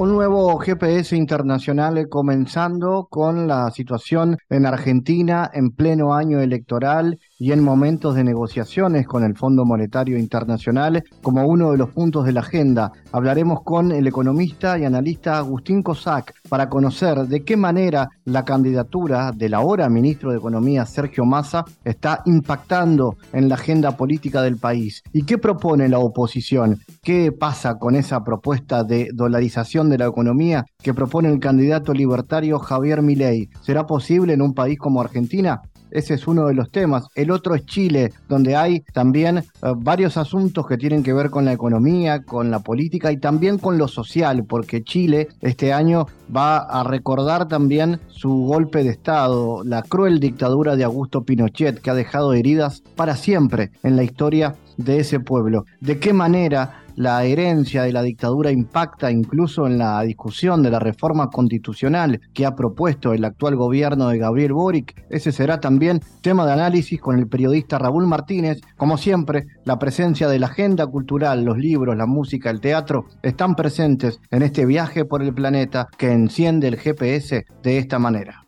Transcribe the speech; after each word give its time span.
Un 0.00 0.12
nuevo 0.12 0.56
GPS 0.56 1.14
internacional 1.14 2.08
comenzando 2.08 3.06
con 3.10 3.46
la 3.46 3.70
situación 3.70 4.38
en 4.48 4.64
Argentina 4.64 5.50
en 5.52 5.72
pleno 5.72 6.14
año 6.14 6.40
electoral 6.40 7.18
y 7.40 7.52
en 7.52 7.64
momentos 7.64 8.14
de 8.14 8.22
negociaciones 8.22 9.06
con 9.06 9.24
el 9.24 9.34
Fondo 9.34 9.64
Monetario 9.64 10.18
Internacional 10.18 11.02
como 11.22 11.46
uno 11.46 11.72
de 11.72 11.78
los 11.78 11.90
puntos 11.90 12.26
de 12.26 12.32
la 12.32 12.40
agenda. 12.40 12.92
Hablaremos 13.12 13.62
con 13.64 13.90
el 13.92 14.06
economista 14.06 14.78
y 14.78 14.84
analista 14.84 15.38
Agustín 15.38 15.82
Cosac 15.82 16.34
para 16.48 16.68
conocer 16.68 17.26
de 17.26 17.42
qué 17.42 17.56
manera 17.56 18.10
la 18.26 18.44
candidatura 18.44 19.32
del 19.32 19.54
ahora 19.54 19.88
ministro 19.88 20.30
de 20.30 20.36
Economía 20.36 20.84
Sergio 20.84 21.24
Massa 21.24 21.64
está 21.82 22.20
impactando 22.26 23.16
en 23.32 23.48
la 23.48 23.54
agenda 23.54 23.96
política 23.96 24.42
del 24.42 24.58
país 24.58 25.02
y 25.12 25.24
qué 25.24 25.38
propone 25.38 25.88
la 25.88 25.98
oposición, 25.98 26.80
qué 27.02 27.32
pasa 27.32 27.78
con 27.78 27.96
esa 27.96 28.22
propuesta 28.22 28.84
de 28.84 29.08
dolarización 29.14 29.88
de 29.88 29.96
la 29.96 30.06
economía 30.06 30.66
que 30.82 30.92
propone 30.92 31.30
el 31.30 31.40
candidato 31.40 31.94
libertario 31.94 32.58
Javier 32.58 33.00
Milei. 33.00 33.48
¿Será 33.62 33.86
posible 33.86 34.34
en 34.34 34.42
un 34.42 34.52
país 34.52 34.78
como 34.78 35.00
Argentina? 35.00 35.62
Ese 35.90 36.14
es 36.14 36.26
uno 36.26 36.46
de 36.46 36.54
los 36.54 36.70
temas. 36.70 37.06
El 37.14 37.30
otro 37.30 37.54
es 37.54 37.66
Chile, 37.66 38.12
donde 38.28 38.56
hay 38.56 38.80
también 38.92 39.38
eh, 39.38 39.42
varios 39.76 40.16
asuntos 40.16 40.66
que 40.66 40.76
tienen 40.76 41.02
que 41.02 41.12
ver 41.12 41.30
con 41.30 41.44
la 41.44 41.52
economía, 41.52 42.22
con 42.22 42.50
la 42.50 42.60
política 42.60 43.12
y 43.12 43.18
también 43.18 43.58
con 43.58 43.78
lo 43.78 43.88
social, 43.88 44.44
porque 44.44 44.82
Chile 44.82 45.28
este 45.40 45.72
año 45.72 46.06
va 46.34 46.58
a 46.58 46.84
recordar 46.84 47.48
también 47.48 48.00
su 48.08 48.30
golpe 48.46 48.84
de 48.84 48.90
Estado, 48.90 49.62
la 49.64 49.82
cruel 49.82 50.20
dictadura 50.20 50.76
de 50.76 50.84
Augusto 50.84 51.24
Pinochet, 51.24 51.80
que 51.80 51.90
ha 51.90 51.94
dejado 51.94 52.34
heridas 52.34 52.82
para 52.96 53.16
siempre 53.16 53.70
en 53.82 53.96
la 53.96 54.02
historia 54.02 54.54
de 54.84 55.00
ese 55.00 55.20
pueblo. 55.20 55.64
¿De 55.80 55.98
qué 55.98 56.12
manera 56.12 56.80
la 57.00 57.24
herencia 57.24 57.82
de 57.82 57.92
la 57.92 58.02
dictadura 58.02 58.50
impacta 58.50 59.10
incluso 59.10 59.66
en 59.66 59.78
la 59.78 60.02
discusión 60.02 60.62
de 60.62 60.70
la 60.70 60.78
reforma 60.78 61.30
constitucional 61.30 62.20
que 62.34 62.44
ha 62.44 62.54
propuesto 62.54 63.14
el 63.14 63.24
actual 63.24 63.56
gobierno 63.56 64.08
de 64.08 64.18
Gabriel 64.18 64.52
Boric. 64.52 65.02
Ese 65.08 65.32
será 65.32 65.60
también 65.60 66.00
tema 66.20 66.44
de 66.44 66.52
análisis 66.52 67.00
con 67.00 67.18
el 67.18 67.26
periodista 67.26 67.78
Raúl 67.78 68.06
Martínez. 68.06 68.60
Como 68.76 68.98
siempre, 68.98 69.46
la 69.64 69.78
presencia 69.78 70.28
de 70.28 70.38
la 70.38 70.48
agenda 70.48 70.86
cultural, 70.86 71.42
los 71.42 71.56
libros, 71.56 71.96
la 71.96 72.04
música, 72.04 72.50
el 72.50 72.60
teatro 72.60 73.06
están 73.22 73.54
presentes 73.54 74.20
en 74.30 74.42
este 74.42 74.66
viaje 74.66 75.06
por 75.06 75.22
el 75.22 75.32
planeta 75.32 75.88
que 75.96 76.12
enciende 76.12 76.68
el 76.68 76.76
GPS 76.76 77.46
de 77.62 77.78
esta 77.78 77.98
manera. 77.98 78.46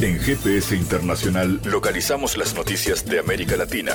En 0.00 0.18
GPS 0.18 0.76
Internacional 0.76 1.60
localizamos 1.64 2.36
las 2.36 2.54
noticias 2.54 3.06
de 3.06 3.20
América 3.20 3.56
Latina. 3.56 3.92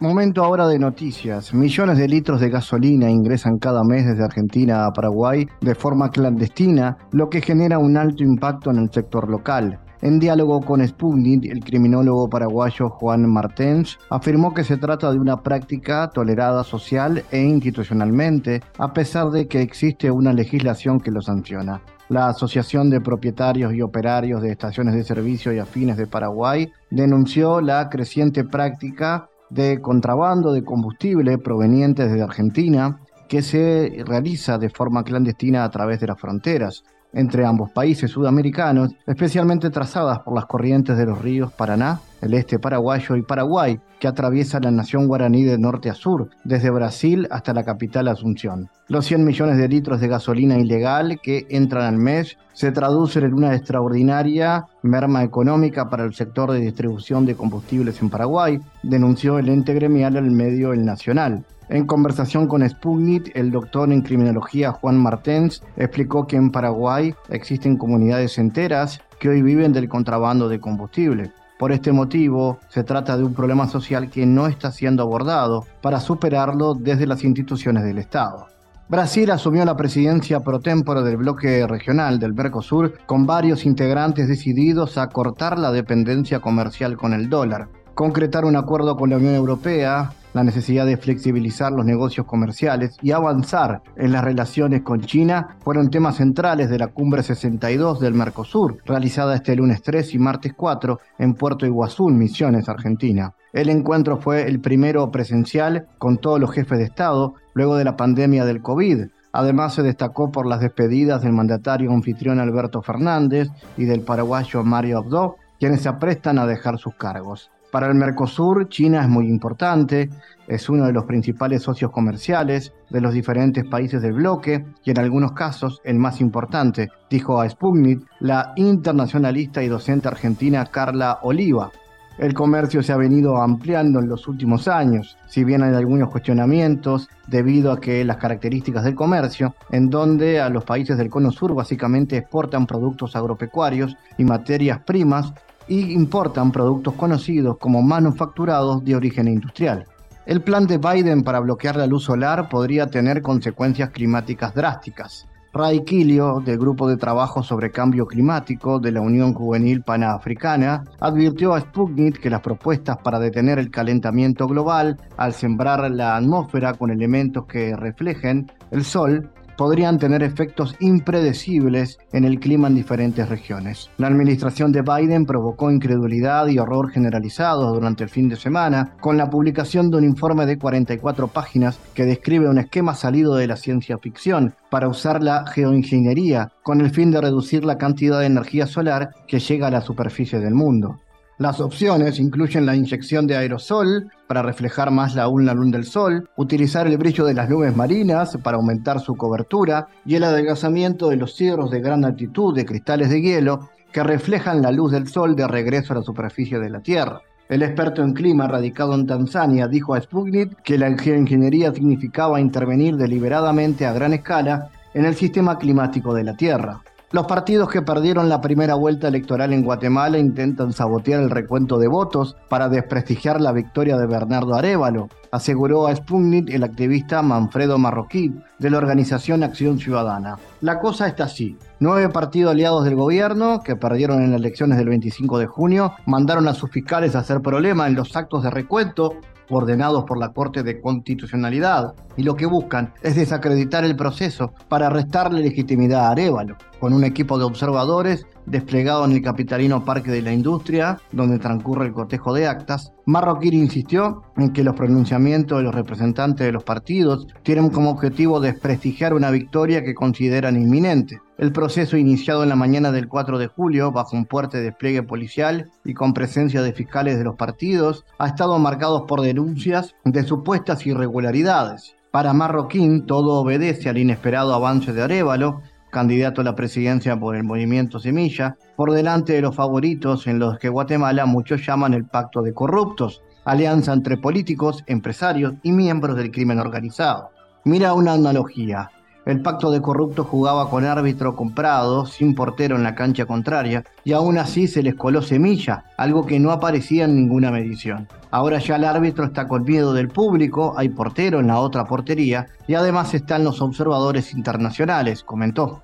Momento 0.00 0.44
ahora 0.44 0.68
de 0.68 0.78
noticias. 0.78 1.52
Millones 1.52 1.98
de 1.98 2.06
litros 2.06 2.40
de 2.40 2.50
gasolina 2.50 3.10
ingresan 3.10 3.58
cada 3.58 3.82
mes 3.82 4.06
desde 4.06 4.22
Argentina 4.22 4.86
a 4.86 4.92
Paraguay 4.92 5.44
de 5.60 5.74
forma 5.74 6.10
clandestina, 6.10 6.96
lo 7.10 7.28
que 7.28 7.40
genera 7.40 7.80
un 7.80 7.96
alto 7.96 8.22
impacto 8.22 8.70
en 8.70 8.78
el 8.78 8.92
sector 8.92 9.28
local. 9.28 9.80
En 10.00 10.20
diálogo 10.20 10.60
con 10.60 10.86
Sputnik, 10.86 11.50
el 11.50 11.64
criminólogo 11.64 12.28
paraguayo 12.28 12.90
Juan 12.90 13.28
Martens 13.28 13.98
afirmó 14.08 14.54
que 14.54 14.62
se 14.62 14.76
trata 14.76 15.10
de 15.10 15.18
una 15.18 15.38
práctica 15.38 16.08
tolerada 16.14 16.62
social 16.62 17.24
e 17.32 17.42
institucionalmente, 17.42 18.62
a 18.78 18.92
pesar 18.92 19.30
de 19.30 19.48
que 19.48 19.62
existe 19.62 20.12
una 20.12 20.32
legislación 20.32 21.00
que 21.00 21.10
lo 21.10 21.22
sanciona. 21.22 21.82
La 22.08 22.28
Asociación 22.28 22.88
de 22.88 23.00
Propietarios 23.00 23.74
y 23.74 23.82
Operarios 23.82 24.42
de 24.42 24.52
Estaciones 24.52 24.94
de 24.94 25.02
Servicio 25.02 25.52
y 25.52 25.58
Afines 25.58 25.96
de 25.96 26.06
Paraguay 26.06 26.70
denunció 26.88 27.60
la 27.60 27.88
creciente 27.88 28.44
práctica 28.44 29.28
de 29.50 29.80
contrabando 29.80 30.52
de 30.52 30.64
combustible 30.64 31.38
provenientes 31.38 32.12
de 32.12 32.22
Argentina 32.22 33.00
que 33.28 33.42
se 33.42 34.02
realiza 34.06 34.58
de 34.58 34.70
forma 34.70 35.04
clandestina 35.04 35.64
a 35.64 35.70
través 35.70 36.00
de 36.00 36.06
las 36.06 36.20
fronteras 36.20 36.82
entre 37.12 37.44
ambos 37.46 37.70
países 37.70 38.10
sudamericanos, 38.10 38.92
especialmente 39.06 39.70
trazadas 39.70 40.20
por 40.20 40.34
las 40.34 40.46
corrientes 40.46 40.96
de 40.96 41.06
los 41.06 41.20
ríos 41.20 41.52
Paraná, 41.52 42.00
el 42.20 42.34
este 42.34 42.58
paraguayo 42.58 43.16
y 43.16 43.22
Paraguay, 43.22 43.80
que 44.00 44.08
atraviesa 44.08 44.60
la 44.60 44.70
nación 44.70 45.06
guaraní 45.06 45.44
de 45.44 45.58
norte 45.58 45.90
a 45.90 45.94
sur, 45.94 46.30
desde 46.44 46.70
Brasil 46.70 47.26
hasta 47.30 47.52
la 47.52 47.64
capital 47.64 48.08
Asunción. 48.08 48.68
Los 48.88 49.06
100 49.06 49.24
millones 49.24 49.58
de 49.58 49.68
litros 49.68 50.00
de 50.00 50.08
gasolina 50.08 50.58
ilegal 50.58 51.20
que 51.22 51.46
entran 51.50 51.84
al 51.84 51.98
mes 51.98 52.38
se 52.52 52.72
traducen 52.72 53.24
en 53.24 53.34
una 53.34 53.54
extraordinaria 53.54 54.66
merma 54.82 55.22
económica 55.22 55.88
para 55.90 56.04
el 56.04 56.14
sector 56.14 56.52
de 56.52 56.60
distribución 56.60 57.26
de 57.26 57.34
combustibles 57.34 58.00
en 58.00 58.10
Paraguay, 58.10 58.60
denunció 58.82 59.38
el 59.38 59.48
ente 59.48 59.74
gremial 59.74 60.16
al 60.16 60.30
medio 60.30 60.72
El 60.72 60.84
Nacional. 60.84 61.44
En 61.68 61.84
conversación 61.84 62.46
con 62.46 62.66
Sputnik, 62.66 63.30
el 63.36 63.50
doctor 63.50 63.92
en 63.92 64.00
criminología 64.00 64.72
Juan 64.72 64.96
Martens 64.96 65.62
explicó 65.76 66.26
que 66.26 66.36
en 66.36 66.50
Paraguay 66.50 67.14
existen 67.28 67.76
comunidades 67.76 68.38
enteras 68.38 69.02
que 69.20 69.28
hoy 69.28 69.42
viven 69.42 69.74
del 69.74 69.88
contrabando 69.88 70.48
de 70.48 70.60
combustible. 70.60 71.30
Por 71.58 71.72
este 71.72 71.90
motivo, 71.90 72.60
se 72.68 72.84
trata 72.84 73.16
de 73.16 73.24
un 73.24 73.34
problema 73.34 73.66
social 73.66 74.08
que 74.10 74.24
no 74.24 74.46
está 74.46 74.70
siendo 74.70 75.02
abordado 75.02 75.66
para 75.82 75.98
superarlo 75.98 76.74
desde 76.74 77.06
las 77.06 77.24
instituciones 77.24 77.82
del 77.82 77.98
Estado. 77.98 78.46
Brasil 78.88 79.30
asumió 79.32 79.64
la 79.64 79.76
presidencia 79.76 80.40
pro 80.40 80.60
tempore 80.60 81.02
del 81.02 81.18
bloque 81.18 81.66
regional 81.66 82.20
del 82.20 82.32
Mercosur 82.32 82.94
con 83.06 83.26
varios 83.26 83.66
integrantes 83.66 84.28
decididos 84.28 84.96
a 84.96 85.08
cortar 85.08 85.58
la 85.58 85.72
dependencia 85.72 86.40
comercial 86.40 86.96
con 86.96 87.12
el 87.12 87.28
dólar, 87.28 87.68
concretar 87.98 88.44
un 88.44 88.54
acuerdo 88.54 88.96
con 88.96 89.10
la 89.10 89.16
Unión 89.16 89.34
Europea 89.34 90.12
la 90.32 90.44
necesidad 90.44 90.86
de 90.86 90.98
flexibilizar 90.98 91.72
los 91.72 91.84
negocios 91.84 92.26
comerciales 92.26 92.96
y 93.02 93.10
avanzar 93.10 93.82
en 93.96 94.12
las 94.12 94.22
relaciones 94.22 94.82
con 94.82 95.00
China 95.00 95.56
fueron 95.64 95.90
temas 95.90 96.14
centrales 96.14 96.70
de 96.70 96.78
la 96.78 96.86
cumbre 96.86 97.24
62 97.24 97.98
del 97.98 98.14
Mercosur, 98.14 98.78
realizada 98.84 99.34
este 99.34 99.56
lunes 99.56 99.82
3 99.82 100.14
y 100.14 100.18
martes 100.20 100.52
4 100.56 101.00
en 101.18 101.34
Puerto 101.34 101.66
Iguazú, 101.66 102.08
Misiones, 102.10 102.68
Argentina. 102.68 103.34
El 103.52 103.68
encuentro 103.68 104.18
fue 104.18 104.46
el 104.46 104.60
primero 104.60 105.10
presencial 105.10 105.88
con 105.98 106.18
todos 106.18 106.38
los 106.38 106.52
jefes 106.52 106.78
de 106.78 106.84
Estado 106.84 107.34
luego 107.52 107.74
de 107.74 107.82
la 107.82 107.96
pandemia 107.96 108.44
del 108.44 108.62
COVID. 108.62 109.06
Además 109.32 109.74
se 109.74 109.82
destacó 109.82 110.30
por 110.30 110.46
las 110.46 110.60
despedidas 110.60 111.22
del 111.22 111.32
mandatario 111.32 111.90
anfitrión 111.90 112.38
Alberto 112.38 112.80
Fernández 112.80 113.48
y 113.76 113.86
del 113.86 114.02
paraguayo 114.02 114.62
Mario 114.62 114.98
Abdo, 114.98 115.34
quienes 115.58 115.82
se 115.82 115.88
aprestan 115.88 116.38
a 116.38 116.46
dejar 116.46 116.78
sus 116.78 116.94
cargos. 116.94 117.50
Para 117.70 117.88
el 117.88 117.94
Mercosur, 117.94 118.68
China 118.70 119.02
es 119.02 119.08
muy 119.08 119.28
importante, 119.28 120.08
es 120.46 120.70
uno 120.70 120.86
de 120.86 120.92
los 120.94 121.04
principales 121.04 121.62
socios 121.62 121.90
comerciales 121.90 122.72
de 122.88 123.02
los 123.02 123.12
diferentes 123.12 123.66
países 123.66 124.00
del 124.00 124.14
bloque 124.14 124.64
y 124.84 124.90
en 124.90 124.98
algunos 124.98 125.32
casos 125.32 125.82
el 125.84 125.98
más 125.98 126.22
importante, 126.22 126.88
dijo 127.10 127.40
a 127.40 127.48
Sputnik 127.48 128.06
la 128.20 128.54
internacionalista 128.56 129.62
y 129.62 129.68
docente 129.68 130.08
argentina 130.08 130.64
Carla 130.64 131.18
Oliva. 131.22 131.70
El 132.16 132.34
comercio 132.34 132.82
se 132.82 132.92
ha 132.92 132.96
venido 132.96 133.36
ampliando 133.36 134.00
en 134.00 134.08
los 134.08 134.26
últimos 134.26 134.66
años, 134.66 135.18
si 135.26 135.44
bien 135.44 135.62
hay 135.62 135.74
algunos 135.74 136.10
cuestionamientos 136.10 137.08
debido 137.28 137.70
a 137.70 137.80
que 137.80 138.02
las 138.04 138.16
características 138.16 138.82
del 138.82 138.96
comercio, 138.96 139.54
en 139.70 139.90
donde 139.90 140.40
a 140.40 140.48
los 140.48 140.64
países 140.64 140.96
del 140.96 141.10
cono 141.10 141.30
sur 141.30 141.54
básicamente 141.54 142.16
exportan 142.16 142.66
productos 142.66 143.14
agropecuarios 143.14 143.96
y 144.16 144.24
materias 144.24 144.80
primas 144.80 145.32
y 145.68 145.92
importan 145.92 146.50
productos 146.50 146.94
conocidos 146.94 147.58
como 147.58 147.82
manufacturados 147.82 148.84
de 148.84 148.96
origen 148.96 149.28
industrial. 149.28 149.86
El 150.26 150.42
plan 150.42 150.66
de 150.66 150.78
Biden 150.78 151.22
para 151.22 151.40
bloquear 151.40 151.76
la 151.76 151.86
luz 151.86 152.04
solar 152.04 152.48
podría 152.48 152.88
tener 152.88 153.22
consecuencias 153.22 153.90
climáticas 153.90 154.54
drásticas. 154.54 155.26
Ray 155.52 155.82
Kilio, 155.84 156.40
del 156.44 156.58
Grupo 156.58 156.88
de 156.88 156.98
Trabajo 156.98 157.42
sobre 157.42 157.70
Cambio 157.70 158.06
Climático 158.06 158.78
de 158.78 158.92
la 158.92 159.00
Unión 159.00 159.32
Juvenil 159.32 159.82
Panafricana, 159.82 160.84
advirtió 161.00 161.54
a 161.54 161.60
Sputnik 161.60 162.20
que 162.20 162.28
las 162.28 162.42
propuestas 162.42 162.98
para 162.98 163.18
detener 163.18 163.58
el 163.58 163.70
calentamiento 163.70 164.46
global 164.46 164.98
al 165.16 165.32
sembrar 165.32 165.90
la 165.90 166.16
atmósfera 166.16 166.74
con 166.74 166.90
elementos 166.90 167.46
que 167.46 167.74
reflejen 167.74 168.52
el 168.70 168.84
sol 168.84 169.30
podrían 169.58 169.98
tener 169.98 170.22
efectos 170.22 170.76
impredecibles 170.78 171.98
en 172.12 172.24
el 172.24 172.38
clima 172.38 172.68
en 172.68 172.76
diferentes 172.76 173.28
regiones. 173.28 173.90
La 173.98 174.06
administración 174.06 174.70
de 174.70 174.82
Biden 174.82 175.26
provocó 175.26 175.70
incredulidad 175.70 176.46
y 176.46 176.60
horror 176.60 176.90
generalizados 176.90 177.74
durante 177.74 178.04
el 178.04 178.08
fin 178.08 178.28
de 178.28 178.36
semana 178.36 178.92
con 179.00 179.18
la 179.18 179.28
publicación 179.28 179.90
de 179.90 179.98
un 179.98 180.04
informe 180.04 180.46
de 180.46 180.58
44 180.58 181.26
páginas 181.26 181.80
que 181.92 182.06
describe 182.06 182.48
un 182.48 182.58
esquema 182.58 182.94
salido 182.94 183.34
de 183.34 183.48
la 183.48 183.56
ciencia 183.56 183.98
ficción 183.98 184.54
para 184.70 184.88
usar 184.88 185.22
la 185.24 185.44
geoingeniería 185.46 186.52
con 186.62 186.80
el 186.80 186.90
fin 186.90 187.10
de 187.10 187.20
reducir 187.20 187.64
la 187.64 187.78
cantidad 187.78 188.20
de 188.20 188.26
energía 188.26 188.68
solar 188.68 189.10
que 189.26 189.40
llega 189.40 189.66
a 189.66 189.72
la 189.72 189.80
superficie 189.80 190.38
del 190.38 190.54
mundo. 190.54 191.00
Las 191.38 191.60
opciones 191.60 192.18
incluyen 192.18 192.66
la 192.66 192.74
inyección 192.74 193.28
de 193.28 193.36
aerosol 193.36 194.10
para 194.26 194.42
reflejar 194.42 194.90
más 194.90 195.14
la 195.14 195.28
luz 195.28 195.70
del 195.70 195.84
sol, 195.84 196.28
utilizar 196.36 196.88
el 196.88 196.98
brillo 196.98 197.24
de 197.24 197.34
las 197.34 197.48
nubes 197.48 197.76
marinas 197.76 198.36
para 198.42 198.56
aumentar 198.56 198.98
su 198.98 199.16
cobertura 199.16 199.86
y 200.04 200.16
el 200.16 200.24
adelgazamiento 200.24 201.08
de 201.08 201.16
los 201.16 201.36
cierros 201.36 201.70
de 201.70 201.80
gran 201.80 202.04
altitud 202.04 202.56
de 202.56 202.66
cristales 202.66 203.10
de 203.10 203.22
hielo 203.22 203.70
que 203.92 204.02
reflejan 204.02 204.62
la 204.62 204.72
luz 204.72 204.90
del 204.90 205.06
sol 205.06 205.36
de 205.36 205.46
regreso 205.46 205.92
a 205.92 205.98
la 205.98 206.02
superficie 206.02 206.58
de 206.58 206.70
la 206.70 206.80
Tierra. 206.80 207.20
El 207.48 207.62
experto 207.62 208.02
en 208.02 208.14
clima 208.14 208.48
radicado 208.48 208.96
en 208.96 209.06
Tanzania 209.06 209.68
dijo 209.68 209.94
a 209.94 210.00
Sputnik 210.00 210.60
que 210.62 210.76
la 210.76 210.92
geoingeniería 210.98 211.72
significaba 211.72 212.40
intervenir 212.40 212.96
deliberadamente 212.96 213.86
a 213.86 213.92
gran 213.92 214.12
escala 214.12 214.70
en 214.92 215.04
el 215.04 215.14
sistema 215.14 215.56
climático 215.56 216.12
de 216.14 216.24
la 216.24 216.36
Tierra. 216.36 216.80
Los 217.10 217.24
partidos 217.24 217.70
que 217.70 217.80
perdieron 217.80 218.28
la 218.28 218.42
primera 218.42 218.74
vuelta 218.74 219.08
electoral 219.08 219.54
en 219.54 219.64
Guatemala 219.64 220.18
intentan 220.18 220.74
sabotear 220.74 221.22
el 221.22 221.30
recuento 221.30 221.78
de 221.78 221.88
votos 221.88 222.36
para 222.50 222.68
desprestigiar 222.68 223.40
la 223.40 223.52
victoria 223.52 223.96
de 223.96 224.06
Bernardo 224.06 224.54
Arevalo, 224.54 225.08
aseguró 225.30 225.86
a 225.86 225.96
Sputnik 225.96 226.50
el 226.50 226.64
activista 226.64 227.22
Manfredo 227.22 227.78
Marroquí 227.78 228.34
de 228.58 228.68
la 228.68 228.76
organización 228.76 229.42
Acción 229.42 229.78
Ciudadana. 229.78 230.36
La 230.60 230.80
cosa 230.80 231.06
está 231.06 231.24
así. 231.24 231.56
Nueve 231.80 232.10
partidos 232.10 232.52
aliados 232.52 232.84
del 232.84 232.96
gobierno, 232.96 233.62
que 233.62 233.74
perdieron 233.74 234.22
en 234.22 234.32
las 234.32 234.40
elecciones 234.40 234.76
del 234.76 234.90
25 234.90 235.38
de 235.38 235.46
junio, 235.46 235.94
mandaron 236.04 236.46
a 236.46 236.52
sus 236.52 236.70
fiscales 236.70 237.16
a 237.16 237.20
hacer 237.20 237.40
problema 237.40 237.86
en 237.86 237.94
los 237.94 238.14
actos 238.16 238.42
de 238.42 238.50
recuento 238.50 239.14
ordenados 239.50 240.04
por 240.04 240.18
la 240.18 240.32
Corte 240.32 240.62
de 240.62 240.80
Constitucionalidad, 240.80 241.94
y 242.16 242.22
lo 242.22 242.36
que 242.36 242.44
buscan 242.46 242.92
es 243.02 243.16
desacreditar 243.16 243.84
el 243.84 243.96
proceso 243.96 244.52
para 244.68 244.90
restarle 244.90 245.40
legitimidad 245.40 246.06
a 246.06 246.10
Arevalo, 246.10 246.56
con 246.80 246.92
un 246.92 247.04
equipo 247.04 247.38
de 247.38 247.44
observadores 247.44 248.26
desplegado 248.46 249.04
en 249.04 249.12
el 249.12 249.22
capitalino 249.22 249.84
Parque 249.84 250.10
de 250.10 250.22
la 250.22 250.32
Industria, 250.32 250.98
donde 251.12 251.38
transcurre 251.38 251.86
el 251.86 251.92
cotejo 251.92 252.32
de 252.32 252.46
actas, 252.46 252.92
Marroquín 253.06 253.54
insistió 253.54 254.22
en 254.36 254.52
que 254.52 254.64
los 254.64 254.74
pronunciamientos 254.74 255.58
de 255.58 255.64
los 255.64 255.74
representantes 255.74 256.46
de 256.46 256.52
los 256.52 256.64
partidos 256.64 257.26
tienen 257.42 257.70
como 257.70 257.90
objetivo 257.90 258.40
desprestigiar 258.40 259.14
una 259.14 259.30
victoria 259.30 259.82
que 259.82 259.94
consideran 259.94 260.56
inminente. 260.56 261.20
El 261.38 261.52
proceso 261.52 261.96
iniciado 261.96 262.42
en 262.42 262.48
la 262.48 262.56
mañana 262.56 262.90
del 262.90 263.08
4 263.08 263.38
de 263.38 263.46
julio, 263.46 263.92
bajo 263.92 264.16
un 264.16 264.26
fuerte 264.26 264.60
despliegue 264.60 265.02
policial 265.02 265.70
y 265.84 265.94
con 265.94 266.12
presencia 266.12 266.62
de 266.62 266.72
fiscales 266.72 267.16
de 267.16 267.24
los 267.24 267.36
partidos, 267.36 268.04
ha 268.18 268.26
estado 268.26 268.58
marcado 268.58 269.06
por 269.06 269.20
denuncias 269.20 269.94
de 270.04 270.24
supuestas 270.24 270.84
irregularidades. 270.86 271.94
Para 272.10 272.32
Marroquín, 272.32 273.06
todo 273.06 273.34
obedece 273.40 273.88
al 273.88 273.98
inesperado 273.98 274.54
avance 274.54 274.92
de 274.92 275.02
Arevalo, 275.02 275.60
candidato 275.90 276.40
a 276.40 276.44
la 276.44 276.54
presidencia 276.54 277.18
por 277.18 277.36
el 277.36 277.44
movimiento 277.44 277.98
Semilla, 277.98 278.56
por 278.76 278.92
delante 278.92 279.32
de 279.32 279.42
los 279.42 279.54
favoritos 279.54 280.26
en 280.26 280.38
los 280.38 280.58
que 280.58 280.68
Guatemala 280.68 281.26
muchos 281.26 281.64
llaman 281.66 281.94
el 281.94 282.04
pacto 282.04 282.42
de 282.42 282.54
corruptos, 282.54 283.22
alianza 283.44 283.92
entre 283.92 284.16
políticos, 284.16 284.84
empresarios 284.86 285.54
y 285.62 285.72
miembros 285.72 286.16
del 286.16 286.30
crimen 286.30 286.58
organizado. 286.58 287.30
Mira 287.64 287.94
una 287.94 288.12
analogía. 288.12 288.90
El 289.28 289.42
pacto 289.42 289.70
de 289.70 289.82
corruptos 289.82 290.26
jugaba 290.26 290.70
con 290.70 290.86
árbitro 290.86 291.36
comprado, 291.36 292.06
sin 292.06 292.34
portero 292.34 292.76
en 292.76 292.82
la 292.82 292.94
cancha 292.94 293.26
contraria, 293.26 293.84
y 294.02 294.12
aún 294.12 294.38
así 294.38 294.66
se 294.66 294.82
les 294.82 294.94
coló 294.94 295.20
semilla, 295.20 295.84
algo 295.98 296.24
que 296.24 296.40
no 296.40 296.50
aparecía 296.50 297.04
en 297.04 297.14
ninguna 297.14 297.50
medición. 297.50 298.08
Ahora 298.30 298.58
ya 298.58 298.76
el 298.76 298.86
árbitro 298.86 299.26
está 299.26 299.46
con 299.46 299.64
miedo 299.64 299.92
del 299.92 300.08
público, 300.08 300.72
hay 300.78 300.88
portero 300.88 301.40
en 301.40 301.48
la 301.48 301.60
otra 301.60 301.84
portería, 301.84 302.46
y 302.66 302.72
además 302.72 303.12
están 303.12 303.44
los 303.44 303.60
observadores 303.60 304.32
internacionales, 304.32 305.22
comentó. 305.22 305.82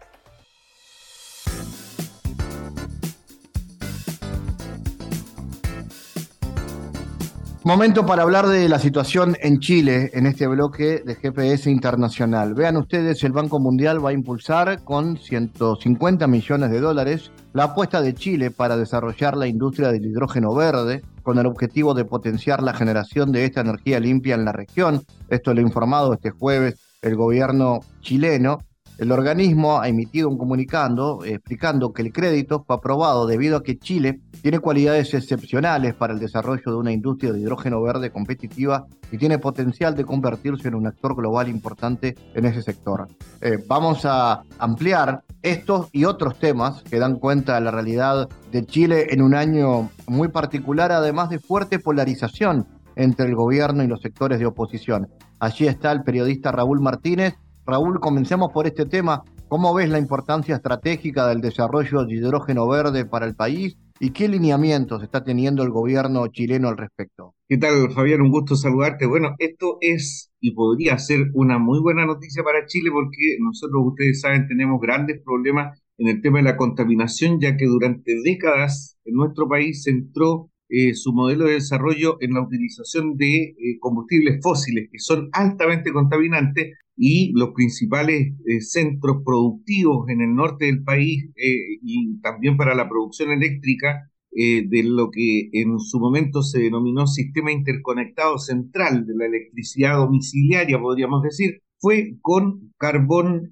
Momento 7.67 8.05
para 8.05 8.25
hablar 8.25 8.47
de 8.47 8.69
la 8.69 8.79
situación 8.79 9.39
en 9.41 9.59
Chile 9.59 10.11
en 10.13 10.27
este 10.27 10.47
bloque 10.47 11.03
de 11.03 11.15
GPS 11.15 11.71
internacional. 11.71 12.53
Vean 12.53 12.77
ustedes, 12.77 13.25
el 13.25 13.33
Banco 13.33 13.59
Mundial 13.59 14.05
va 14.05 14.11
a 14.11 14.13
impulsar 14.13 14.85
con 14.85 15.17
150 15.17 16.27
millones 16.27 16.71
de 16.71 16.81
dólares 16.81 17.33
la 17.55 17.65
apuesta 17.65 18.03
de 18.03 18.13
Chile 18.13 18.51
para 18.51 18.77
desarrollar 18.77 19.39
la 19.39 19.47
industria 19.47 19.91
del 19.91 20.05
hidrógeno 20.05 20.55
verde 20.55 21.01
con 21.23 21.39
el 21.39 21.47
objetivo 21.47 21.95
de 21.95 22.05
potenciar 22.05 22.63
la 22.63 22.75
generación 22.75 23.33
de 23.33 23.47
esta 23.47 23.63
energía 23.63 23.99
limpia 23.99 24.35
en 24.35 24.45
la 24.45 24.53
región. 24.53 25.03
Esto 25.31 25.55
lo 25.55 25.61
ha 25.61 25.63
informado 25.63 26.13
este 26.13 26.33
jueves 26.33 26.79
el 27.01 27.17
gobierno 27.17 27.81
chileno 28.03 28.59
el 28.99 29.11
organismo 29.11 29.81
ha 29.81 29.89
emitido 29.89 30.29
un 30.29 30.39
comunicado 30.39 31.25
explicando 31.25 31.93
que 31.93 32.03
el 32.03 32.13
crédito 32.13 32.63
fue 32.65 32.77
aprobado 32.77 33.27
debido 33.27 33.57
a 33.57 33.63
que 33.63 33.77
Chile 33.77 34.21
tiene 34.41 34.61
cualidades 34.61 35.13
excepcionales 35.15 35.95
para 35.95 36.13
el 36.13 36.21
desarrollo 36.21 36.63
de 36.65 36.77
una 36.77 36.93
industria 36.93 37.33
de 37.33 37.41
hidrógeno 37.41 37.83
verde 37.83 38.11
competitiva 38.11 38.87
y 39.11 39.19
tiene 39.19 39.39
potencial 39.39 39.97
de 39.97 40.05
convertirse 40.05 40.69
en 40.69 40.77
un 40.77 40.87
actor 40.87 41.17
global 41.17 41.49
importante 41.49 42.15
en 42.35 42.45
ese 42.45 42.63
sector. 42.63 43.09
Eh, 43.41 43.59
vamos 43.67 44.05
a 44.05 44.43
ampliar 44.59 45.25
estos 45.43 45.89
y 45.93 46.05
otros 46.05 46.39
temas 46.39 46.83
que 46.83 46.99
dan 46.99 47.17
cuenta 47.17 47.57
de 47.57 47.63
la 47.63 47.71
realidad 47.71 48.29
de 48.53 48.65
Chile 48.65 49.09
en 49.11 49.23
un 49.23 49.35
año 49.35 49.91
muy 50.07 50.29
particular, 50.29 50.93
además 50.93 51.31
de 51.31 51.41
fuerte 51.41 51.79
polarización 51.79 52.67
entre 52.97 53.27
el 53.27 53.35
gobierno 53.35 53.83
y 53.83 53.89
los 53.89 54.01
sectores 54.01 54.39
de 54.39 54.47
oposición. 54.47 55.09
Allí 55.41 55.67
está 55.67 55.91
el 55.93 56.05
periodista 56.05 56.53
Raúl 56.53 56.81
Martínez, 56.81 57.35
Raúl, 57.67 57.99
comencemos 57.99 58.53
por 58.53 58.67
este 58.67 58.85
tema. 58.85 59.23
¿Cómo 59.49 59.73
ves 59.73 59.89
la 59.89 59.99
importancia 59.99 60.57
estratégica 60.57 61.29
del 61.29 61.41
desarrollo 61.41 62.05
de 62.05 62.15
hidrógeno 62.15 62.69
verde 62.69 63.07
para 63.07 63.27
el 63.27 63.35
país 63.35 63.77
y 64.01 64.11
qué 64.11 64.29
lineamientos 64.29 65.03
está 65.03 65.25
teniendo 65.25 65.63
el 65.63 65.71
gobierno 65.71 66.27
chileno 66.29 66.69
al 66.69 66.77
respecto? 66.77 67.35
¿Qué 67.49 67.57
tal, 67.57 67.91
Fabián? 67.93 68.21
Un 68.21 68.31
gusto 68.31 68.57
saludarte. 68.57 69.07
Bueno, 69.07 69.35
esto 69.39 69.79
es 69.81 70.31
y 70.41 70.53
podría 70.55 70.99
ser 70.99 71.31
una 71.33 71.59
muy 71.59 71.81
buena 71.81 72.05
noticia 72.05 72.43
para 72.43 72.67
Chile 72.67 72.91
porque 72.93 73.39
nosotros, 73.41 73.83
ustedes 73.87 74.21
saben, 74.21 74.47
tenemos 74.47 74.79
grandes 74.81 75.23
problemas 75.25 75.81
en 75.97 76.09
el 76.09 76.21
tema 76.21 76.39
de 76.39 76.45
la 76.45 76.57
contaminación, 76.57 77.41
ya 77.41 77.57
que 77.57 77.67
durante 77.67 78.13
décadas 78.23 78.99
en 79.05 79.15
nuestro 79.15 79.49
país 79.49 79.85
se 79.85 79.91
entró 79.91 80.51
eh, 80.69 80.95
su 80.95 81.13
modelo 81.13 81.47
de 81.47 81.55
desarrollo 81.55 82.17
en 82.21 82.35
la 82.35 82.43
utilización 82.43 83.17
de 83.17 83.37
eh, 83.37 83.79
combustibles 83.79 84.41
fósiles 84.43 84.89
que 84.91 84.99
son 84.99 85.29
altamente 85.33 85.93
contaminantes 85.93 86.77
y 86.97 87.33
los 87.35 87.51
principales 87.55 88.35
eh, 88.47 88.61
centros 88.61 89.23
productivos 89.25 90.09
en 90.09 90.21
el 90.21 90.35
norte 90.35 90.67
del 90.67 90.85
país 90.85 91.25
y 91.37 92.21
también 92.21 92.57
para 92.57 92.75
la 92.75 92.89
producción 92.89 93.31
eléctrica 93.31 94.11
de 94.37 94.83
lo 94.83 95.13
que 95.13 95.49
en 95.53 95.79
su 95.79 96.01
momento 96.01 96.43
se 96.43 96.59
denominó 96.59 97.07
sistema 97.07 97.53
interconectado 97.53 98.37
central 98.39 99.07
de 99.07 99.15
la 99.17 99.27
electricidad 99.27 99.97
domiciliaria, 99.99 100.81
podríamos 100.81 101.23
decir, 101.23 101.61
fue 101.79 102.17
con 102.21 102.73
carbón, 102.77 103.49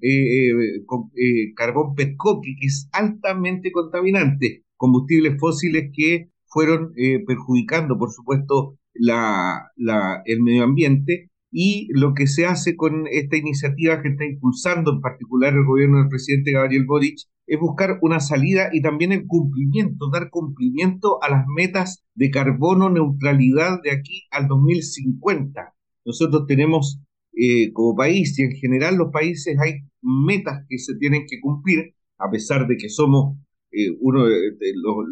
con, 0.85 1.11
carbón 1.55 1.95
petcoque, 1.95 2.55
que 2.59 2.67
es 2.67 2.89
altamente 2.91 3.71
contaminante, 3.71 4.65
combustibles 4.75 5.39
fósiles 5.39 5.89
que 5.95 6.33
fueron 6.53 6.93
eh, 6.95 7.19
perjudicando, 7.25 7.97
por 7.97 8.11
supuesto, 8.11 8.77
la, 8.93 9.71
el 10.25 10.41
medio 10.41 10.63
ambiente. 10.63 11.31
Y 11.55 11.87
lo 11.91 12.15
que 12.15 12.25
se 12.25 12.47
hace 12.47 12.75
con 12.75 13.05
esta 13.11 13.37
iniciativa 13.37 14.01
que 14.01 14.09
está 14.09 14.25
impulsando 14.25 14.91
en 14.91 15.01
particular 15.01 15.53
el 15.53 15.65
gobierno 15.65 15.99
del 15.99 16.09
presidente 16.09 16.51
Gabriel 16.51 16.85
Boric 16.85 17.19
es 17.45 17.59
buscar 17.59 17.99
una 18.01 18.19
salida 18.19 18.69
y 18.73 18.81
también 18.81 19.11
el 19.11 19.27
cumplimiento, 19.27 20.09
dar 20.09 20.31
cumplimiento 20.31 21.21
a 21.21 21.29
las 21.29 21.45
metas 21.55 22.03
de 22.15 22.31
carbono 22.31 22.89
neutralidad 22.89 23.81
de 23.83 23.91
aquí 23.91 24.23
al 24.31 24.47
2050. 24.47 25.75
Nosotros 26.05 26.47
tenemos 26.47 26.99
eh, 27.33 27.71
como 27.71 27.95
país 27.95 28.37
y 28.39 28.43
en 28.43 28.53
general 28.53 28.95
los 28.95 29.11
países 29.11 29.55
hay 29.59 29.81
metas 30.01 30.65
que 30.67 30.79
se 30.79 30.95
tienen 30.95 31.25
que 31.29 31.39
cumplir, 31.39 31.93
a 32.17 32.31
pesar 32.31 32.67
de 32.67 32.77
que 32.77 32.89
somos 32.89 33.37
eh, 33.71 33.95
una 33.99 34.25
de, 34.25 34.55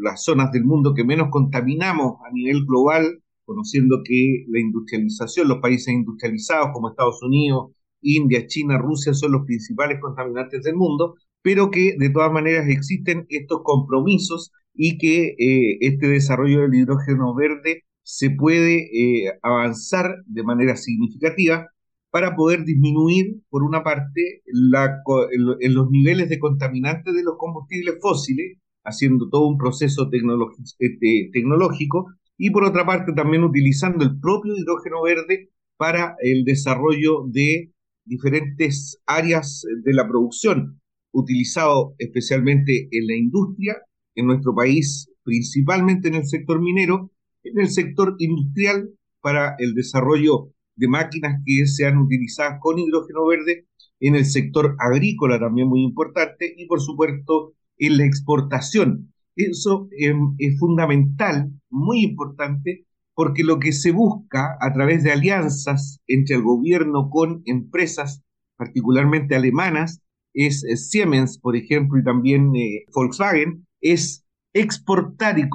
las 0.01 0.24
zonas 0.24 0.51
del 0.51 0.63
mundo 0.63 0.93
que 0.93 1.03
menos 1.03 1.29
contaminamos 1.29 2.15
a 2.25 2.31
nivel 2.31 2.65
global, 2.65 3.21
conociendo 3.51 4.01
que 4.03 4.46
la 4.48 4.60
industrialización, 4.60 5.48
los 5.50 5.60
países 5.60 5.93
industrializados 5.93 6.70
como 6.74 6.89
Estados 6.89 7.22
Unidos, 7.22 7.72
India, 8.01 8.48
China, 8.48 8.77
Rusia 8.77 9.13
son 9.13 9.34
los 9.34 9.46
principales 9.46 10.00
contaminantes 10.01 10.63
del 10.63 10.75
mundo, 10.75 11.15
pero 11.41 11.70
que 11.70 11.96
de 11.98 12.10
todas 12.10 12.31
maneras 12.31 12.67
existen 12.70 13.25
estos 13.29 13.62
compromisos 13.63 14.51
y 14.74 14.98
que 14.98 15.36
eh, 15.38 15.77
este 15.81 16.08
desarrollo 16.08 16.62
del 16.62 16.75
hidrógeno 16.75 17.36
verde 17.36 17.84
se 18.03 18.29
puede 18.29 18.89
eh, 18.93 19.34
avanzar 19.43 20.15
de 20.25 20.43
manera 20.43 20.75
significativa 20.75 21.67
para 22.10 22.36
poder 22.36 22.65
disminuir, 22.65 23.41
por 23.50 23.63
una 23.63 23.84
parte, 23.84 24.43
los 24.51 25.89
niveles 25.91 26.29
de 26.29 26.39
contaminantes 26.39 27.13
de 27.13 27.24
los 27.24 27.36
combustibles 27.38 27.96
fósiles, 28.01 28.58
haciendo 28.84 29.29
todo 29.29 29.48
un 29.48 29.58
proceso 29.58 30.10
eh, 30.12 31.29
tecnológico, 31.31 32.08
y 32.43 32.50
por 32.50 32.63
otra 32.63 32.88
parte 32.88 33.13
también 33.13 33.43
utilizando 33.43 34.03
el 34.03 34.19
propio 34.19 34.55
hidrógeno 34.57 35.03
verde 35.03 35.51
para 35.77 36.15
el 36.24 36.43
desarrollo 36.43 37.27
de 37.27 37.71
diferentes 38.03 39.00
áreas 39.05 39.63
de 39.83 39.93
la 39.93 40.07
producción, 40.07 40.81
utilizado 41.12 41.93
especialmente 42.00 42.89
en 42.91 43.05
la 43.05 43.15
industria, 43.15 43.77
en 44.15 44.25
nuestro 44.25 44.55
país, 44.55 45.07
principalmente 45.24 46.07
en 46.07 46.15
el 46.15 46.25
sector 46.25 46.60
minero, 46.60 47.12
en 47.43 47.60
el 47.60 47.69
sector 47.69 48.15
industrial 48.17 48.89
para 49.21 49.53
el 49.60 49.75
desarrollo 49.75 50.50
de 50.75 50.88
máquinas 50.88 51.43
que 51.45 51.67
sean 51.67 52.00
utilizadas 52.00 52.57
con 52.60 52.79
hidrógeno 52.79 53.27
verde, 53.27 53.67
en 54.00 54.15
el 54.15 54.25
sector 54.25 54.75
agrícola 54.79 55.39
también 55.39 55.67
muy 55.67 55.83
importante 55.83 56.51
y 56.57 56.65
por 56.65 56.81
supuesto 56.81 57.53
en 57.77 57.98
la 58.00 58.05
exportación. 58.05 59.13
Eso 59.36 59.88
em, 59.98 60.36
es 60.38 60.60
fundamental, 60.60 61.52
muy 61.70 62.04
importante, 62.04 62.86
porque 63.14 63.44
lo 63.44 63.60
que 63.60 63.72
se 63.72 63.92
busca 63.92 64.58
a 64.60 64.74
través 64.74 65.04
de 65.04 65.12
alianzas 65.12 66.00
entre 66.08 66.36
el 66.36 66.44
gobierno 66.44 67.10
con 67.10 67.42
empresas, 67.46 68.24
particularmente 68.58 69.36
alemanas, 69.36 70.02
es 70.34 70.64
Siemens, 70.90 71.38
por 71.38 71.56
ejemplo, 71.56 72.00
y 72.00 72.04
también 72.04 72.56
eh, 72.56 72.86
Volkswagen, 72.94 73.68
es 73.82 74.24
exportar 74.54 75.40
y 75.40 75.50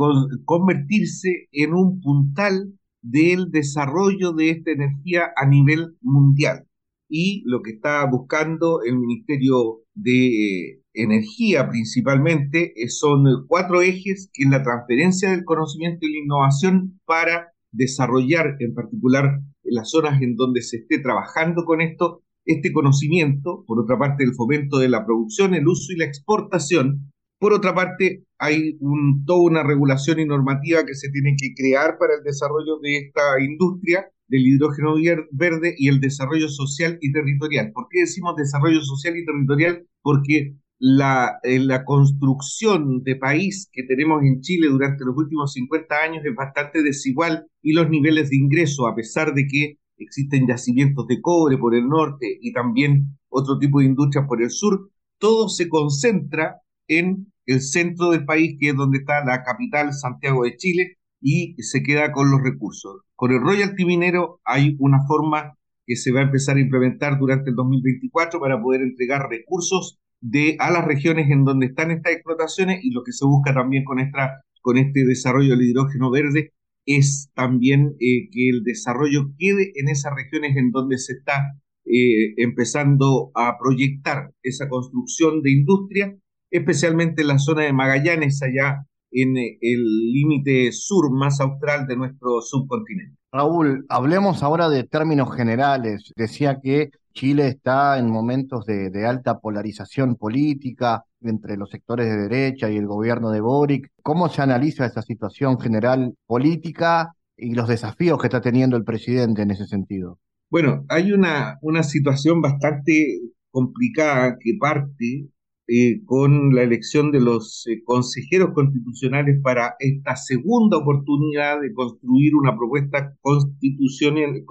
convertirse 0.45 1.49
en 1.53 1.75
un 1.75 2.01
puntal 2.01 2.73
del 3.03 3.51
desarrollo 3.51 4.33
de 4.33 4.51
esta 4.51 4.71
energía 4.73 5.33
a 5.37 5.47
nivel 5.47 5.97
mundial. 6.01 6.66
Y 7.09 7.43
lo 7.47 7.63
que 7.63 7.73
está 7.73 8.05
buscando 8.11 8.83
el 8.83 8.99
Ministerio 8.99 9.83
de 9.95 10.27
eh, 10.27 10.83
Energía 10.99 11.69
principalmente 11.69 12.73
eh, 12.75 12.89
son 12.89 13.47
cuatro 13.47 13.83
ejes, 13.83 14.31
que 14.33 14.45
es 14.45 14.51
la 14.51 14.63
transferencia 14.63 15.31
del 15.31 15.45
conocimiento 15.45 16.07
y 16.07 16.13
la 16.13 16.25
innovación 16.25 16.99
para 17.05 17.53
desarrollar 17.71 18.57
en 18.61 18.75
particular 18.75 19.25
en 19.63 19.75
las 19.75 19.91
zonas 19.91 20.23
en 20.23 20.37
donde 20.37 20.63
se 20.63 20.79
esté 20.79 20.99
trabajando 21.01 21.65
con 21.65 21.83
esto, 21.83 22.23
este 22.47 22.73
conocimiento, 22.73 23.65
por 23.67 23.79
otra 23.79 23.99
parte 23.99 24.25
el 24.25 24.35
fomento 24.35 24.79
de 24.79 24.89
la 24.89 25.05
producción, 25.05 25.55
el 25.55 25.69
uso 25.69 25.93
y 25.93 25.97
la 25.97 26.07
exportación, 26.07 27.13
por 27.39 27.53
otra 27.53 27.75
parte 27.75 28.25
hay 28.39 28.79
un, 28.81 29.25
toda 29.27 29.43
una 29.43 29.63
regulación 29.63 30.21
y 30.21 30.25
normativa 30.25 30.87
que 30.87 30.95
se 30.95 31.11
tiene 31.11 31.37
que 31.39 31.53
crear 31.55 31.99
para 31.99 32.15
el 32.15 32.23
desarrollo 32.23 32.79
de 32.81 32.97
esta 32.99 33.23
industria 33.43 34.11
del 34.29 34.47
hidrógeno 34.47 34.95
verde 35.31 35.75
y 35.77 35.89
el 35.89 36.01
desarrollo 36.01 36.49
social 36.49 36.99
y 37.01 37.13
territorial. 37.13 37.73
¿Por 37.73 37.87
qué 37.91 38.01
decimos 38.01 38.37
desarrollo 38.37 38.83
social 38.83 39.17
y 39.17 39.25
territorial? 39.25 39.87
Porque 40.03 40.55
la, 40.79 41.39
eh, 41.43 41.59
la 41.59 41.85
construcción 41.85 43.03
de 43.03 43.17
país 43.17 43.69
que 43.73 43.83
tenemos 43.85 44.23
en 44.23 44.41
Chile 44.41 44.69
durante 44.69 45.05
los 45.05 45.17
últimos 45.17 45.53
50 45.53 45.95
años 45.97 46.25
es 46.25 46.35
bastante 46.35 46.83
desigual 46.83 47.47
y 47.63 47.73
los 47.73 47.89
niveles 47.89 48.31
de 48.31 48.37
ingreso, 48.37 48.87
a 48.87 48.95
pesar 48.95 49.33
de 49.35 49.47
que 49.47 49.79
existen 49.99 50.47
yacimientos 50.47 51.07
de 51.07 51.21
cobre 51.21 51.57
por 51.57 51.75
el 51.75 51.89
norte 51.89 52.39
y 52.41 52.53
también 52.53 53.17
otro 53.29 53.59
tipo 53.59 53.81
de 53.81 53.87
industrias 53.87 54.27
por 54.29 54.43
el 54.43 54.51
sur, 54.51 54.91
todo 55.19 55.49
se 55.49 55.69
concentra 55.69 56.61
en 56.89 57.33
el 57.47 57.61
centro 57.61 58.11
del 58.11 58.25
país, 58.25 58.57
que 58.61 58.71
es 58.71 58.77
donde 58.77 58.99
está 58.99 59.25
la 59.25 59.43
capital, 59.43 59.93
Santiago 59.95 60.45
de 60.45 60.57
Chile, 60.57 60.96
y 61.21 61.55
se 61.63 61.83
queda 61.83 62.13
con 62.13 62.31
los 62.31 62.41
recursos. 62.43 63.03
Con 63.15 63.33
el 63.33 63.41
royalty 63.41 63.85
minero 63.85 64.41
hay 64.45 64.77
una 64.79 64.99
forma 65.07 65.57
que 65.87 65.97
se 65.97 66.13
va 66.13 66.21
a 66.21 66.25
empezar 66.25 66.57
a 66.57 66.61
implementar 66.61 67.19
durante 67.19 67.51
el 67.51 67.57
2024 67.57 68.41
para 68.41 68.61
poder 68.61 68.83
entregar 68.83 69.29
recursos 69.29 69.99
de, 70.21 70.57
a 70.59 70.71
las 70.71 70.85
regiones 70.85 71.31
en 71.31 71.45
donde 71.45 71.67
están 71.67 71.91
estas 71.91 72.15
explotaciones 72.15 72.81
y 72.83 72.91
lo 72.91 73.03
que 73.05 73.13
se 73.13 73.25
busca 73.25 73.55
también 73.55 73.85
con, 73.85 74.01
esta, 74.01 74.43
con 74.63 74.79
este 74.79 75.05
desarrollo 75.05 75.57
del 75.57 75.69
hidrógeno 75.71 76.11
verde 76.11 76.53
es 76.87 77.31
también 77.35 77.97
eh, 78.01 78.29
que 78.31 78.49
el 78.49 78.63
desarrollo 78.63 79.33
quede 79.39 79.73
en 79.75 79.89
esas 79.89 80.13
regiones 80.15 80.57
en 80.57 80.71
donde 80.71 80.99
se 80.99 81.15
está 81.15 81.57
eh, 81.85 82.35
empezando 82.37 83.31
a 83.35 83.57
proyectar 83.59 84.33
esa 84.43 84.69
construcción 84.69 85.43
de 85.43 85.53
industria, 85.53 86.17
especialmente 86.51 87.23
en 87.23 87.29
la 87.29 87.39
zona 87.39 87.63
de 87.63 87.73
Magallanes, 87.73 88.41
allá 88.43 88.87
en 89.11 89.37
eh, 89.37 89.59
el 89.61 89.83
límite 90.13 90.73
sur 90.73 91.11
más 91.13 91.41
austral 91.41 91.87
de 91.87 91.97
nuestro 91.97 92.41
subcontinente. 92.41 93.17
Raúl, 93.33 93.85
hablemos 93.89 94.43
ahora 94.43 94.69
de 94.69 94.85
términos 94.85 95.35
generales. 95.35 96.13
Decía 96.17 96.59
que 96.63 96.91
Chile 97.13 97.49
está 97.49 97.99
en 97.99 98.11
momentos 98.11 98.67
de, 98.67 99.07
alta 99.07 99.41
polarización 99.41 100.17
política 100.17 101.05
entre 101.23 101.57
los 101.57 101.71
sectores 101.71 102.07
de 102.07 102.29
derecha 102.29 102.71
y 102.71 102.77
el 102.77 102.87
gobierno 102.87 103.31
de 103.31 103.41
Boric. 103.41 103.89
¿Cómo 104.03 104.29
se 104.29 104.43
analiza 104.43 104.87
esa 104.87 105.03
situación 105.03 105.59
general 105.59 106.15
política 106.27 107.13
y 107.37 107.55
los 107.55 107.69
desafíos 107.69 108.21
que 108.21 108.27
está 108.29 108.41
teniendo 108.41 108.77
el 108.77 108.85
presidente 108.85 109.43
en 109.43 109.51
ese 109.51 109.67
sentido? 109.67 110.19
Bueno, 110.51 110.85
hay 110.89 111.13
una, 111.13 111.59
una 111.63 111.83
situación 111.83 112.41
bastante 112.41 113.21
complicada 113.51 114.37
que 114.39 114.53
parte 114.61 115.27
eh, 115.69 116.05
con 116.05 116.55
la 116.55 116.63
elección 116.63 117.11
de 117.11 117.21
los 117.21 117.67
eh, 117.67 117.83
consejeros 117.85 118.51
constitucionales 118.55 119.41
para 119.43 119.75
esta 119.81 120.15
segunda 120.15 120.77
oportunidad 120.77 121.61
de 121.61 121.75
construir 121.75 122.37
una 122.37 122.57
propuesta 122.57 123.17
constitucional, 123.21 124.45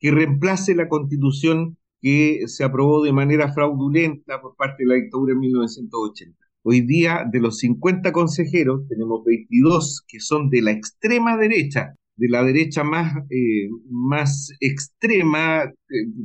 que 0.00 0.10
reemplace 0.10 0.74
la 0.74 0.88
constitución 0.88 1.76
que 2.00 2.40
se 2.46 2.64
aprobó 2.64 3.04
de 3.04 3.12
manera 3.12 3.52
fraudulenta 3.52 4.40
por 4.40 4.56
parte 4.56 4.82
de 4.82 4.88
la 4.88 4.94
dictadura 4.96 5.34
en 5.34 5.40
1980. 5.40 6.36
Hoy 6.62 6.80
día, 6.80 7.24
de 7.30 7.38
los 7.38 7.58
50 7.58 8.10
consejeros, 8.10 8.88
tenemos 8.88 9.22
22 9.24 10.04
que 10.08 10.18
son 10.18 10.50
de 10.50 10.62
la 10.62 10.72
extrema 10.72 11.36
derecha, 11.36 11.94
de 12.16 12.28
la 12.28 12.42
derecha 12.42 12.82
más, 12.82 13.14
eh, 13.30 13.68
más 13.88 14.50
extrema, 14.58 15.72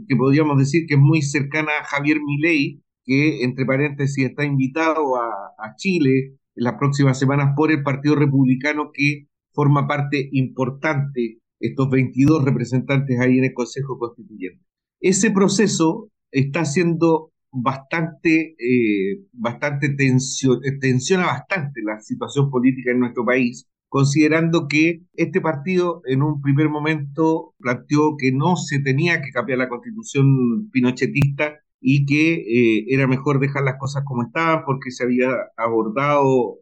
que 0.08 0.16
podríamos 0.16 0.58
decir 0.58 0.88
que 0.88 0.96
es 0.96 1.00
muy 1.00 1.22
cercana 1.22 1.72
a 1.80 1.84
Javier 1.84 2.18
Milei, 2.26 2.82
que, 3.06 3.44
entre 3.44 3.66
paréntesis, 3.66 4.26
está 4.26 4.44
invitado 4.44 5.16
a, 5.18 5.32
Chile 5.78 6.38
en 6.56 6.64
las 6.64 6.76
próximas 6.76 7.20
semanas 7.20 7.54
por 7.56 7.72
el 7.72 7.84
Partido 7.84 8.16
Republicano, 8.16 8.92
que 8.94 9.28
forma 9.52 9.88
parte 9.88 10.30
importante, 10.32 11.40
estos 11.60 11.90
22 11.90 12.46
representantes 12.46 13.20
ahí 13.20 13.40
en 13.40 13.46
el 13.46 13.54
Consejo 13.54 13.98
Constituyente. 13.98 14.64
Ese 15.02 15.32
proceso 15.32 16.10
está 16.32 16.66
siendo 16.66 17.32
bastante, 17.52 18.56
eh, 18.60 19.22
bastante 19.32 19.90
tensión, 19.90 20.60
tensiona 20.80 21.26
bastante 21.26 21.82
la 21.84 22.00
situación 22.00 22.50
política 22.50 22.92
en 22.92 23.00
nuestro 23.00 23.26
país, 23.26 23.68
considerando 23.88 24.68
que 24.68 25.04
este 25.14 25.42
partido 25.42 26.02
en 26.06 26.22
un 26.22 26.42
primer 26.42 26.70
momento 26.70 27.54
planteó 27.60 28.16
que 28.18 28.32
no 28.32 28.56
se 28.58 28.80
tenía 28.80 29.22
que 29.22 29.32
cambiar 29.32 29.60
la 29.60 29.70
constitución 29.70 30.70
pinochetista 30.72 31.56
y 31.88 32.08
que 32.08 32.34
eh, 32.34 32.86
era 32.90 33.06
mejor 33.06 33.40
dejar 33.40 33.64
las 33.64 33.78
cosas 33.78 34.04
como 34.06 34.24
estaban 34.24 34.64
porque 34.66 34.90
se 34.90 35.04
había 35.04 35.30
abordado, 35.56 36.58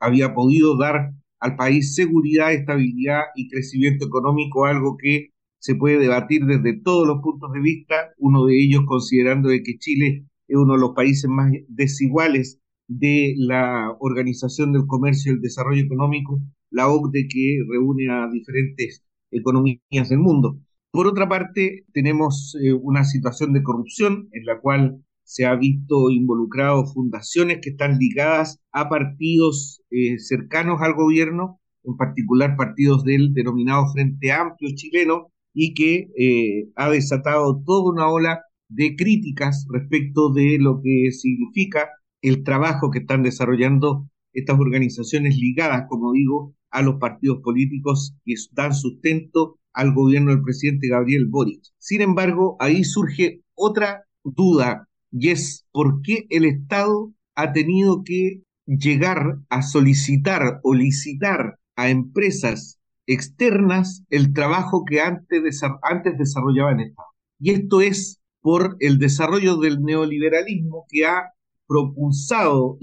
había 0.00 0.34
podido 0.34 0.76
dar 0.76 1.12
al 1.38 1.54
país 1.54 1.94
seguridad, 1.94 2.52
estabilidad 2.52 3.20
y 3.36 3.48
crecimiento 3.48 4.06
económico, 4.06 4.66
algo 4.66 4.96
que 4.96 5.28
se 5.60 5.76
puede 5.76 5.98
debatir 5.98 6.44
desde 6.44 6.80
todos 6.80 7.06
los 7.06 7.22
puntos 7.22 7.52
de 7.52 7.60
vista, 7.60 8.10
uno 8.18 8.46
de 8.46 8.60
ellos 8.60 8.82
considerando 8.84 9.48
de 9.48 9.62
que 9.62 9.78
Chile 9.78 10.24
es 10.48 10.56
uno 10.56 10.74
de 10.74 10.80
los 10.80 10.90
países 10.92 11.30
más 11.30 11.52
desiguales 11.68 12.60
de 12.88 13.34
la 13.36 13.94
Organización 14.00 14.72
del 14.72 14.86
Comercio 14.88 15.30
y 15.30 15.36
el 15.36 15.40
Desarrollo 15.40 15.84
Económico, 15.84 16.40
la 16.70 16.88
OCDE 16.88 17.28
que 17.28 17.58
reúne 17.70 18.10
a 18.10 18.28
diferentes 18.28 19.04
economías 19.30 20.08
del 20.08 20.18
mundo. 20.18 20.58
Por 20.98 21.06
otra 21.06 21.28
parte, 21.28 21.84
tenemos 21.92 22.56
eh, 22.60 22.72
una 22.72 23.04
situación 23.04 23.52
de 23.52 23.62
corrupción 23.62 24.28
en 24.32 24.44
la 24.44 24.60
cual 24.60 25.04
se 25.22 25.46
ha 25.46 25.54
visto 25.54 26.10
involucrado 26.10 26.86
fundaciones 26.86 27.60
que 27.62 27.70
están 27.70 27.98
ligadas 27.98 28.58
a 28.72 28.88
partidos 28.88 29.80
eh, 29.92 30.18
cercanos 30.18 30.82
al 30.82 30.94
gobierno, 30.94 31.60
en 31.84 31.96
particular 31.96 32.56
partidos 32.56 33.04
del 33.04 33.32
denominado 33.32 33.84
Frente 33.92 34.32
Amplio 34.32 34.74
chileno, 34.74 35.28
y 35.54 35.72
que 35.74 36.08
eh, 36.18 36.68
ha 36.74 36.90
desatado 36.90 37.62
toda 37.64 37.92
una 37.92 38.10
ola 38.10 38.40
de 38.68 38.96
críticas 38.96 39.68
respecto 39.72 40.32
de 40.32 40.58
lo 40.58 40.80
que 40.82 41.12
significa 41.12 41.90
el 42.22 42.42
trabajo 42.42 42.90
que 42.90 42.98
están 42.98 43.22
desarrollando 43.22 44.08
estas 44.32 44.58
organizaciones 44.58 45.36
ligadas, 45.36 45.84
como 45.88 46.12
digo, 46.12 46.56
a 46.72 46.82
los 46.82 46.96
partidos 46.96 47.38
políticos 47.44 48.16
que 48.24 48.34
dan 48.50 48.74
sustento 48.74 49.60
al 49.78 49.94
gobierno 49.94 50.32
del 50.32 50.42
presidente 50.42 50.88
Gabriel 50.88 51.26
Boric. 51.28 51.62
Sin 51.78 52.00
embargo, 52.00 52.56
ahí 52.58 52.82
surge 52.82 53.42
otra 53.54 54.02
duda 54.24 54.88
y 55.12 55.28
es 55.28 55.66
por 55.70 56.02
qué 56.02 56.26
el 56.30 56.44
Estado 56.46 57.12
ha 57.36 57.52
tenido 57.52 58.02
que 58.04 58.42
llegar 58.66 59.38
a 59.48 59.62
solicitar 59.62 60.58
o 60.64 60.74
licitar 60.74 61.60
a 61.76 61.90
empresas 61.90 62.80
externas 63.06 64.02
el 64.10 64.32
trabajo 64.32 64.84
que 64.84 65.00
antes, 65.00 65.62
antes 65.82 66.18
desarrollaba 66.18 66.72
el 66.72 66.88
Estado. 66.88 67.08
y 67.38 67.50
esto 67.52 67.80
es 67.80 68.20
por 68.40 68.76
el 68.80 68.98
desarrollo 68.98 69.58
del 69.58 69.80
neoliberalismo 69.82 70.86
que 70.88 71.06
ha 71.06 71.34
propulsado, 71.68 72.78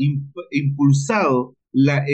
impulsado 0.52 1.58
la, 1.74 2.06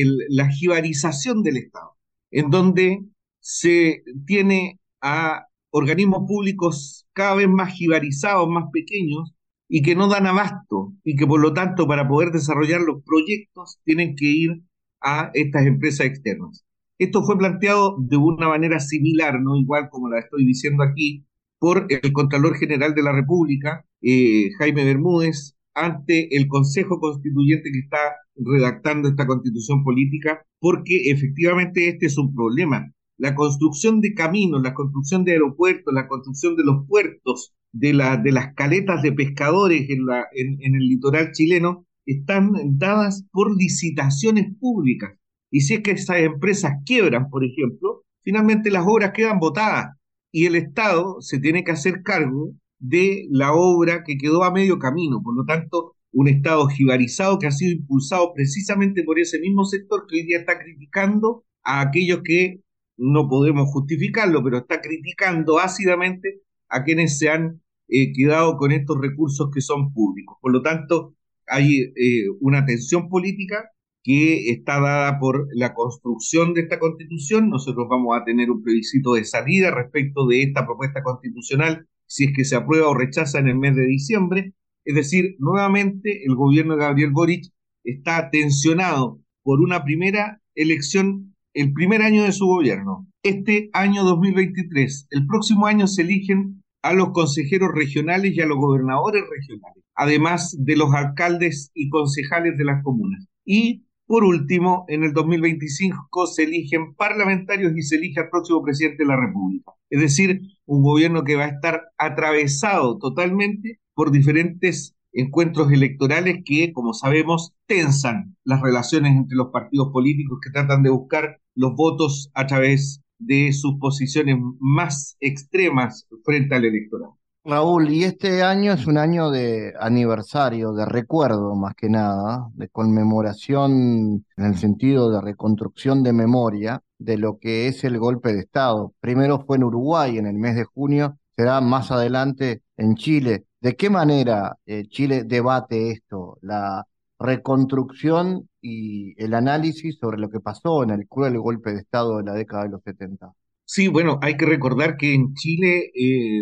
jibarización 0.49 1.43
del 1.43 1.57
Estado, 1.57 1.91
en 2.31 2.49
donde 2.49 3.05
se 3.41 4.03
tiene 4.25 4.79
a 5.01 5.47
organismos 5.71 6.27
públicos 6.27 7.07
cada 7.13 7.35
vez 7.35 7.49
más 7.49 7.73
jibarizados, 7.73 8.49
más 8.49 8.65
pequeños, 8.71 9.33
y 9.67 9.81
que 9.81 9.95
no 9.95 10.07
dan 10.07 10.27
abasto, 10.27 10.93
y 11.03 11.15
que 11.15 11.25
por 11.27 11.39
lo 11.41 11.53
tanto 11.53 11.87
para 11.87 12.07
poder 12.07 12.31
desarrollar 12.31 12.81
los 12.81 13.03
proyectos 13.03 13.79
tienen 13.85 14.15
que 14.15 14.25
ir 14.25 14.61
a 15.01 15.31
estas 15.33 15.65
empresas 15.65 16.07
externas. 16.07 16.65
Esto 16.99 17.23
fue 17.23 17.37
planteado 17.37 17.97
de 17.99 18.17
una 18.17 18.49
manera 18.49 18.79
similar, 18.79 19.41
no 19.41 19.57
igual 19.57 19.89
como 19.89 20.09
la 20.09 20.19
estoy 20.19 20.45
diciendo 20.45 20.83
aquí, 20.83 21.25
por 21.57 21.87
el 21.89 22.11
Contralor 22.11 22.57
General 22.57 22.93
de 22.93 23.03
la 23.03 23.11
República, 23.11 23.85
eh, 24.01 24.49
Jaime 24.59 24.83
Bermúdez, 24.83 25.55
ante 25.73 26.35
el 26.35 26.47
Consejo 26.47 26.99
Constituyente 26.99 27.71
que 27.71 27.79
está 27.79 27.97
redactando 28.35 29.07
esta 29.07 29.25
constitución 29.25 29.83
política, 29.83 30.43
porque 30.59 31.11
efectivamente 31.11 31.87
este 31.87 32.07
es 32.07 32.17
un 32.17 32.33
problema. 32.35 32.91
La 33.21 33.35
construcción 33.35 34.01
de 34.01 34.15
caminos, 34.15 34.63
la 34.63 34.73
construcción 34.73 35.23
de 35.23 35.33
aeropuertos, 35.33 35.93
la 35.93 36.07
construcción 36.07 36.55
de 36.55 36.63
los 36.63 36.87
puertos, 36.87 37.53
de, 37.71 37.93
las 37.93 38.55
caletas 38.55 39.03
de 39.03 39.11
pescadores 39.11 39.87
en 39.91 40.75
el 40.75 40.87
litoral 40.87 41.31
chileno, 41.31 41.85
están 42.07 42.51
dadas 42.79 43.27
por 43.31 43.55
licitaciones 43.55 44.47
públicas. 44.59 45.11
Y 45.51 45.61
si 45.61 45.75
es 45.75 45.81
que 45.81 45.91
esas 45.91 46.17
empresas 46.17 46.73
quiebran, 46.83 47.29
por 47.29 47.45
ejemplo, 47.45 48.01
finalmente 48.23 48.71
las 48.71 48.85
obras 48.87 49.11
quedan 49.13 49.37
botadas 49.37 49.95
y 50.31 50.47
el 50.47 50.55
Estado 50.55 51.21
se 51.21 51.37
tiene 51.37 51.63
que 51.63 51.73
hacer 51.73 52.01
cargo 52.01 52.53
de 52.79 53.27
la 53.29 53.53
obra 53.53 54.03
que 54.03 54.17
quedó 54.17 54.43
a 54.43 54.51
medio 54.51 54.79
camino. 54.79 55.21
Por 55.21 55.35
lo 55.35 55.45
tanto, 55.45 55.93
un 56.11 56.27
Estado 56.27 56.65
jibarizado 56.69 57.37
que 57.37 57.45
ha 57.45 57.51
sido 57.51 57.73
impulsado 57.73 58.33
precisamente 58.33 59.03
por 59.03 59.19
ese 59.19 59.39
mismo 59.39 59.63
sector 59.65 60.07
que 60.07 60.15
hoy 60.15 60.25
día 60.25 60.39
está 60.39 60.57
criticando 60.57 61.43
a 61.63 61.81
aquellos 61.81 62.21
que 62.23 62.61
no 62.97 63.27
podemos 63.27 63.69
justificarlo, 63.69 64.43
pero 64.43 64.59
está 64.59 64.81
criticando 64.81 65.59
ácidamente 65.59 66.41
a 66.69 66.83
quienes 66.83 67.17
se 67.17 67.29
han 67.29 67.61
eh, 67.87 68.13
quedado 68.13 68.57
con 68.57 68.71
estos 68.71 68.99
recursos 68.99 69.49
que 69.53 69.61
son 69.61 69.93
públicos. 69.93 70.37
Por 70.41 70.51
lo 70.51 70.61
tanto, 70.61 71.15
hay 71.47 71.93
eh, 71.95 72.27
una 72.39 72.65
tensión 72.65 73.09
política 73.09 73.71
que 74.03 74.49
está 74.49 74.79
dada 74.79 75.19
por 75.19 75.47
la 75.53 75.73
construcción 75.73 76.53
de 76.53 76.61
esta 76.61 76.79
constitución. 76.79 77.49
Nosotros 77.49 77.87
vamos 77.89 78.17
a 78.17 78.23
tener 78.23 78.49
un 78.49 78.63
plebiscito 78.63 79.13
de 79.13 79.25
salida 79.25 79.71
respecto 79.71 80.27
de 80.27 80.43
esta 80.43 80.65
propuesta 80.65 81.03
constitucional 81.03 81.87
si 82.07 82.25
es 82.25 82.33
que 82.35 82.43
se 82.43 82.55
aprueba 82.55 82.89
o 82.89 82.93
rechaza 82.93 83.39
en 83.39 83.47
el 83.47 83.57
mes 83.57 83.75
de 83.75 83.85
diciembre. 83.85 84.53
Es 84.83 84.95
decir, 84.95 85.35
nuevamente 85.39 86.25
el 86.25 86.35
gobierno 86.35 86.75
de 86.75 86.81
Gabriel 86.81 87.11
Boric 87.11 87.45
está 87.83 88.29
tensionado 88.29 89.21
por 89.43 89.61
una 89.61 89.83
primera 89.83 90.41
elección, 90.55 91.35
el 91.53 91.73
primer 91.73 92.01
año 92.01 92.23
de 92.23 92.31
su 92.31 92.45
gobierno. 92.45 93.07
Este 93.23 93.69
año 93.73 94.03
2023, 94.03 95.07
el 95.11 95.27
próximo 95.27 95.65
año 95.67 95.87
se 95.87 96.01
eligen 96.01 96.63
a 96.81 96.93
los 96.93 97.09
consejeros 97.11 97.69
regionales 97.73 98.35
y 98.35 98.41
a 98.41 98.45
los 98.45 98.57
gobernadores 98.57 99.23
regionales, 99.29 99.83
además 99.95 100.55
de 100.57 100.75
los 100.75 100.93
alcaldes 100.93 101.71
y 101.73 101.89
concejales 101.89 102.57
de 102.57 102.65
las 102.65 102.83
comunas. 102.83 103.27
Y 103.45 103.85
por 104.07 104.23
último, 104.23 104.85
en 104.87 105.03
el 105.03 105.13
2025 105.13 106.27
se 106.27 106.43
eligen 106.43 106.95
parlamentarios 106.95 107.73
y 107.75 107.81
se 107.81 107.95
elige 107.95 108.19
al 108.19 108.29
próximo 108.29 108.63
presidente 108.63 109.03
de 109.03 109.09
la 109.09 109.15
República. 109.15 109.71
Es 109.89 110.01
decir, 110.01 110.41
un 110.65 110.83
gobierno 110.83 111.23
que 111.23 111.35
va 111.35 111.45
a 111.45 111.49
estar 111.49 111.83
atravesado 111.97 112.97
totalmente 112.97 113.79
por 113.93 114.11
diferentes 114.11 114.95
encuentros 115.13 115.71
electorales 115.71 116.39
que, 116.45 116.71
como 116.73 116.93
sabemos, 116.93 117.53
tensan 117.67 118.35
las 118.43 118.61
relaciones 118.61 119.13
entre 119.13 119.35
los 119.35 119.49
partidos 119.51 119.89
políticos 119.91 120.39
que 120.41 120.51
tratan 120.51 120.83
de 120.83 120.89
buscar 120.89 121.40
los 121.55 121.75
votos 121.75 122.31
a 122.33 122.47
través 122.47 123.01
de 123.19 123.53
sus 123.53 123.77
posiciones 123.79 124.37
más 124.59 125.15
extremas 125.19 126.07
frente 126.23 126.55
al 126.55 126.65
electorado. 126.65 127.17
Raúl, 127.43 127.89
y 127.89 128.03
este 128.03 128.43
año 128.43 128.71
es 128.73 128.85
un 128.85 128.99
año 128.99 129.31
de 129.31 129.73
aniversario, 129.79 130.73
de 130.73 130.85
recuerdo 130.85 131.55
más 131.55 131.73
que 131.73 131.89
nada, 131.89 132.47
de 132.53 132.69
conmemoración 132.69 134.25
en 134.37 134.45
el 134.45 134.55
sentido 134.57 135.09
de 135.11 135.21
reconstrucción 135.21 136.03
de 136.03 136.13
memoria 136.13 136.83
de 136.99 137.17
lo 137.17 137.39
que 137.39 137.67
es 137.67 137.83
el 137.83 137.97
golpe 137.97 138.31
de 138.31 138.41
Estado. 138.41 138.93
Primero 138.99 139.43
fue 139.43 139.57
en 139.57 139.63
Uruguay 139.63 140.19
en 140.19 140.27
el 140.27 140.35
mes 140.35 140.55
de 140.55 140.65
junio, 140.65 141.17
será 141.35 141.61
más 141.61 141.89
adelante 141.89 142.61
en 142.77 142.95
Chile. 142.95 143.45
¿De 143.59 143.75
qué 143.75 143.89
manera 143.89 144.57
eh, 144.67 144.85
Chile 144.87 145.23
debate 145.23 145.89
esto, 145.89 146.37
la 146.41 146.85
reconstrucción 147.17 148.49
y 148.61 149.13
el 149.21 149.33
análisis 149.33 149.97
sobre 149.99 150.17
lo 150.17 150.29
que 150.29 150.39
pasó 150.39 150.83
en 150.83 150.91
el 150.91 151.07
cruel 151.07 151.37
golpe 151.39 151.71
de 151.71 151.79
Estado 151.79 152.17
de 152.17 152.23
la 152.23 152.33
década 152.33 152.63
de 152.63 152.69
los 152.69 152.83
70? 152.83 153.33
Sí, 153.65 153.87
bueno, 153.87 154.19
hay 154.21 154.37
que 154.37 154.45
recordar 154.45 154.97
que 154.97 155.13
en 155.13 155.33
Chile 155.33 155.91
eh, 155.95 156.41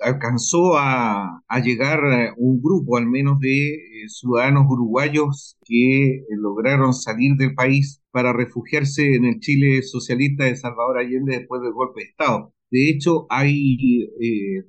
alcanzó 0.00 0.78
a, 0.78 1.42
llegar 1.62 2.00
eh, 2.04 2.32
un 2.36 2.60
grupo 2.62 2.96
al 2.96 3.06
menos 3.06 3.38
de 3.40 3.74
eh, 3.74 4.08
ciudadanos 4.08 4.64
uruguayos 4.68 5.56
que 5.64 6.16
eh, 6.16 6.24
lograron 6.30 6.94
salir 6.94 7.36
del 7.36 7.54
país 7.54 8.02
para 8.10 8.32
refugiarse 8.32 9.14
en 9.14 9.24
el 9.26 9.40
Chile 9.40 9.82
socialista 9.82 10.44
de 10.44 10.56
Salvador 10.56 10.98
Allende 10.98 11.38
después 11.38 11.62
del 11.62 11.72
golpe 11.72 12.00
de 12.02 12.06
Estado. 12.08 12.52
De 12.70 12.88
hecho, 12.88 13.26
hay 13.30 14.06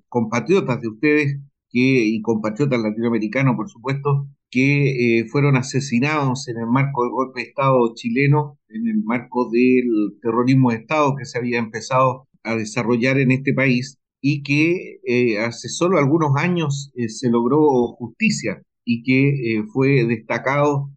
compatriotas 0.09 0.81
de 0.81 0.87
ustedes 0.87 1.39
que, 1.69 1.79
y 1.79 2.21
compatriotas 2.21 2.81
latinoamericanos, 2.81 3.55
por 3.55 3.69
supuesto, 3.69 4.27
que 4.51 5.25
fueron 5.31 5.55
asesinados 5.55 6.47
en 6.49 6.57
el 6.57 6.67
marco 6.67 7.03
del 7.03 7.11
golpe 7.11 7.41
de 7.41 7.47
Estado 7.47 7.93
chileno, 7.95 8.59
en 8.69 8.87
el 8.87 9.03
marco 9.03 9.49
del 9.49 10.19
terrorismo 10.21 10.71
de 10.71 10.77
Estado 10.77 11.15
que 11.17 11.25
se 11.25 11.37
había 11.37 11.59
empezado 11.59 12.27
a 12.43 12.55
desarrollar 12.55 13.17
en 13.17 13.31
este 13.31 13.53
país 13.53 13.97
y 14.21 14.43
que 14.43 14.99
eh, 15.03 15.39
hace 15.39 15.67
solo 15.67 15.97
algunos 15.97 16.31
años 16.37 16.91
eh, 16.95 17.09
se 17.09 17.29
logró 17.29 17.59
justicia 17.97 18.61
y 18.85 19.03
que 19.03 19.29
eh, 19.29 19.63
fue 19.73 20.05
destacado 20.05 20.89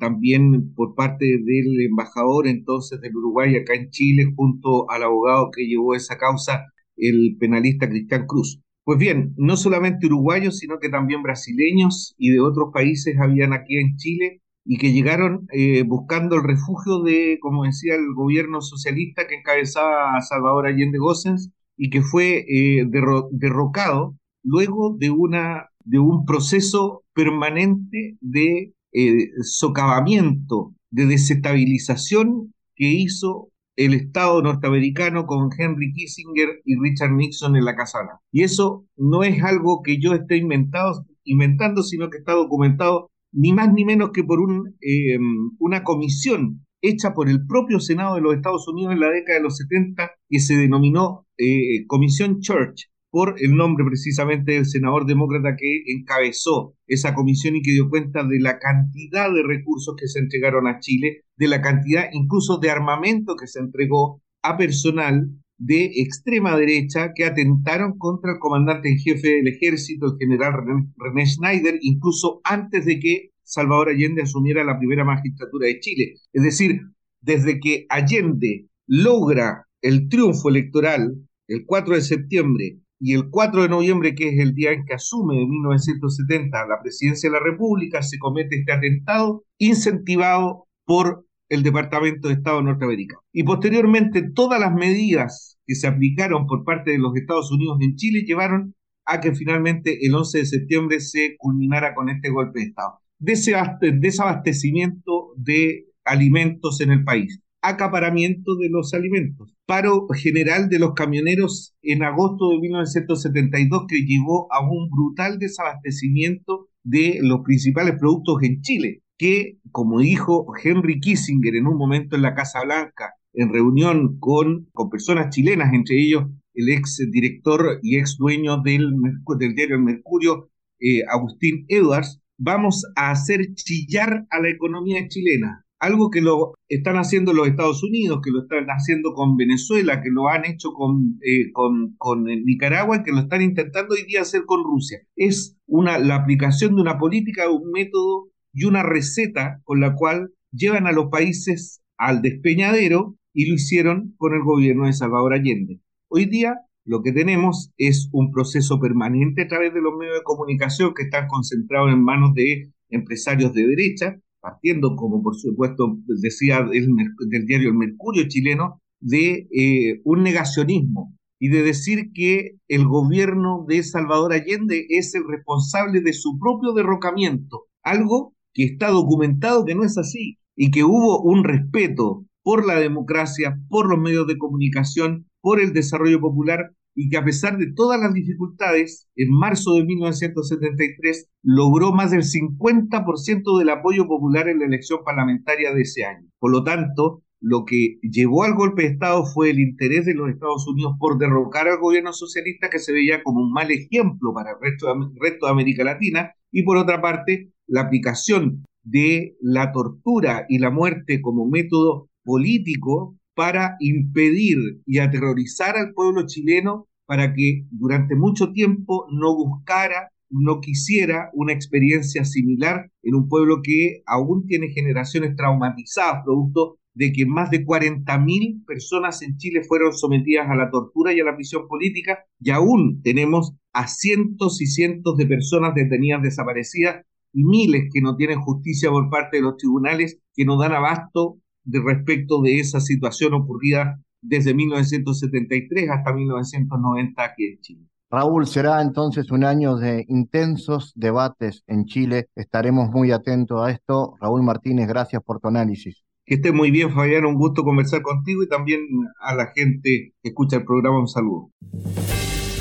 también 0.00 0.74
por 0.74 0.94
parte 0.94 1.26
del 1.26 1.82
embajador 1.82 2.48
entonces 2.48 2.98
del 3.02 3.14
Uruguay 3.14 3.56
acá 3.56 3.74
en 3.74 3.90
Chile 3.90 4.32
junto 4.34 4.90
al 4.90 5.02
abogado 5.02 5.50
que 5.54 5.66
llevó 5.66 5.94
esa 5.94 6.16
causa, 6.16 6.64
el 6.96 7.36
penalista 7.38 7.86
Cristian 7.88 8.26
Cruz. 8.26 8.58
Pues 8.90 8.98
bien, 8.98 9.34
no 9.36 9.56
solamente 9.56 10.08
uruguayos, 10.08 10.58
sino 10.58 10.80
que 10.80 10.88
también 10.88 11.22
brasileños 11.22 12.16
y 12.18 12.30
de 12.30 12.40
otros 12.40 12.70
países 12.74 13.16
habían 13.20 13.52
aquí 13.52 13.76
en 13.76 13.96
Chile 13.96 14.42
y 14.64 14.78
que 14.78 14.90
llegaron 14.90 15.46
buscando 15.86 16.34
el 16.34 16.42
refugio 16.42 17.00
de, 17.04 17.38
como 17.40 17.62
decía 17.62 17.94
el 17.94 18.12
gobierno 18.16 18.60
socialista 18.60 19.28
que 19.28 19.36
encabezaba 19.36 20.16
a 20.16 20.20
Salvador 20.22 20.66
Allende 20.66 20.98
Gossens, 20.98 21.52
y 21.76 21.90
que 21.90 22.02
fue 22.02 22.44
eh, 22.48 22.84
derrocado 23.30 24.16
luego 24.42 24.96
de, 24.98 25.10
una, 25.10 25.68
de 25.84 26.00
un 26.00 26.24
proceso 26.24 27.04
permanente 27.14 28.16
de 28.20 28.72
eh, 28.90 29.28
socavamiento, 29.42 30.74
de 30.90 31.06
desestabilización 31.06 32.52
que 32.74 32.88
hizo 32.88 33.50
el 33.76 33.94
Estado 33.94 34.42
norteamericano 34.42 35.26
con 35.26 35.50
Henry 35.56 35.92
Kissinger 35.92 36.60
y 36.64 36.78
Richard 36.78 37.12
Nixon 37.12 37.56
en 37.56 37.64
la 37.64 37.76
Casa 37.76 38.00
Blanca. 38.00 38.20
Y 38.32 38.42
eso 38.42 38.86
no 38.96 39.22
es 39.22 39.42
algo 39.42 39.82
que 39.82 39.98
yo 40.00 40.14
esté 40.14 40.36
inventado, 40.36 41.06
inventando, 41.24 41.82
sino 41.82 42.10
que 42.10 42.18
está 42.18 42.32
documentado 42.32 43.10
ni 43.32 43.52
más 43.52 43.72
ni 43.72 43.84
menos 43.84 44.10
que 44.12 44.24
por 44.24 44.40
un, 44.40 44.76
eh, 44.80 45.18
una 45.58 45.84
comisión 45.84 46.66
hecha 46.82 47.14
por 47.14 47.28
el 47.28 47.46
propio 47.46 47.78
Senado 47.78 48.16
de 48.16 48.22
los 48.22 48.34
Estados 48.34 48.66
Unidos 48.68 48.92
en 48.92 49.00
la 49.00 49.10
década 49.10 49.38
de 49.38 49.44
los 49.44 49.56
70 49.56 50.10
que 50.28 50.40
se 50.40 50.56
denominó 50.56 51.26
eh, 51.38 51.86
Comisión 51.86 52.40
Church 52.40 52.89
por 53.10 53.34
el 53.38 53.56
nombre 53.56 53.84
precisamente 53.84 54.52
del 54.52 54.66
senador 54.66 55.04
demócrata 55.04 55.56
que 55.56 55.82
encabezó 55.86 56.74
esa 56.86 57.14
comisión 57.14 57.56
y 57.56 57.62
que 57.62 57.72
dio 57.72 57.88
cuenta 57.88 58.24
de 58.24 58.38
la 58.40 58.58
cantidad 58.58 59.32
de 59.32 59.42
recursos 59.42 59.96
que 59.98 60.06
se 60.06 60.20
entregaron 60.20 60.68
a 60.68 60.78
Chile, 60.78 61.24
de 61.36 61.48
la 61.48 61.60
cantidad 61.60 62.04
incluso 62.12 62.58
de 62.58 62.70
armamento 62.70 63.36
que 63.36 63.46
se 63.46 63.58
entregó 63.58 64.22
a 64.42 64.56
personal 64.56 65.28
de 65.58 65.84
extrema 65.96 66.56
derecha 66.56 67.12
que 67.14 67.26
atentaron 67.26 67.98
contra 67.98 68.32
el 68.32 68.38
comandante 68.38 68.88
en 68.90 68.98
jefe 68.98 69.28
del 69.28 69.48
ejército, 69.48 70.06
el 70.06 70.18
general 70.18 70.54
René 70.96 71.26
Schneider, 71.26 71.78
incluso 71.82 72.40
antes 72.44 72.86
de 72.86 72.98
que 72.98 73.30
Salvador 73.42 73.90
Allende 73.90 74.22
asumiera 74.22 74.64
la 74.64 74.78
primera 74.78 75.04
magistratura 75.04 75.66
de 75.66 75.80
Chile. 75.80 76.14
Es 76.32 76.42
decir, 76.42 76.80
desde 77.20 77.60
que 77.60 77.84
Allende 77.90 78.68
logra 78.86 79.66
el 79.82 80.08
triunfo 80.08 80.48
electoral 80.48 81.14
el 81.46 81.66
4 81.66 81.96
de 81.96 82.02
septiembre 82.02 82.78
y 83.00 83.14
el 83.14 83.30
4 83.30 83.62
de 83.62 83.68
noviembre, 83.70 84.14
que 84.14 84.28
es 84.28 84.38
el 84.38 84.54
día 84.54 84.72
en 84.72 84.84
que 84.84 84.92
asume 84.94 85.42
en 85.42 85.48
1970 85.48 86.66
la 86.66 86.82
presidencia 86.82 87.30
de 87.30 87.38
la 87.38 87.42
República, 87.42 88.02
se 88.02 88.18
comete 88.18 88.56
este 88.56 88.72
atentado 88.72 89.44
incentivado 89.58 90.66
por 90.84 91.24
el 91.48 91.62
Departamento 91.62 92.28
de 92.28 92.34
Estado 92.34 92.60
norteamericano. 92.62 93.22
Y 93.32 93.42
posteriormente 93.42 94.30
todas 94.34 94.60
las 94.60 94.74
medidas 94.74 95.58
que 95.66 95.74
se 95.74 95.86
aplicaron 95.86 96.46
por 96.46 96.64
parte 96.64 96.90
de 96.92 96.98
los 96.98 97.16
Estados 97.16 97.50
Unidos 97.50 97.78
en 97.80 97.96
Chile 97.96 98.24
llevaron 98.26 98.74
a 99.06 99.20
que 99.20 99.34
finalmente 99.34 100.06
el 100.06 100.14
11 100.14 100.38
de 100.38 100.46
septiembre 100.46 101.00
se 101.00 101.36
culminara 101.38 101.94
con 101.94 102.10
este 102.10 102.28
golpe 102.28 102.60
de 102.60 102.66
Estado. 102.66 103.00
Desabastecimiento 103.18 105.32
de 105.36 105.86
alimentos 106.04 106.80
en 106.80 106.90
el 106.90 107.02
país, 107.02 107.40
acaparamiento 107.62 108.56
de 108.56 108.68
los 108.70 108.94
alimentos, 108.94 109.54
paro 109.66 110.08
general 110.08 110.68
de 110.68 110.78
los 110.78 110.94
camioneros 110.94 111.74
en 111.82 112.02
agosto 112.02 112.50
de 112.50 112.60
1972 112.60 113.84
que 113.88 114.02
llevó 114.04 114.48
a 114.52 114.60
un 114.60 114.88
brutal 114.90 115.38
desabastecimiento 115.38 116.68
de 116.82 117.18
los 117.22 117.40
principales 117.44 117.96
productos 117.98 118.42
en 118.42 118.62
Chile, 118.62 119.02
que, 119.18 119.58
como 119.70 120.00
dijo 120.00 120.46
Henry 120.62 121.00
Kissinger 121.00 121.54
en 121.54 121.66
un 121.66 121.76
momento 121.76 122.16
en 122.16 122.22
la 122.22 122.34
Casa 122.34 122.62
Blanca, 122.64 123.14
en 123.32 123.52
reunión 123.52 124.18
con, 124.18 124.68
con 124.72 124.90
personas 124.90 125.34
chilenas, 125.34 125.72
entre 125.72 126.00
ellos 126.00 126.24
el 126.54 126.68
ex 126.70 126.98
director 127.10 127.78
y 127.82 127.98
ex 127.98 128.16
dueño 128.16 128.58
del, 128.62 128.90
del 129.38 129.54
diario 129.54 129.76
El 129.76 129.82
Mercurio, 129.82 130.50
eh, 130.80 131.02
Agustín 131.08 131.64
Edwards, 131.68 132.20
vamos 132.38 132.84
a 132.96 133.10
hacer 133.10 133.54
chillar 133.54 134.26
a 134.30 134.40
la 134.40 134.48
economía 134.48 135.06
chilena. 135.08 135.64
Algo 135.80 136.10
que 136.10 136.20
lo 136.20 136.54
están 136.68 136.96
haciendo 136.96 137.32
los 137.32 137.48
Estados 137.48 137.82
Unidos, 137.82 138.20
que 138.22 138.30
lo 138.30 138.42
están 138.42 138.66
haciendo 138.68 139.14
con 139.14 139.36
Venezuela, 139.36 140.02
que 140.02 140.10
lo 140.10 140.28
han 140.28 140.44
hecho 140.44 140.72
con, 140.72 141.18
eh, 141.22 141.50
con, 141.52 141.94
con 141.96 142.24
Nicaragua 142.24 142.98
y 142.98 143.02
que 143.02 143.12
lo 143.12 143.20
están 143.20 143.40
intentando 143.40 143.94
hoy 143.94 144.04
día 144.06 144.20
hacer 144.20 144.42
con 144.44 144.62
Rusia. 144.62 144.98
Es 145.16 145.56
una, 145.66 145.98
la 145.98 146.16
aplicación 146.16 146.76
de 146.76 146.82
una 146.82 146.98
política, 146.98 147.50
un 147.50 147.70
método 147.72 148.28
y 148.52 148.64
una 148.64 148.82
receta 148.82 149.60
con 149.64 149.80
la 149.80 149.94
cual 149.94 150.34
llevan 150.52 150.86
a 150.86 150.92
los 150.92 151.06
países 151.10 151.80
al 151.96 152.22
despeñadero 152.22 153.16
y 153.32 153.48
lo 153.48 153.54
hicieron 153.54 154.14
con 154.18 154.34
el 154.34 154.42
gobierno 154.42 154.86
de 154.86 154.92
Salvador 154.92 155.34
Allende. 155.34 155.80
Hoy 156.08 156.26
día 156.26 156.56
lo 156.84 157.02
que 157.02 157.12
tenemos 157.12 157.72
es 157.76 158.08
un 158.12 158.32
proceso 158.32 158.80
permanente 158.80 159.42
a 159.42 159.48
través 159.48 159.72
de 159.72 159.80
los 159.80 159.94
medios 159.96 160.16
de 160.16 160.24
comunicación 160.24 160.92
que 160.94 161.04
están 161.04 161.28
concentrados 161.28 161.92
en 161.92 162.02
manos 162.02 162.34
de 162.34 162.72
empresarios 162.88 163.52
de 163.54 163.66
derecha, 163.66 164.20
partiendo, 164.40 164.96
como 164.96 165.22
por 165.22 165.36
supuesto 165.36 165.98
decía 166.06 166.58
el, 166.72 166.88
del 167.28 167.46
diario 167.46 167.70
El 167.70 167.76
Mercurio 167.76 168.28
chileno, 168.28 168.80
de 169.00 169.48
eh, 169.52 170.00
un 170.04 170.22
negacionismo 170.22 171.14
y 171.38 171.48
de 171.48 171.62
decir 171.62 172.12
que 172.12 172.58
el 172.68 172.86
gobierno 172.86 173.64
de 173.66 173.82
Salvador 173.82 174.32
Allende 174.32 174.86
es 174.90 175.14
el 175.14 175.22
responsable 175.26 176.02
de 176.02 176.12
su 176.12 176.38
propio 176.38 176.72
derrocamiento, 176.72 177.66
algo 177.82 178.34
que 178.52 178.64
está 178.64 178.90
documentado 178.90 179.64
que 179.64 179.74
no 179.74 179.84
es 179.84 179.96
así 179.96 180.38
y 180.54 180.70
que 180.70 180.84
hubo 180.84 181.22
un 181.22 181.44
respeto 181.44 182.26
por 182.42 182.66
la 182.66 182.78
democracia, 182.78 183.58
por 183.68 183.88
los 183.88 183.98
medios 183.98 184.26
de 184.26 184.38
comunicación, 184.38 185.26
por 185.40 185.60
el 185.60 185.72
desarrollo 185.72 186.20
popular 186.20 186.72
y 186.94 187.08
que 187.08 187.16
a 187.16 187.24
pesar 187.24 187.56
de 187.58 187.72
todas 187.72 188.00
las 188.00 188.12
dificultades, 188.12 189.08
en 189.16 189.30
marzo 189.30 189.74
de 189.74 189.84
1973 189.84 191.28
logró 191.42 191.92
más 191.92 192.10
del 192.10 192.22
50% 192.22 193.58
del 193.58 193.70
apoyo 193.70 194.06
popular 194.06 194.48
en 194.48 194.58
la 194.58 194.66
elección 194.66 195.00
parlamentaria 195.04 195.72
de 195.72 195.82
ese 195.82 196.04
año. 196.04 196.28
Por 196.38 196.52
lo 196.52 196.64
tanto, 196.64 197.22
lo 197.40 197.64
que 197.64 197.98
llevó 198.02 198.44
al 198.44 198.54
golpe 198.54 198.82
de 198.82 198.88
Estado 198.88 199.24
fue 199.24 199.50
el 199.50 199.60
interés 199.60 200.04
de 200.04 200.14
los 200.14 200.28
Estados 200.28 200.66
Unidos 200.68 200.94
por 200.98 201.18
derrocar 201.18 201.68
al 201.68 201.78
gobierno 201.78 202.12
socialista 202.12 202.68
que 202.68 202.78
se 202.78 202.92
veía 202.92 203.22
como 203.22 203.40
un 203.40 203.52
mal 203.52 203.70
ejemplo 203.70 204.34
para 204.34 204.50
el 204.50 204.56
resto 204.60 204.86
de, 204.86 205.08
resto 205.18 205.46
de 205.46 205.52
América 205.52 205.84
Latina 205.84 206.34
y 206.52 206.64
por 206.64 206.76
otra 206.76 207.00
parte 207.00 207.52
la 207.66 207.82
aplicación 207.82 208.64
de 208.82 209.36
la 209.40 209.72
tortura 209.72 210.44
y 210.48 210.58
la 210.58 210.70
muerte 210.70 211.22
como 211.22 211.48
método 211.48 212.10
político 212.24 213.16
para 213.40 213.78
impedir 213.80 214.82
y 214.84 214.98
aterrorizar 214.98 215.74
al 215.78 215.94
pueblo 215.94 216.26
chileno 216.26 216.88
para 217.06 217.32
que 217.32 217.64
durante 217.70 218.14
mucho 218.14 218.52
tiempo 218.52 219.06
no 219.10 219.34
buscara, 219.34 220.10
no 220.28 220.60
quisiera 220.60 221.30
una 221.32 221.54
experiencia 221.54 222.26
similar 222.26 222.90
en 223.02 223.14
un 223.14 223.30
pueblo 223.30 223.62
que 223.62 224.02
aún 224.04 224.46
tiene 224.46 224.68
generaciones 224.68 225.36
traumatizadas, 225.36 226.22
producto 226.22 226.76
de 226.92 227.12
que 227.12 227.24
más 227.24 227.48
de 227.48 227.64
40.000 227.64 228.66
personas 228.66 229.22
en 229.22 229.38
Chile 229.38 229.62
fueron 229.66 229.94
sometidas 229.94 230.46
a 230.50 230.54
la 230.54 230.70
tortura 230.70 231.14
y 231.14 231.20
a 231.20 231.24
la 231.24 231.34
prisión 231.34 231.66
política 231.66 232.18
y 232.40 232.50
aún 232.50 233.00
tenemos 233.02 233.54
a 233.72 233.88
cientos 233.88 234.60
y 234.60 234.66
cientos 234.66 235.16
de 235.16 235.24
personas 235.24 235.74
detenidas 235.74 236.20
desaparecidas 236.20 237.06
y 237.32 237.42
miles 237.44 237.88
que 237.90 238.02
no 238.02 238.16
tienen 238.16 238.42
justicia 238.42 238.90
por 238.90 239.08
parte 239.08 239.38
de 239.38 239.44
los 239.44 239.56
tribunales 239.56 240.20
que 240.34 240.44
no 240.44 240.58
dan 240.58 240.74
abasto 240.74 241.38
de 241.70 241.80
respecto 241.80 242.42
de 242.42 242.58
esa 242.58 242.80
situación 242.80 243.34
ocurrida 243.34 244.00
desde 244.22 244.54
1973 244.54 245.90
hasta 245.90 246.12
1990 246.12 247.24
aquí 247.24 247.46
en 247.46 247.60
Chile. 247.60 247.86
Raúl, 248.10 248.46
será 248.48 248.82
entonces 248.82 249.30
un 249.30 249.44
año 249.44 249.76
de 249.76 250.04
intensos 250.08 250.92
debates 250.96 251.62
en 251.68 251.84
Chile. 251.84 252.26
Estaremos 252.34 252.90
muy 252.90 253.12
atentos 253.12 253.64
a 253.64 253.70
esto. 253.70 254.14
Raúl 254.20 254.42
Martínez, 254.42 254.88
gracias 254.88 255.22
por 255.22 255.38
tu 255.38 255.46
análisis. 255.46 256.02
Que 256.26 256.34
esté 256.34 256.52
muy 256.52 256.72
bien, 256.72 256.92
Fabián. 256.92 257.24
Un 257.24 257.36
gusto 257.36 257.62
conversar 257.62 258.02
contigo 258.02 258.42
y 258.42 258.48
también 258.48 258.80
a 259.20 259.34
la 259.34 259.52
gente 259.54 260.12
que 260.22 260.28
escucha 260.28 260.56
el 260.56 260.64
programa 260.64 260.98
un 260.98 261.08
saludo. 261.08 261.50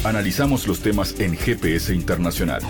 Analizamos 0.06 0.68
los 0.68 0.82
temas 0.82 1.20
en 1.20 1.34
GPS 1.34 1.96
Internacional. 1.96 2.62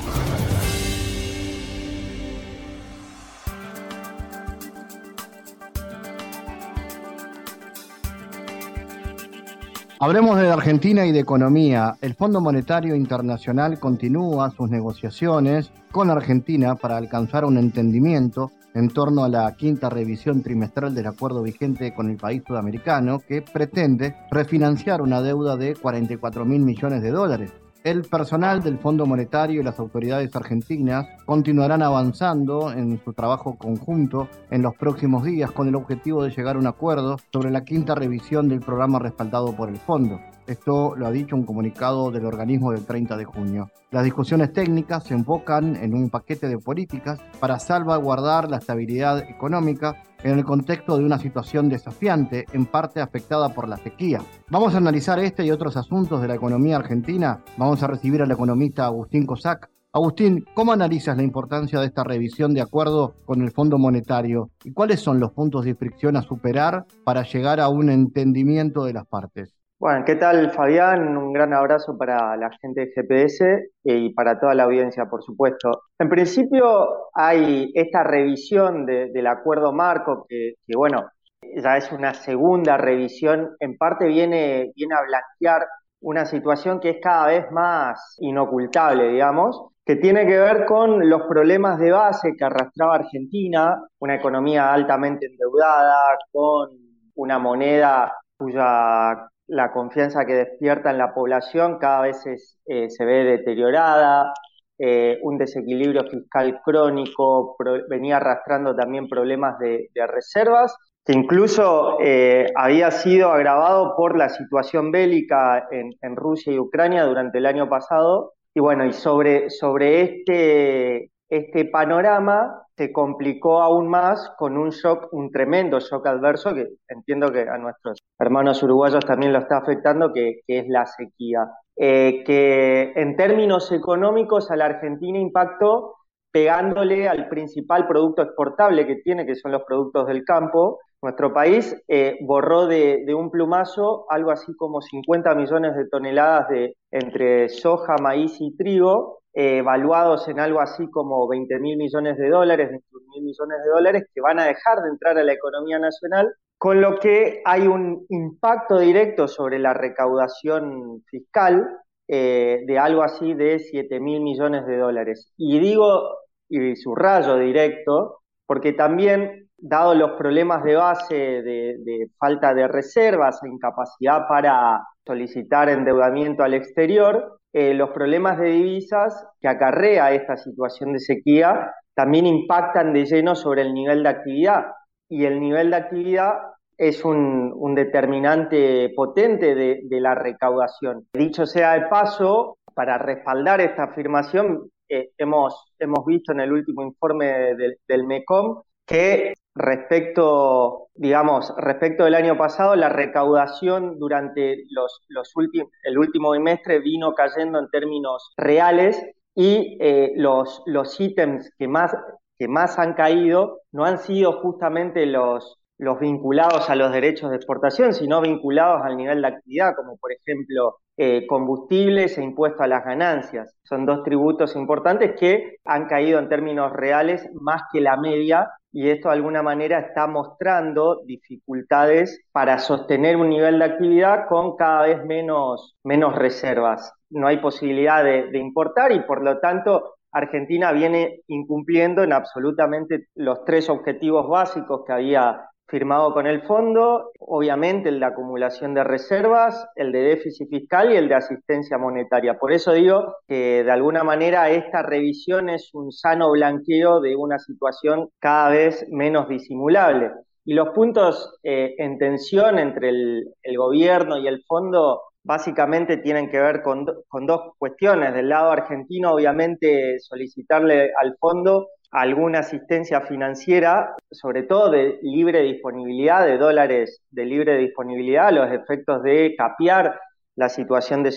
Hablemos 10.01 10.39
de 10.39 10.49
Argentina 10.49 11.05
y 11.05 11.11
de 11.11 11.19
economía. 11.19 11.97
El 11.99 12.13
Fondo 12.13 12.39
Monetario 12.39 12.95
Internacional 12.95 13.79
continúa 13.79 14.49
sus 14.49 14.69
negociaciones 14.69 15.73
con 15.91 16.09
Argentina 16.09 16.75
para 16.75 16.95
alcanzar 16.95 17.43
un 17.43 17.57
entendimiento 17.57 18.49
en 18.73 18.87
torno 18.87 19.25
a 19.25 19.29
la 19.29 19.53
quinta 19.57 19.89
revisión 19.89 20.41
trimestral 20.41 20.95
del 20.95 21.07
acuerdo 21.07 21.43
vigente 21.43 21.93
con 21.93 22.09
el 22.09 22.15
país 22.15 22.43
sudamericano 22.47 23.19
que 23.19 23.41
pretende 23.41 24.15
refinanciar 24.31 25.01
una 25.01 25.21
deuda 25.21 25.57
de 25.57 25.75
44 25.75 26.45
mil 26.45 26.61
millones 26.61 27.01
de 27.01 27.11
dólares. 27.11 27.51
El 27.85 28.01
personal 28.01 28.61
del 28.61 28.77
Fondo 28.77 29.05
Monetario 29.05 29.61
y 29.61 29.63
las 29.63 29.79
autoridades 29.79 30.35
argentinas 30.35 31.07
continuarán 31.25 31.81
avanzando 31.81 32.73
en 32.73 33.01
su 33.05 33.13
trabajo 33.13 33.57
conjunto 33.57 34.27
en 34.51 34.63
los 34.63 34.75
próximos 34.75 35.23
días 35.23 35.51
con 35.51 35.69
el 35.69 35.75
objetivo 35.75 36.23
de 36.23 36.31
llegar 36.31 36.57
a 36.57 36.59
un 36.59 36.67
acuerdo 36.67 37.15
sobre 37.31 37.51
la 37.51 37.63
quinta 37.63 37.95
revisión 37.95 38.49
del 38.49 38.59
programa 38.59 38.99
respaldado 38.99 39.55
por 39.55 39.69
el 39.69 39.77
fondo. 39.77 40.19
Esto 40.49 40.95
lo 40.95 41.05
ha 41.05 41.11
dicho 41.11 41.35
un 41.35 41.45
comunicado 41.45 42.09
del 42.09 42.25
organismo 42.25 42.71
del 42.71 42.83
30 42.83 43.17
de 43.17 43.23
junio. 43.23 43.69
Las 43.91 44.03
discusiones 44.03 44.51
técnicas 44.51 45.03
se 45.03 45.13
enfocan 45.13 45.75
en 45.75 45.93
un 45.93 46.09
paquete 46.09 46.47
de 46.47 46.57
políticas 46.57 47.19
para 47.39 47.59
salvaguardar 47.59 48.49
la 48.49 48.57
estabilidad 48.57 49.19
económica 49.29 50.01
en 50.23 50.39
el 50.39 50.43
contexto 50.43 50.97
de 50.97 51.03
una 51.03 51.19
situación 51.19 51.69
desafiante, 51.69 52.47
en 52.51 52.65
parte 52.65 52.99
afectada 52.99 53.49
por 53.49 53.67
la 53.67 53.77
sequía. 53.77 54.23
Vamos 54.49 54.73
a 54.73 54.77
analizar 54.77 55.19
este 55.19 55.45
y 55.45 55.51
otros 55.51 55.77
asuntos 55.77 56.19
de 56.19 56.29
la 56.29 56.33
economía 56.33 56.77
argentina. 56.77 57.43
Vamos 57.55 57.83
a 57.83 57.87
recibir 57.87 58.23
al 58.23 58.31
economista 58.31 58.87
Agustín 58.87 59.27
Cosac. 59.27 59.69
Agustín, 59.93 60.47
¿cómo 60.55 60.73
analizas 60.73 61.15
la 61.15 61.21
importancia 61.21 61.79
de 61.79 61.85
esta 61.85 62.03
revisión 62.03 62.55
de 62.55 62.61
acuerdo 62.61 63.13
con 63.25 63.43
el 63.43 63.51
Fondo 63.51 63.77
Monetario 63.77 64.49
y 64.63 64.73
cuáles 64.73 64.99
son 64.99 65.19
los 65.19 65.31
puntos 65.31 65.63
de 65.65 65.75
fricción 65.75 66.17
a 66.17 66.23
superar 66.23 66.87
para 67.03 67.21
llegar 67.21 67.59
a 67.59 67.69
un 67.69 67.91
entendimiento 67.91 68.83
de 68.83 68.93
las 68.93 69.05
partes? 69.05 69.58
Bueno, 69.79 70.03
¿qué 70.05 70.15
tal 70.15 70.51
Fabián? 70.51 71.15
Un 71.15 71.31
gran 71.31 71.53
abrazo 71.53 71.97
para 71.97 72.35
la 72.35 72.49
gente 72.59 72.81
de 72.81 72.91
GPS 72.93 73.69
y 73.81 74.13
para 74.13 74.37
toda 74.37 74.53
la 74.53 74.63
audiencia, 74.63 75.05
por 75.05 75.23
supuesto. 75.23 75.83
En 75.97 76.09
principio 76.09 77.09
hay 77.13 77.71
esta 77.73 78.03
revisión 78.03 78.85
del 78.85 79.25
acuerdo 79.27 79.71
marco 79.71 80.25
que, 80.27 80.55
bueno, 80.75 81.09
ya 81.55 81.77
es 81.77 81.93
una 81.93 82.13
segunda 82.13 82.75
revisión, 82.75 83.55
en 83.61 83.77
parte 83.77 84.05
viene, 84.07 84.73
viene 84.75 84.95
a 84.95 85.01
blanquear 85.01 85.65
una 86.01 86.25
situación 86.25 86.81
que 86.81 86.89
es 86.89 86.97
cada 87.01 87.27
vez 87.27 87.49
más 87.51 88.17
inocultable, 88.19 89.07
digamos, 89.07 89.69
que 89.85 89.95
tiene 89.95 90.27
que 90.27 90.39
ver 90.39 90.65
con 90.65 91.09
los 91.09 91.21
problemas 91.21 91.79
de 91.79 91.91
base 91.91 92.35
que 92.37 92.43
arrastraba 92.43 92.95
Argentina, 92.95 93.81
una 93.99 94.15
economía 94.15 94.73
altamente 94.73 95.27
endeudada, 95.27 96.17
con 96.33 96.69
una 97.15 97.39
moneda 97.39 98.11
cuya 98.37 99.29
la 99.49 99.71
confianza 99.71 100.25
que 100.25 100.35
despierta 100.35 100.91
en 100.91 100.97
la 100.97 101.13
población 101.13 101.77
cada 101.79 102.01
vez 102.01 102.23
eh, 102.25 102.89
se 102.89 103.05
ve 103.05 103.23
deteriorada, 103.23 104.33
eh, 104.77 105.19
un 105.23 105.37
desequilibrio 105.37 106.05
fiscal 106.05 106.61
crónico, 106.63 107.57
venía 107.89 108.17
arrastrando 108.17 108.75
también 108.75 109.09
problemas 109.09 109.59
de, 109.59 109.89
reservas, 110.07 110.75
que 111.03 111.13
incluso 111.13 111.97
eh, 111.99 112.45
había 112.55 112.91
sido 112.91 113.31
agravado 113.31 113.95
por 113.97 114.17
la 114.17 114.29
situación 114.29 114.91
bélica 114.91 115.67
en, 115.71 115.91
en, 116.01 116.15
Rusia 116.15 116.53
y 116.53 116.59
Ucrania 116.59 117.03
durante 117.03 117.39
el 117.39 117.45
año 117.45 117.67
pasado. 117.67 118.33
Y 118.53 118.61
bueno, 118.61 118.85
y 118.85 118.93
sobre, 118.93 119.49
sobre 119.49 120.01
este, 120.01 121.11
este 121.29 121.65
panorama 121.65 122.63
se 122.75 122.91
complicó 122.91 123.61
aún 123.61 123.87
más 123.87 124.31
con 124.37 124.57
un 124.57 124.69
shock, 124.71 125.09
un 125.13 125.31
tremendo 125.31 125.79
shock 125.79 126.07
adverso 126.07 126.53
que 126.53 126.67
entiendo 126.87 127.31
que 127.31 127.41
a 127.41 127.57
nuestros 127.57 127.99
hermanos 128.17 128.63
uruguayos 128.63 129.05
también 129.05 129.33
lo 129.33 129.39
está 129.39 129.57
afectando, 129.57 130.11
que, 130.13 130.41
es 130.47 130.67
la 130.67 130.85
sequía. 130.85 131.47
eh, 131.75 132.23
que 132.25 132.91
en 132.95 133.15
términos 133.15 133.71
económicos 133.71 134.51
a 134.51 134.55
la 134.55 134.65
Argentina 134.65 135.17
impactó 135.17 135.95
pegándole 136.31 137.07
al 137.07 137.27
principal 137.27 137.87
producto 137.87 138.21
exportable 138.21 138.85
que 138.85 138.97
tiene, 138.97 139.25
que 139.25 139.35
son 139.35 139.51
los 139.51 139.63
productos 139.63 140.07
del 140.07 140.23
campo. 140.23 140.79
Nuestro 141.01 141.33
país 141.33 141.75
eh, 141.87 142.17
borró 142.21 142.67
de, 142.67 143.05
un 143.15 143.31
plumazo 143.31 144.05
algo 144.09 144.31
así 144.31 144.53
como 144.55 144.81
50 144.81 145.33
millones 145.35 145.75
de 145.75 145.87
toneladas 145.87 146.49
de 146.49 146.75
entre 146.91 147.49
soja, 147.49 147.95
maíz 148.01 148.35
y 148.39 148.55
trigo, 148.55 149.18
eh, 149.33 149.57
evaluados 149.57 150.27
en 150.27 150.39
algo 150.39 150.59
así 150.59 150.89
como 150.89 151.27
20 151.27 151.59
mil 151.59 151.77
millones 151.77 152.17
de 152.17 152.29
dólares, 152.29 152.69
21 152.69 153.05
mil 153.15 153.23
millones 153.23 153.57
de 153.63 153.69
dólares, 153.69 154.03
que 154.13 154.21
van 154.21 154.39
a 154.39 154.45
dejar 154.45 154.81
de 154.81 154.89
entrar 154.89 155.17
a 155.17 155.23
la 155.23 155.33
economía 155.33 155.79
nacional, 155.79 156.33
con 156.57 156.81
lo 156.81 156.99
que 156.99 157.41
hay 157.45 157.67
un 157.67 158.05
impacto 158.09 158.79
directo 158.79 159.27
sobre 159.27 159.59
la 159.59 159.73
recaudación 159.73 161.03
fiscal 161.09 161.67
eh, 162.07 162.63
de 162.65 162.79
algo 162.79 163.03
así 163.03 163.33
de 163.33 163.59
7 163.59 163.99
mil 163.99 164.21
millones 164.21 164.65
de 164.65 164.77
dólares. 164.77 165.31
Y 165.37 165.59
digo, 165.59 166.17
y 166.49 166.75
subrayo 166.75 167.37
directo, 167.37 168.21
porque 168.45 168.73
también, 168.73 169.47
dado 169.57 169.93
los 169.93 170.11
problemas 170.17 170.63
de 170.63 170.75
base 170.75 171.15
de, 171.15 172.09
falta 172.17 172.53
de 172.53 172.67
reservas 172.67 173.41
e 173.43 173.49
incapacidad 173.49 174.27
para 174.27 174.81
solicitar 175.05 175.69
endeudamiento 175.69 176.43
al 176.43 176.55
exterior, 176.55 177.38
eh, 177.51 177.73
los 177.73 177.89
problemas 177.89 178.37
de 178.37 178.49
divisas 178.49 179.25
que 179.39 179.47
acarrea 179.47 180.13
esta 180.13 180.37
situación 180.37 180.93
de 180.93 180.99
sequía 180.99 181.73
también 181.95 182.27
impactan 182.27 182.93
de 182.93 183.05
lleno 183.05 183.35
sobre 183.35 183.61
el 183.63 183.73
nivel 183.73 184.03
de 184.03 184.09
actividad. 184.09 184.65
Y 185.09 185.25
el 185.25 185.39
nivel 185.39 185.71
de 185.71 185.77
actividad 185.77 186.33
es 186.77 187.03
un, 187.03 187.75
determinante 187.75 188.91
potente 188.95 189.55
de, 189.55 189.99
la 189.99 190.15
recaudación. 190.15 191.07
Dicho 191.11 191.45
sea 191.45 191.73
de 191.73 191.87
paso, 191.87 192.57
para 192.73 192.97
respaldar 192.97 193.59
esta 193.59 193.83
afirmación, 193.85 194.69
eh, 194.87 195.09
hemos, 195.17 195.73
hemos 195.77 196.05
visto 196.05 196.31
en 196.31 196.39
el 196.39 196.53
último 196.53 196.83
informe 196.83 197.55
del 197.87 198.05
MECOM 198.05 198.61
que 198.85 199.33
respecto, 199.59 200.87
digamos, 200.95 201.53
respecto 201.57 202.05
del 202.05 202.15
año 202.15 202.37
pasado, 202.37 202.75
la 202.75 202.89
recaudación 202.89 203.99
durante 203.99 204.63
los, 204.69 205.01
los 205.09 205.35
últimos, 205.35 205.71
el 205.83 205.97
último 205.97 206.31
bimestre 206.31 206.79
vino 206.79 207.13
cayendo 207.13 207.59
en 207.59 207.69
términos 207.69 208.33
reales 208.37 209.03
y 209.35 209.77
eh, 209.81 210.13
los, 210.15 210.63
los 210.65 210.99
ítems 210.99 211.51
que 211.57 211.67
más, 211.67 211.95
que 212.37 212.47
más 212.47 212.79
han 212.79 212.93
caído 212.93 213.61
no 213.71 213.85
han 213.85 213.99
sido 213.99 214.41
justamente 214.41 215.05
los, 215.05 215.58
los 215.79 215.99
vinculados 215.99 216.69
a 216.69 216.75
los 216.75 216.91
derechos 216.91 217.29
de 217.29 217.37
exportación, 217.37 217.93
sino 217.93 218.21
vinculados 218.21 218.81
al 218.83 218.97
nivel 218.97 219.21
de 219.21 219.27
actividad, 219.29 219.75
como 219.75 219.97
por 219.97 220.11
ejemplo 220.11 220.75
eh, 220.97 221.25
combustibles 221.25 222.17
e 222.17 222.23
impuesto 222.23 222.63
a 222.63 222.67
las 222.67 222.83
ganancias. 222.83 223.55
Son 223.63 223.85
dos 223.85 224.03
tributos 224.03 224.57
importantes 224.57 225.15
que 225.17 225.55
han 225.63 225.87
caído 225.87 226.19
en 226.19 226.27
términos 226.27 226.73
reales 226.73 227.29
más 227.33 227.61
que 227.71 227.79
la 227.79 227.95
media 227.95 228.51
y 228.73 228.89
esto 228.89 229.07
de 229.07 229.15
alguna 229.15 229.41
manera 229.41 229.79
está 229.79 230.05
mostrando 230.05 231.01
dificultades 231.05 232.25
para 232.33 232.59
sostener 232.59 233.15
un 233.15 233.29
nivel 233.29 233.57
de 233.57 233.65
actividad 233.65 234.27
con 234.27 234.57
cada 234.57 234.81
vez 234.81 235.05
menos, 235.05 235.77
menos 235.85 236.13
reservas. 236.13 236.91
No 237.09 237.27
hay 237.27 237.37
posibilidad 237.37 238.03
de, 238.03 238.29
de 238.29 238.37
importar 238.37 238.91
y 238.91 238.99
por 239.03 239.23
lo 239.23 239.39
tanto 239.39 239.95
Argentina 240.11 240.73
viene 240.73 241.21
incumpliendo 241.27 242.03
en 242.03 242.11
absolutamente 242.11 243.07
los 243.15 243.45
tres 243.45 243.69
objetivos 243.69 244.27
básicos 244.27 244.83
que 244.85 244.91
había 244.91 245.45
firmado 245.69 246.13
con 246.13 246.27
el 246.27 246.41
fondo, 246.43 247.11
obviamente 247.19 247.89
el 247.89 247.99
de 247.99 248.05
acumulación 248.05 248.73
de 248.73 248.83
reservas, 248.83 249.67
el 249.75 249.91
de 249.91 249.99
déficit 249.99 250.49
fiscal 250.49 250.91
y 250.91 250.97
el 250.97 251.07
de 251.07 251.15
asistencia 251.15 251.77
monetaria. 251.77 252.37
Por 252.37 252.51
eso 252.51 252.73
digo 252.73 253.15
que 253.27 253.63
de 253.63 253.71
alguna 253.71 254.03
manera 254.03 254.49
esta 254.49 254.81
revisión 254.81 255.49
es 255.49 255.69
un 255.73 255.91
sano 255.91 256.31
blanqueo 256.31 256.99
de 257.01 257.15
una 257.15 257.39
situación 257.39 258.09
cada 258.19 258.49
vez 258.49 258.85
menos 258.89 259.29
disimulable. 259.29 260.11
Y 260.45 260.53
los 260.53 260.69
puntos 260.69 261.37
eh, 261.43 261.75
en 261.77 261.97
tensión 261.99 262.57
entre 262.57 262.89
el, 262.89 263.57
gobierno 263.57 264.17
y 264.17 264.27
el 264.27 264.43
fondo 264.47 265.01
básicamente 265.23 265.97
tienen 265.97 266.31
que 266.31 266.39
ver 266.39 266.63
con, 266.63 266.85
con 267.07 267.27
dos 267.27 267.41
cuestiones. 267.57 268.13
Del 268.15 268.29
lado 268.29 268.51
argentino, 268.51 269.13
obviamente, 269.13 269.99
solicitarle 269.99 270.91
al 270.99 271.15
fondo 271.19 271.67
alguna 271.91 272.39
asistencia 272.39 273.01
financiera, 273.01 273.95
sobre 274.11 274.43
todo 274.43 274.69
de 274.69 274.99
libre 275.01 275.41
disponibilidad, 275.41 276.25
de 276.25 276.37
dólares 276.37 277.01
de 277.09 277.25
libre 277.25 277.57
disponibilidad, 277.57 278.31
los 278.31 278.51
efectos 278.51 279.03
de 279.03 279.35
capear 279.37 279.99
la 280.35 280.49
situación 280.49 281.03
de 281.03 281.11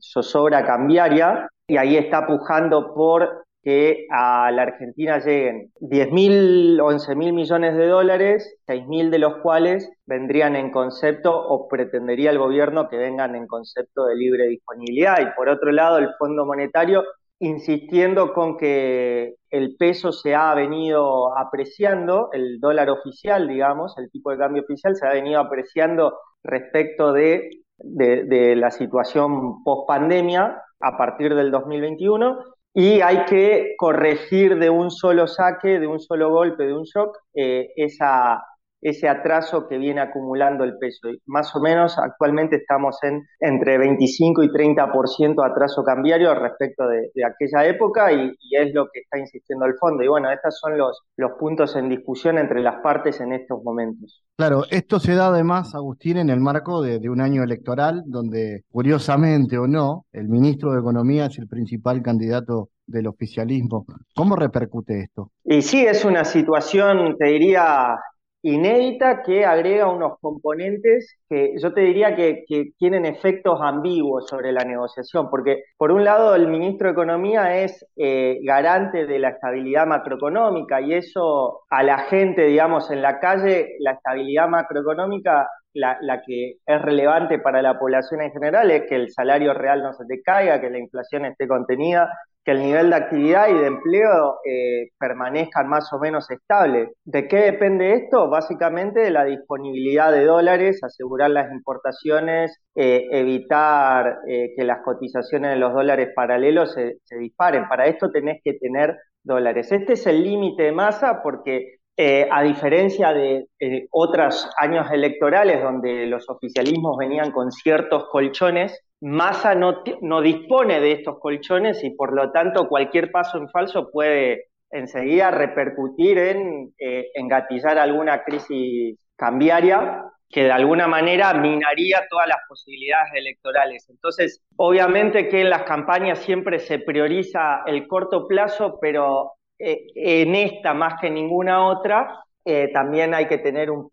zozobra 0.00 0.64
cambiaria, 0.64 1.48
y 1.66 1.76
ahí 1.76 1.96
está 1.96 2.26
pujando 2.26 2.94
por 2.94 3.44
que 3.62 4.06
a 4.10 4.50
la 4.50 4.62
Argentina 4.62 5.18
lleguen 5.18 5.70
10.000, 5.80 6.80
11.000 6.80 7.32
millones 7.32 7.76
de 7.76 7.86
dólares, 7.86 8.56
6.000 8.66 9.10
de 9.10 9.18
los 9.18 9.36
cuales 9.36 9.88
vendrían 10.04 10.56
en 10.56 10.72
concepto 10.72 11.32
o 11.32 11.68
pretendería 11.68 12.30
el 12.30 12.38
gobierno 12.38 12.88
que 12.88 12.96
vengan 12.96 13.36
en 13.36 13.46
concepto 13.46 14.06
de 14.06 14.16
libre 14.16 14.48
disponibilidad. 14.48 15.20
Y 15.20 15.32
por 15.36 15.48
otro 15.48 15.70
lado, 15.70 15.98
el 15.98 16.08
Fondo 16.18 16.44
Monetario 16.44 17.04
insistiendo 17.42 18.32
con 18.32 18.56
que 18.56 19.34
el 19.50 19.76
peso 19.76 20.12
se 20.12 20.34
ha 20.34 20.54
venido 20.54 21.36
apreciando, 21.36 22.30
el 22.32 22.60
dólar 22.60 22.88
oficial, 22.88 23.48
digamos, 23.48 23.98
el 23.98 24.10
tipo 24.10 24.30
de 24.30 24.38
cambio 24.38 24.62
oficial 24.62 24.94
se 24.94 25.06
ha 25.06 25.12
venido 25.12 25.40
apreciando 25.40 26.18
respecto 26.44 27.12
de, 27.12 27.50
de, 27.78 28.54
la 28.54 28.70
situación 28.70 29.62
post 29.64 29.88
pandemia 29.88 30.62
a 30.80 30.96
partir 30.96 31.34
del 31.34 31.50
2021 31.50 32.38
y 32.74 33.00
hay 33.00 33.24
que 33.24 33.74
corregir 33.76 34.58
de 34.60 34.70
un 34.70 34.92
solo 34.92 35.26
saque, 35.26 35.80
de 35.80 35.88
un 35.88 35.98
solo 35.98 36.30
golpe, 36.30 36.64
de 36.64 36.74
un 36.74 36.84
shock, 36.84 37.18
eh, 37.34 37.72
esa, 37.74 38.40
ese 38.82 39.08
atraso 39.08 39.68
que 39.68 39.78
viene 39.78 40.00
acumulando 40.00 40.64
el 40.64 40.76
peso. 40.76 41.08
Más 41.26 41.54
o 41.54 41.60
menos 41.60 41.96
actualmente 41.98 42.56
estamos 42.56 42.98
en 43.02 43.22
entre 43.38 43.78
25 43.78 44.42
y 44.42 44.48
30% 44.48 45.48
atraso 45.48 45.84
cambiario 45.84 46.34
respecto 46.34 46.84
de, 46.88 47.10
aquella 47.24 47.64
época 47.66 48.12
y, 48.12 48.32
es 48.50 48.74
lo 48.74 48.88
que 48.92 49.00
está 49.00 49.18
insistiendo 49.18 49.64
el 49.64 49.74
fondo. 49.78 50.02
Y 50.02 50.08
bueno, 50.08 50.30
estos 50.30 50.58
son 50.58 50.76
los, 50.76 51.00
los 51.16 51.32
puntos 51.38 51.76
en 51.76 51.88
discusión 51.88 52.38
entre 52.38 52.60
las 52.60 52.82
partes 52.82 53.20
en 53.20 53.32
estos 53.32 53.62
momentos. 53.62 54.22
Claro, 54.36 54.64
esto 54.70 54.98
se 54.98 55.14
da 55.14 55.28
además, 55.28 55.74
Agustín, 55.74 56.18
en 56.18 56.28
el 56.28 56.40
marco 56.40 56.82
de, 56.82 56.98
de 56.98 57.08
un 57.08 57.20
año 57.20 57.44
electoral 57.44 58.02
donde, 58.04 58.64
curiosamente 58.70 59.56
o 59.58 59.66
no, 59.66 60.06
el 60.12 60.28
ministro 60.28 60.72
de 60.72 60.80
Economía 60.80 61.26
es 61.26 61.38
el 61.38 61.46
principal 61.46 62.02
candidato 62.02 62.70
del 62.86 63.06
oficialismo. 63.06 63.86
¿Cómo 64.14 64.36
repercute 64.36 65.00
esto? 65.00 65.30
Y 65.44 65.62
sí, 65.62 65.84
es 65.84 66.04
una 66.04 66.24
situación, 66.24 67.16
te 67.16 67.26
diría, 67.26 67.96
inédita 68.42 69.22
que 69.22 69.44
agrega 69.44 69.88
unos 69.88 70.18
componentes 70.20 71.16
que 71.28 71.54
yo 71.60 71.72
te 71.72 71.82
diría 71.82 72.14
que, 72.16 72.44
tienen 72.76 73.06
efectos 73.06 73.60
ambiguos 73.62 74.26
sobre 74.28 74.52
la 74.52 74.64
negociación, 74.64 75.30
porque 75.30 75.64
por 75.76 75.92
un 75.92 76.04
lado 76.04 76.34
el 76.34 76.48
ministro 76.48 76.88
de 76.88 76.92
Economía 76.92 77.62
es 77.62 77.86
eh, 77.96 78.40
garante 78.42 79.06
de 79.06 79.18
la 79.18 79.30
estabilidad 79.30 79.86
macroeconómica 79.86 80.80
y 80.80 80.94
eso 80.94 81.62
a 81.70 81.82
la 81.82 81.98
gente, 81.98 82.42
digamos, 82.46 82.90
en 82.90 83.02
la 83.02 83.20
calle, 83.20 83.76
la 83.78 83.92
estabilidad 83.92 84.48
macroeconómica 84.48 85.48
la, 85.74 85.96
la, 86.02 86.22
que 86.22 86.56
es 86.66 86.82
relevante 86.82 87.38
para 87.38 87.62
la 87.62 87.78
población 87.78 88.20
en 88.20 88.32
general 88.32 88.70
es 88.70 88.82
que 88.88 88.96
el 88.96 89.10
salario 89.10 89.54
real 89.54 89.82
no 89.82 89.92
se 89.94 90.04
te 90.04 90.20
caiga, 90.20 90.60
que 90.60 90.68
la 90.68 90.78
inflación 90.78 91.24
esté 91.24 91.48
contenida 91.48 92.10
que 92.44 92.52
el 92.52 92.60
nivel 92.60 92.90
de 92.90 92.96
actividad 92.96 93.48
y 93.48 93.54
de 93.54 93.66
empleo 93.66 94.38
eh, 94.44 94.90
permanezcan 94.98 95.68
más 95.68 95.92
o 95.92 95.98
menos 95.98 96.30
estables. 96.30 96.90
¿De 97.04 97.28
qué 97.28 97.36
depende 97.36 97.94
esto? 97.94 98.28
Básicamente 98.28 99.00
de 99.00 99.10
la 99.10 99.24
disponibilidad 99.24 100.10
de 100.10 100.24
dólares, 100.24 100.82
asegurar 100.82 101.30
las 101.30 101.52
importaciones, 101.52 102.58
eh, 102.74 103.06
evitar 103.12 104.18
eh, 104.28 104.54
que 104.56 104.64
las 104.64 104.82
cotizaciones 104.82 105.52
de 105.52 105.56
los 105.56 105.72
dólares 105.72 106.10
paralelos 106.14 106.72
se, 106.72 106.98
disparen. 107.16 107.68
Para 107.68 107.86
esto 107.86 108.10
tenés 108.10 108.40
que 108.42 108.54
tener 108.54 108.96
dólares. 109.22 109.70
Este 109.70 109.92
es 109.92 110.06
el 110.06 110.24
límite 110.24 110.64
de 110.64 110.72
masa 110.72 111.22
porque 111.22 111.76
a 111.96 112.42
diferencia 112.42 113.12
de 113.12 113.46
otros 113.90 114.50
años 114.58 114.90
electorales 114.90 115.62
donde 115.62 116.06
los 116.06 116.28
oficialismos 116.28 116.96
venían 116.96 117.30
con 117.30 117.52
ciertos 117.52 118.06
colchones, 118.10 118.82
Massa 119.02 119.56
no, 119.56 119.82
no 120.00 120.20
dispone 120.20 120.78
de 120.78 120.92
estos 120.92 121.18
colchones 121.18 121.82
y 121.82 121.90
por 121.90 122.14
lo 122.14 122.30
tanto 122.30 122.68
cualquier 122.68 123.10
paso 123.10 123.36
en 123.36 123.48
falso 123.48 123.90
puede 123.90 124.46
enseguida 124.70 125.32
repercutir 125.32 126.18
en 126.18 126.72
eh, 126.78 127.10
engatillar 127.14 127.78
alguna 127.78 128.22
crisis 128.22 128.96
cambiaria 129.16 130.04
que 130.28 130.44
de 130.44 130.52
alguna 130.52 130.86
manera 130.86 131.34
minaría 131.34 132.06
todas 132.08 132.28
las 132.28 132.38
posibilidades 132.48 133.12
electorales. 133.14 133.86
Entonces, 133.90 134.40
obviamente 134.56 135.28
que 135.28 135.40
en 135.40 135.50
las 135.50 135.64
campañas 135.64 136.20
siempre 136.20 136.60
se 136.60 136.78
prioriza 136.78 137.64
el 137.66 137.88
corto 137.88 138.28
plazo, 138.28 138.78
pero 138.80 139.32
eh, 139.64 139.86
en 139.94 140.34
esta 140.34 140.74
más 140.74 140.94
que 141.00 141.08
ninguna 141.08 141.66
otra, 141.66 142.24
eh, 142.44 142.70
también 142.72 143.14
hay 143.14 143.28
que 143.28 143.38
tener 143.38 143.70
un, 143.70 143.88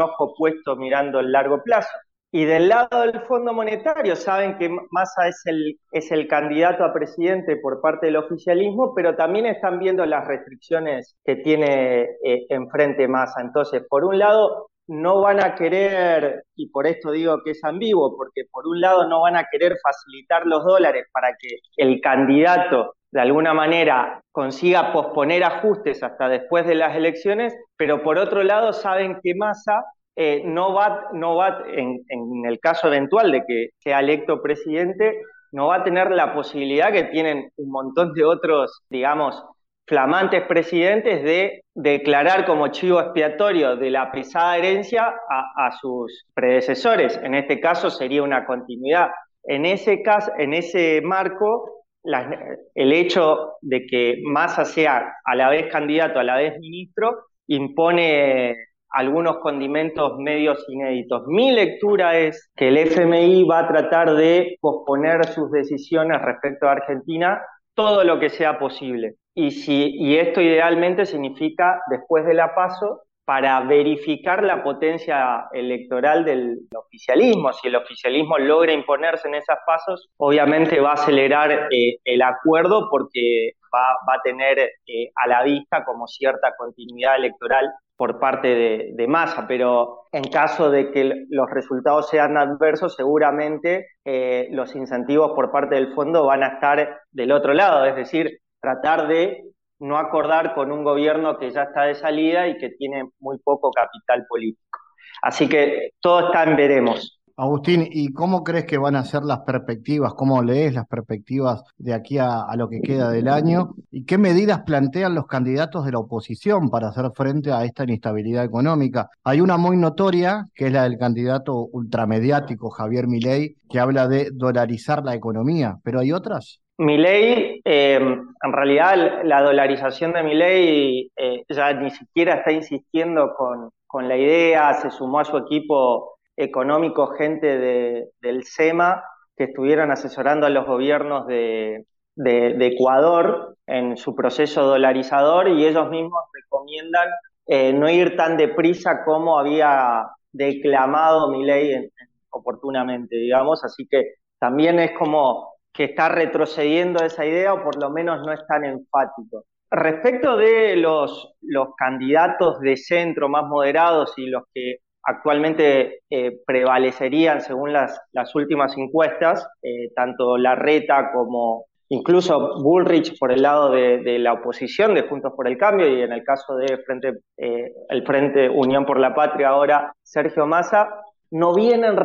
ojo 0.00 0.34
puesto 0.36 0.76
mirando 0.76 1.20
el 1.20 1.32
largo 1.32 1.62
plazo. 1.62 1.88
Y 2.30 2.44
del 2.44 2.68
lado 2.68 3.00
del 3.00 3.20
Fondo 3.22 3.54
Monetario, 3.54 4.16
saben 4.16 4.58
que 4.58 4.68
Massa 4.90 5.28
es 5.28 5.40
el, 5.46 5.78
es 5.92 6.10
el 6.10 6.26
candidato 6.28 6.84
a 6.84 6.92
presidente 6.92 7.56
por 7.56 7.80
parte 7.80 8.06
del 8.06 8.16
oficialismo, 8.16 8.92
pero 8.94 9.16
también 9.16 9.46
están 9.46 9.78
viendo 9.78 10.04
las 10.04 10.26
restricciones 10.26 11.16
que 11.24 11.36
tiene 11.36 12.02
eh, 12.22 12.46
enfrente 12.50 13.08
Massa. 13.08 13.40
Entonces, 13.40 13.82
por 13.88 14.04
un 14.04 14.18
lado, 14.18 14.68
no 14.86 15.22
van 15.22 15.42
a 15.42 15.54
querer, 15.54 16.44
y 16.56 16.68
por 16.68 16.86
esto 16.86 17.10
digo 17.12 17.40
que 17.42 17.52
es 17.52 17.64
ambiguo, 17.64 18.16
porque 18.16 18.42
por 18.50 18.66
un 18.66 18.80
lado 18.80 19.08
no 19.08 19.22
van 19.22 19.36
a 19.36 19.46
querer 19.50 19.78
facilitar 19.82 20.44
los 20.44 20.62
dólares 20.64 21.06
para 21.12 21.28
que 21.40 21.60
el 21.76 22.00
candidato 22.02 22.94
de 23.14 23.20
alguna 23.20 23.54
manera 23.54 24.20
consiga 24.32 24.92
posponer 24.92 25.44
ajustes 25.44 26.02
hasta 26.02 26.28
después 26.28 26.66
de 26.66 26.74
las 26.74 26.96
elecciones, 26.96 27.56
pero 27.76 28.02
por 28.02 28.18
otro 28.18 28.42
lado 28.42 28.72
saben 28.72 29.18
que 29.22 29.36
Massa 29.36 29.84
eh, 30.16 30.42
no 30.44 30.74
va, 30.74 31.10
no 31.12 31.36
va 31.36 31.62
en, 31.68 32.00
el 32.44 32.58
caso 32.58 32.88
eventual 32.88 33.30
de 33.30 33.44
que 33.46 33.68
sea 33.78 34.00
electo 34.00 34.42
presidente, 34.42 35.20
no 35.52 35.68
va 35.68 35.76
a 35.76 35.84
tener 35.84 36.10
la 36.10 36.34
posibilidad 36.34 36.90
que 36.90 37.04
tienen 37.04 37.50
un 37.56 37.70
montón 37.70 38.14
de 38.14 38.24
otros, 38.24 38.82
digamos, 38.90 39.40
flamantes 39.86 40.42
presidentes 40.48 41.22
de 41.22 41.62
declarar 41.72 42.44
como 42.44 42.66
chivo 42.68 42.98
expiatorio 42.98 43.76
de 43.76 43.90
la 43.90 44.10
pesada 44.10 44.58
herencia 44.58 45.14
a, 45.56 45.70
sus 45.80 46.26
predecesores. 46.34 47.16
En 47.22 47.34
este 47.34 47.60
caso 47.60 47.90
sería 47.90 48.24
una 48.24 48.44
continuidad. 48.44 49.10
En 49.44 49.66
ese 49.66 50.02
caso, 50.02 50.32
en 50.36 50.54
ese 50.54 51.00
marco, 51.00 51.73
el 52.04 52.92
hecho 52.92 53.54
de 53.60 53.86
que 53.86 54.20
Massa 54.24 54.64
sea 54.64 55.14
a 55.24 55.34
la 55.34 55.48
vez 55.48 55.70
candidato, 55.72 56.18
a 56.18 56.24
la 56.24 56.36
vez 56.36 56.58
ministro, 56.60 57.26
impone 57.46 58.56
algunos 58.90 59.38
condimentos 59.38 60.18
medios 60.18 60.64
inéditos. 60.68 61.26
Mi 61.26 61.50
lectura 61.50 62.16
es 62.18 62.50
que 62.54 62.68
el 62.68 62.78
FMI 62.78 63.44
va 63.44 63.60
a 63.60 63.68
tratar 63.68 64.14
de 64.14 64.56
posponer 64.60 65.26
sus 65.26 65.50
decisiones 65.50 66.22
respecto 66.22 66.68
a 66.68 66.72
Argentina 66.72 67.42
todo 67.74 68.04
lo 68.04 68.20
que 68.20 68.30
sea 68.30 68.58
posible. 68.58 69.16
Y, 69.34 69.50
si, 69.50 69.96
y 69.96 70.16
esto 70.16 70.40
idealmente 70.40 71.06
significa, 71.06 71.80
después 71.90 72.24
de 72.24 72.34
la 72.34 72.54
paso, 72.54 73.02
para 73.24 73.60
verificar 73.60 74.42
la 74.42 74.62
potencia 74.62 75.46
electoral 75.52 76.24
del 76.24 76.58
oficialismo. 76.74 77.52
Si 77.52 77.68
el 77.68 77.76
oficialismo 77.76 78.38
logra 78.38 78.72
imponerse 78.72 79.28
en 79.28 79.36
esas 79.36 79.58
pasos, 79.66 80.10
obviamente 80.18 80.80
va 80.80 80.90
a 80.90 80.94
acelerar 80.94 81.50
eh, 81.70 81.96
el 82.04 82.22
acuerdo 82.22 82.88
porque 82.90 83.52
va, 83.74 84.14
a 84.14 84.20
tener 84.22 84.58
eh, 84.58 85.10
a 85.16 85.28
la 85.28 85.42
vista 85.42 85.84
como 85.84 86.06
cierta 86.06 86.54
continuidad 86.56 87.16
electoral 87.16 87.72
por 87.96 88.18
parte 88.18 88.48
de, 88.48 88.90
de, 88.94 89.06
Massa, 89.06 89.46
pero 89.46 90.06
en 90.12 90.24
caso 90.24 90.70
de 90.70 90.90
que 90.90 91.26
los 91.28 91.48
resultados 91.50 92.08
sean 92.08 92.36
adversos, 92.36 92.94
seguramente 92.96 93.86
eh, 94.04 94.48
los 94.50 94.74
incentivos 94.74 95.32
por 95.32 95.52
parte 95.52 95.76
del 95.76 95.94
fondo 95.94 96.26
van 96.26 96.42
a 96.42 96.54
estar 96.54 97.00
del 97.12 97.32
otro 97.32 97.54
lado, 97.54 97.84
es 97.84 97.94
decir, 97.94 98.40
tratar 98.60 99.06
de 99.06 99.53
no 99.78 99.98
acordar 99.98 100.54
con 100.54 100.72
un 100.72 100.84
gobierno 100.84 101.38
que 101.38 101.50
ya 101.50 101.64
está 101.64 101.84
de 101.84 101.94
salida 101.94 102.48
y 102.48 102.56
que 102.58 102.70
tiene 102.70 103.04
muy 103.18 103.38
poco 103.38 103.70
capital 103.70 104.24
político. 104.28 104.78
Así 105.22 105.48
que 105.48 105.90
todo 106.00 106.26
está 106.26 106.44
en 106.44 106.56
veremos. 106.56 107.18
Agustín, 107.36 107.88
¿y 107.90 108.12
cómo 108.12 108.44
crees 108.44 108.64
que 108.64 108.78
van 108.78 108.94
a 108.94 109.04
ser 109.04 109.24
las 109.24 109.40
perspectivas? 109.40 110.14
¿Cómo 110.14 110.40
lees 110.40 110.72
las 110.72 110.86
perspectivas 110.86 111.64
de 111.78 111.92
aquí 111.92 112.16
a, 112.18 112.46
lo 112.56 112.68
que 112.68 112.80
queda 112.80 113.10
del 113.10 113.26
año? 113.26 113.74
¿Y 113.90 114.04
qué 114.04 114.18
medidas 114.18 114.62
plantean 114.62 115.16
los 115.16 115.26
candidatos 115.26 115.84
de 115.84 115.90
la 115.90 115.98
oposición 115.98 116.70
para 116.70 116.88
hacer 116.88 117.10
frente 117.12 117.50
a 117.50 117.64
esta 117.64 117.82
inestabilidad 117.82 118.44
económica? 118.44 119.08
Hay 119.24 119.40
una 119.40 119.56
muy 119.56 119.76
notoria, 119.76 120.46
que 120.54 120.66
es 120.66 120.72
la 120.72 120.84
del 120.84 120.96
candidato 120.96 121.56
ultramediático 121.72 122.70
Javier 122.70 123.08
Milei, 123.08 123.56
que 123.68 123.80
habla 123.80 124.06
de 124.06 124.30
dolarizar 124.32 125.02
la 125.04 125.16
economía, 125.16 125.78
pero 125.82 125.98
hay 125.98 126.12
otras. 126.12 126.60
Milei, 126.78 127.60
eh, 127.64 127.96
en 127.96 128.52
realidad 128.52 129.22
la 129.24 129.42
dolarización 129.42 130.12
de 130.12 130.22
Milei 130.24 131.10
eh, 131.16 131.44
ya 131.48 131.72
ni 131.72 131.90
siquiera 131.90 132.34
está 132.34 132.50
insistiendo 132.50 133.34
con, 133.36 133.70
con 133.86 134.08
la 134.08 134.16
idea, 134.16 134.74
se 134.74 134.90
sumó 134.90 135.20
a 135.20 135.24
su 135.24 135.36
equipo 135.36 136.18
económico 136.36 137.08
gente 137.14 137.46
de, 137.58 138.10
del 138.20 138.44
SEMA 138.44 139.04
que 139.36 139.44
estuvieron 139.44 139.92
asesorando 139.92 140.46
a 140.46 140.50
los 140.50 140.66
gobiernos 140.66 141.26
de, 141.26 141.86
Ecuador 142.16 143.56
en 143.66 143.96
su 143.96 144.14
proceso 144.14 144.62
dolarizador 144.62 145.48
y 145.48 145.66
ellos 145.66 145.90
mismos 145.90 146.22
recomiendan 146.32 147.08
eh, 147.46 147.72
no 147.72 147.88
ir 147.88 148.16
tan 148.16 148.36
deprisa 148.36 149.04
como 149.04 149.38
había 149.38 150.06
declamado 150.32 151.30
mi 151.30 151.44
ley 151.44 151.88
oportunamente, 152.30 153.16
digamos, 153.16 153.64
así 153.64 153.86
que 153.88 154.14
también 154.38 154.78
es 154.78 154.92
como 154.92 155.53
que 155.74 155.84
está 155.84 156.08
retrocediendo 156.08 157.04
esa 157.04 157.26
idea 157.26 157.52
o 157.52 157.62
por 157.62 157.78
lo 157.80 157.90
menos 157.90 158.24
no 158.24 158.32
es 158.32 158.46
tan 158.46 158.64
enfático. 158.64 159.44
Respecto 159.70 160.36
de 160.36 160.76
los, 160.76 161.34
los 161.42 161.74
candidatos 161.76 162.60
de 162.60 162.76
centro 162.76 163.28
más 163.28 163.44
moderados 163.44 164.14
y 164.16 164.26
los 164.26 164.44
que 164.54 164.76
actualmente 165.02 166.02
eh, 166.08 166.38
prevalecerían, 166.46 167.40
según 167.40 167.72
las, 167.72 168.00
las 168.12 168.34
últimas 168.36 168.76
encuestas, 168.78 169.46
eh, 169.62 169.90
tanto 169.94 170.38
Larreta 170.38 171.10
como 171.12 171.66
incluso 171.88 172.62
Bullrich 172.62 173.18
por 173.18 173.32
el 173.32 173.42
lado 173.42 173.70
de, 173.70 174.18
la 174.18 174.32
oposición 174.32 174.94
de 174.94 175.02
Juntos 175.02 175.32
por 175.36 175.46
el 175.46 175.58
Cambio 175.58 175.88
y 175.88 176.02
en 176.02 176.12
el 176.12 176.24
caso 176.24 176.56
de 176.56 176.78
Frente, 176.78 177.12
eh, 177.36 177.72
el 177.88 178.04
Frente 178.06 178.48
Unión 178.48 178.86
por 178.86 178.98
la 178.98 179.14
Patria 179.14 179.48
ahora 179.48 179.92
Sergio 180.02 180.46
Massa, 180.46 180.88
no 181.30 181.54
vienen 181.54 181.96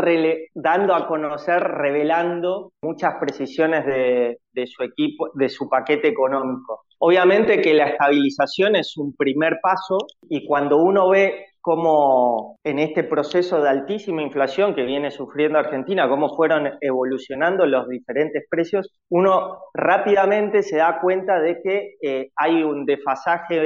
dando 0.53 0.95
a 0.95 1.08
conocer, 1.08 1.62
revelando 1.62 2.71
muchas 2.82 3.15
precisiones 3.19 3.86
de, 3.86 4.67
su 4.67 4.84
equipo, 4.84 5.29
de 5.34 5.49
su 5.49 5.69
paquete 5.69 6.08
económico. 6.08 6.82
Obviamente 6.99 7.62
que 7.62 7.73
la 7.73 7.89
estabilización 7.89 8.75
es 8.75 8.97
un 8.97 9.15
primer 9.15 9.60
paso 9.62 9.97
y 10.29 10.45
cuando 10.45 10.77
uno 10.77 11.10
ve 11.10 11.45
cómo 11.62 12.58
en 12.63 12.79
este 12.79 13.03
proceso 13.03 13.62
de 13.62 13.69
altísima 13.69 14.21
inflación 14.21 14.73
que 14.73 14.84
viene 14.84 15.12
sufriendo 15.12 15.60
Argentina, 15.60 16.10
cómo 16.10 16.36
fueron 16.36 16.71
evolucionando 16.82 17.65
los 17.65 17.88
diferentes 17.88 18.45
precios, 18.49 18.91
uno 19.10 19.60
rápidamente 19.73 20.63
se 20.63 20.77
da 20.77 20.99
cuenta 21.01 21.39
de 21.39 21.62
que 21.62 21.95
eh, 22.01 22.32
hay 22.36 22.63
un 22.63 22.86
desfasaje 22.86 23.60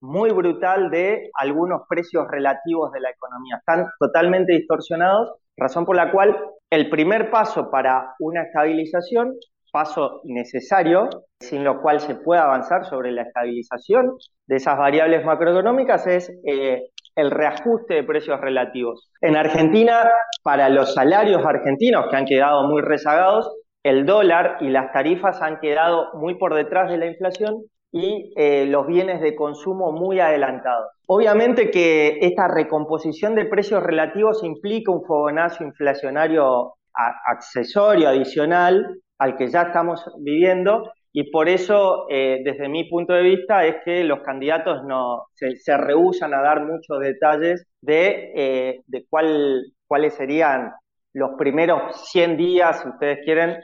muy 0.00 0.30
brutal 0.30 0.90
de 0.90 1.30
algunos 1.34 1.82
precios 1.88 2.26
relativos 2.28 2.92
de 2.92 3.00
la 3.00 3.10
economía. 3.10 3.56
Están 3.58 3.86
totalmente 3.98 4.52
distorsionados, 4.52 5.34
razón 5.56 5.84
por 5.84 5.96
la 5.96 6.10
cual 6.10 6.36
el 6.70 6.88
primer 6.88 7.30
paso 7.30 7.70
para 7.70 8.14
una 8.18 8.42
estabilización 8.42 9.34
paso 9.72 10.20
necesario, 10.24 11.08
sin 11.40 11.64
lo 11.64 11.80
cual 11.80 12.00
se 12.00 12.16
puede 12.16 12.40
avanzar 12.40 12.84
sobre 12.86 13.12
la 13.12 13.22
estabilización 13.22 14.16
de 14.46 14.56
esas 14.56 14.76
variables 14.76 15.24
macroeconómicas, 15.24 16.06
es 16.06 16.32
eh, 16.44 16.88
el 17.14 17.30
reajuste 17.30 17.94
de 17.94 18.04
precios 18.04 18.40
relativos. 18.40 19.10
En 19.20 19.36
Argentina, 19.36 20.10
para 20.42 20.68
los 20.68 20.94
salarios 20.94 21.44
argentinos 21.44 22.06
que 22.10 22.16
han 22.16 22.24
quedado 22.24 22.66
muy 22.68 22.82
rezagados, 22.82 23.50
el 23.82 24.04
dólar 24.04 24.58
y 24.60 24.68
las 24.68 24.92
tarifas 24.92 25.40
han 25.40 25.58
quedado 25.60 26.08
muy 26.14 26.34
por 26.34 26.54
detrás 26.54 26.90
de 26.90 26.98
la 26.98 27.06
inflación 27.06 27.62
y 27.92 28.32
eh, 28.36 28.66
los 28.66 28.86
bienes 28.86 29.20
de 29.20 29.34
consumo 29.34 29.92
muy 29.92 30.20
adelantados. 30.20 30.88
Obviamente 31.06 31.70
que 31.70 32.18
esta 32.20 32.48
recomposición 32.48 33.34
de 33.34 33.46
precios 33.46 33.82
relativos 33.82 34.44
implica 34.44 34.92
un 34.92 35.04
fogonazo 35.04 35.64
inflacionario 35.64 36.74
accesorio, 37.26 38.08
adicional, 38.08 39.00
al 39.18 39.36
que 39.36 39.48
ya 39.48 39.62
estamos 39.62 40.04
viviendo 40.18 40.92
y 41.12 41.30
por 41.30 41.48
eso, 41.48 42.06
eh, 42.08 42.40
desde 42.44 42.68
mi 42.68 42.88
punto 42.88 43.12
de 43.12 43.22
vista, 43.22 43.64
es 43.64 43.76
que 43.84 44.04
los 44.04 44.20
candidatos 44.20 44.84
no 44.84 45.26
se, 45.34 45.56
se 45.56 45.76
rehusan 45.76 46.32
a 46.34 46.40
dar 46.40 46.64
muchos 46.64 47.00
detalles 47.00 47.66
de, 47.80 48.32
eh, 48.34 48.82
cuál, 49.08 49.64
cuáles 49.88 50.14
serían 50.14 50.72
los 51.12 51.32
primeros 51.36 52.08
100 52.12 52.36
días, 52.36 52.82
si 52.82 52.88
ustedes 52.88 53.18
quieren, 53.24 53.56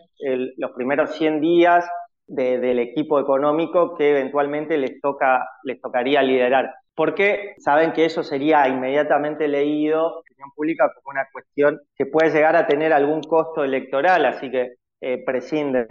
los 0.57 0.73
primeros 0.73 1.15
100 1.15 1.41
días 1.41 1.89
del 2.27 2.79
equipo 2.79 3.21
económico 3.21 3.95
que 3.97 4.11
eventualmente 4.11 4.77
les, 4.77 5.01
toca, 5.01 5.49
les 5.63 5.81
tocaría 5.81 6.23
liderar. 6.23 6.75
Porque 6.95 7.55
saben 7.59 7.93
que 7.93 8.07
eso 8.07 8.23
sería 8.23 8.67
inmediatamente 8.69 9.49
leído 9.49 10.07
en 10.07 10.33
opinión 10.33 10.51
pública 10.55 10.91
como 10.95 11.11
una 11.11 11.29
cuestión 11.33 11.81
que 11.95 12.07
puede 12.07 12.31
llegar 12.31 12.57
a 12.57 12.67
tener 12.67 12.93
algún 12.93 13.23
costo 13.23 13.63
electoral, 13.63 14.25
así 14.25 14.51
que 14.51 14.77
eh, 15.01 15.23
prescinden. 15.25 15.87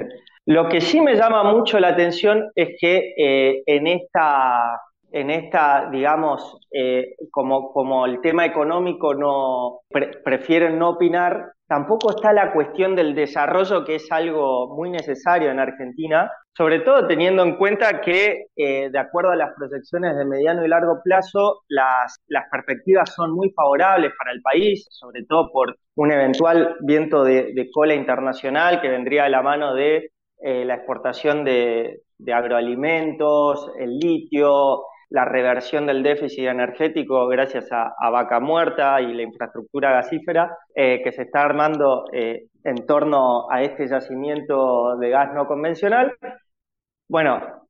Lo 0.46 0.68
que 0.68 0.82
sí 0.82 1.00
me 1.00 1.16
llama 1.16 1.44
mucho 1.44 1.80
la 1.80 1.90
atención 1.90 2.52
es 2.56 2.76
que 2.80 3.14
eh, 3.18 3.64
en, 3.66 3.88
esta, 3.88 4.82
en 5.16 5.30
esta, 5.30 5.90
digamos, 5.90 6.60
eh, 6.74 7.16
como, 7.32 7.72
como 7.72 8.06
el 8.06 8.20
tema 8.20 8.46
económico 8.46 9.14
no 9.14 9.80
prefieren 10.26 10.78
no 10.78 10.90
opinar, 10.90 11.54
tampoco 11.70 12.10
está 12.10 12.34
la 12.34 12.52
cuestión 12.52 12.98
del 12.98 13.16
desarrollo, 13.16 13.86
que 13.86 13.96
es 13.96 14.12
algo 14.12 14.76
muy 14.76 14.90
necesario 14.90 15.52
en 15.52 15.60
Argentina, 15.62 16.30
sobre 16.52 16.82
todo 16.82 17.08
teniendo 17.08 17.44
en 17.44 17.56
cuenta 17.56 18.02
que, 18.02 18.48
eh, 18.58 18.90
de 18.90 19.00
acuerdo 19.00 19.32
a 19.32 19.38
las 19.38 19.54
proyecciones 19.56 20.18
de 20.18 20.26
mediano 20.26 20.66
y 20.66 20.68
largo 20.68 21.00
plazo, 21.02 21.62
las, 21.70 22.18
las 22.28 22.50
perspectivas 22.52 23.14
son 23.16 23.32
muy 23.32 23.52
favorables 23.52 24.12
para 24.20 24.34
el 24.34 24.42
país, 24.42 24.86
sobre 24.90 25.24
todo 25.24 25.50
por 25.50 25.78
un 25.96 26.12
eventual 26.12 26.76
viento 26.82 27.24
de, 27.24 27.70
cola 27.74 27.96
internacional 27.96 28.82
que 28.82 28.90
vendría 28.90 29.24
de 29.24 29.30
la 29.30 29.42
mano 29.42 29.76
de 29.76 30.10
eh, 30.42 30.66
la 30.66 30.76
exportación 30.76 31.46
de 31.46 32.02
agroalimentos, 32.34 33.72
el 33.80 33.98
litio, 33.98 34.84
la 35.10 35.26
reversión 35.26 35.86
del 35.86 36.04
déficit 36.04 36.46
energético 36.46 37.28
gracias 37.28 37.70
a, 37.72 37.94
vaca 38.10 38.40
muerta 38.40 39.02
y 39.02 39.14
la 39.14 39.24
infraestructura 39.24 39.92
gasífera 39.92 40.58
eh, 40.74 41.02
que 41.04 41.12
se 41.12 41.24
está 41.24 41.42
armando 41.42 42.06
eh, 42.12 42.48
en 42.64 42.86
torno 42.86 43.50
a 43.50 43.62
este 43.62 43.88
yacimiento 43.88 44.98
de 44.98 45.10
gas 45.10 45.34
no 45.34 45.48
convencional. 45.48 46.14
Bueno, 47.08 47.68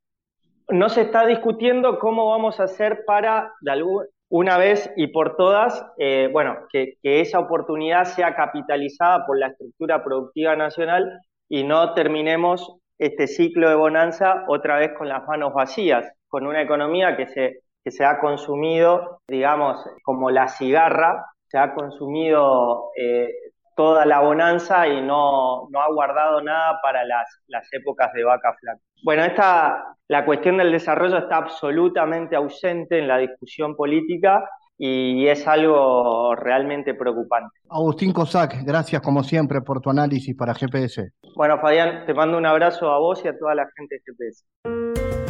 no 0.70 0.90
se 0.90 1.02
está 1.02 1.26
discutiendo 1.26 2.00
cómo 2.00 2.30
vamos 2.30 2.60
a 2.60 2.64
hacer 2.64 3.04
para, 3.06 3.52
de 3.62 3.84
una 4.30 4.58
vez 4.58 4.92
y 4.96 5.08
por 5.08 5.36
todas, 5.36 5.86
eh, 5.98 6.30
bueno, 6.32 6.58
que, 6.72 6.96
que 7.04 7.22
esa 7.22 7.40
oportunidad 7.40 8.06
sea 8.06 8.36
capitalizada 8.36 9.26
por 9.26 9.38
la 9.38 9.48
estructura 9.48 10.04
productiva 10.04 10.56
nacional 10.56 11.20
y 11.48 11.64
no 11.64 11.94
terminemos 11.94 12.80
este 12.98 13.28
ciclo 13.28 13.70
de 13.70 13.76
bonanza 13.76 14.46
otra 14.48 14.78
vez 14.78 14.94
con 14.98 15.10
las 15.10 15.26
manos 15.28 15.54
vacías 15.54 16.16
con 16.36 16.48
una 16.48 16.62
economía 16.62 17.16
que 17.16 17.28
se, 17.28 17.62
que 17.82 17.92
se 17.92 18.04
ha 18.04 18.20
consumido, 18.20 19.22
digamos, 19.26 19.78
como 20.04 20.32
la 20.32 20.50
cigarra, 20.50 21.26
se 21.48 21.58
ha 21.58 21.74
consumido 21.74 22.92
eh, 22.98 23.30
toda 23.74 24.06
la 24.06 24.20
bonanza 24.20 24.86
y 24.86 25.02
no, 25.02 25.70
no, 25.70 25.82
ha 25.82 25.88
guardado 25.94 26.42
nada 26.42 26.80
para 26.84 27.06
las, 27.06 27.42
las 27.48 27.72
épocas 27.72 28.12
de 28.12 28.26
vaca 28.26 28.54
flaca. 28.60 28.82
Bueno, 29.02 29.24
esta, 29.24 29.96
la 30.10 30.26
cuestión 30.26 30.58
del 30.58 30.74
desarrollo 30.74 31.20
está 31.20 31.38
absolutamente 31.38 32.36
ausente 32.36 33.00
en 33.00 33.08
la 33.08 33.18
discusión 33.18 33.78
política 33.78 34.44
y 34.78 35.28
es 35.28 35.48
algo 35.48 36.36
realmente 36.36 36.94
preocupante. 36.94 37.56
Agustín 37.70 38.12
Cosac, 38.12 38.64
gracias 38.64 39.02
como 39.02 39.24
siempre 39.24 39.62
por 39.62 39.82
tu 39.82 39.90
análisis 39.90 40.36
para 40.36 40.54
GPS. 40.54 41.12
Bueno, 41.36 41.60
Fabián, 41.60 42.06
te 42.06 42.14
mando 42.14 42.38
un 42.38 42.46
abrazo 42.46 42.92
a 42.92 43.00
vos 43.00 43.22
y 43.24 43.28
a 43.28 43.38
toda 43.38 43.56
la 43.56 43.68
gente 43.76 43.96
de 43.96 44.02
GPS. 44.06 44.46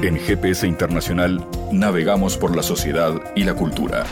En 0.02 0.18
GPS 0.18 0.68
Internacional 0.68 1.40
navegamos 1.72 2.38
por 2.38 2.56
la 2.56 2.64
sociedad 2.64 3.14
y 3.36 3.44
la 3.44 3.56
cultura. 3.56 4.04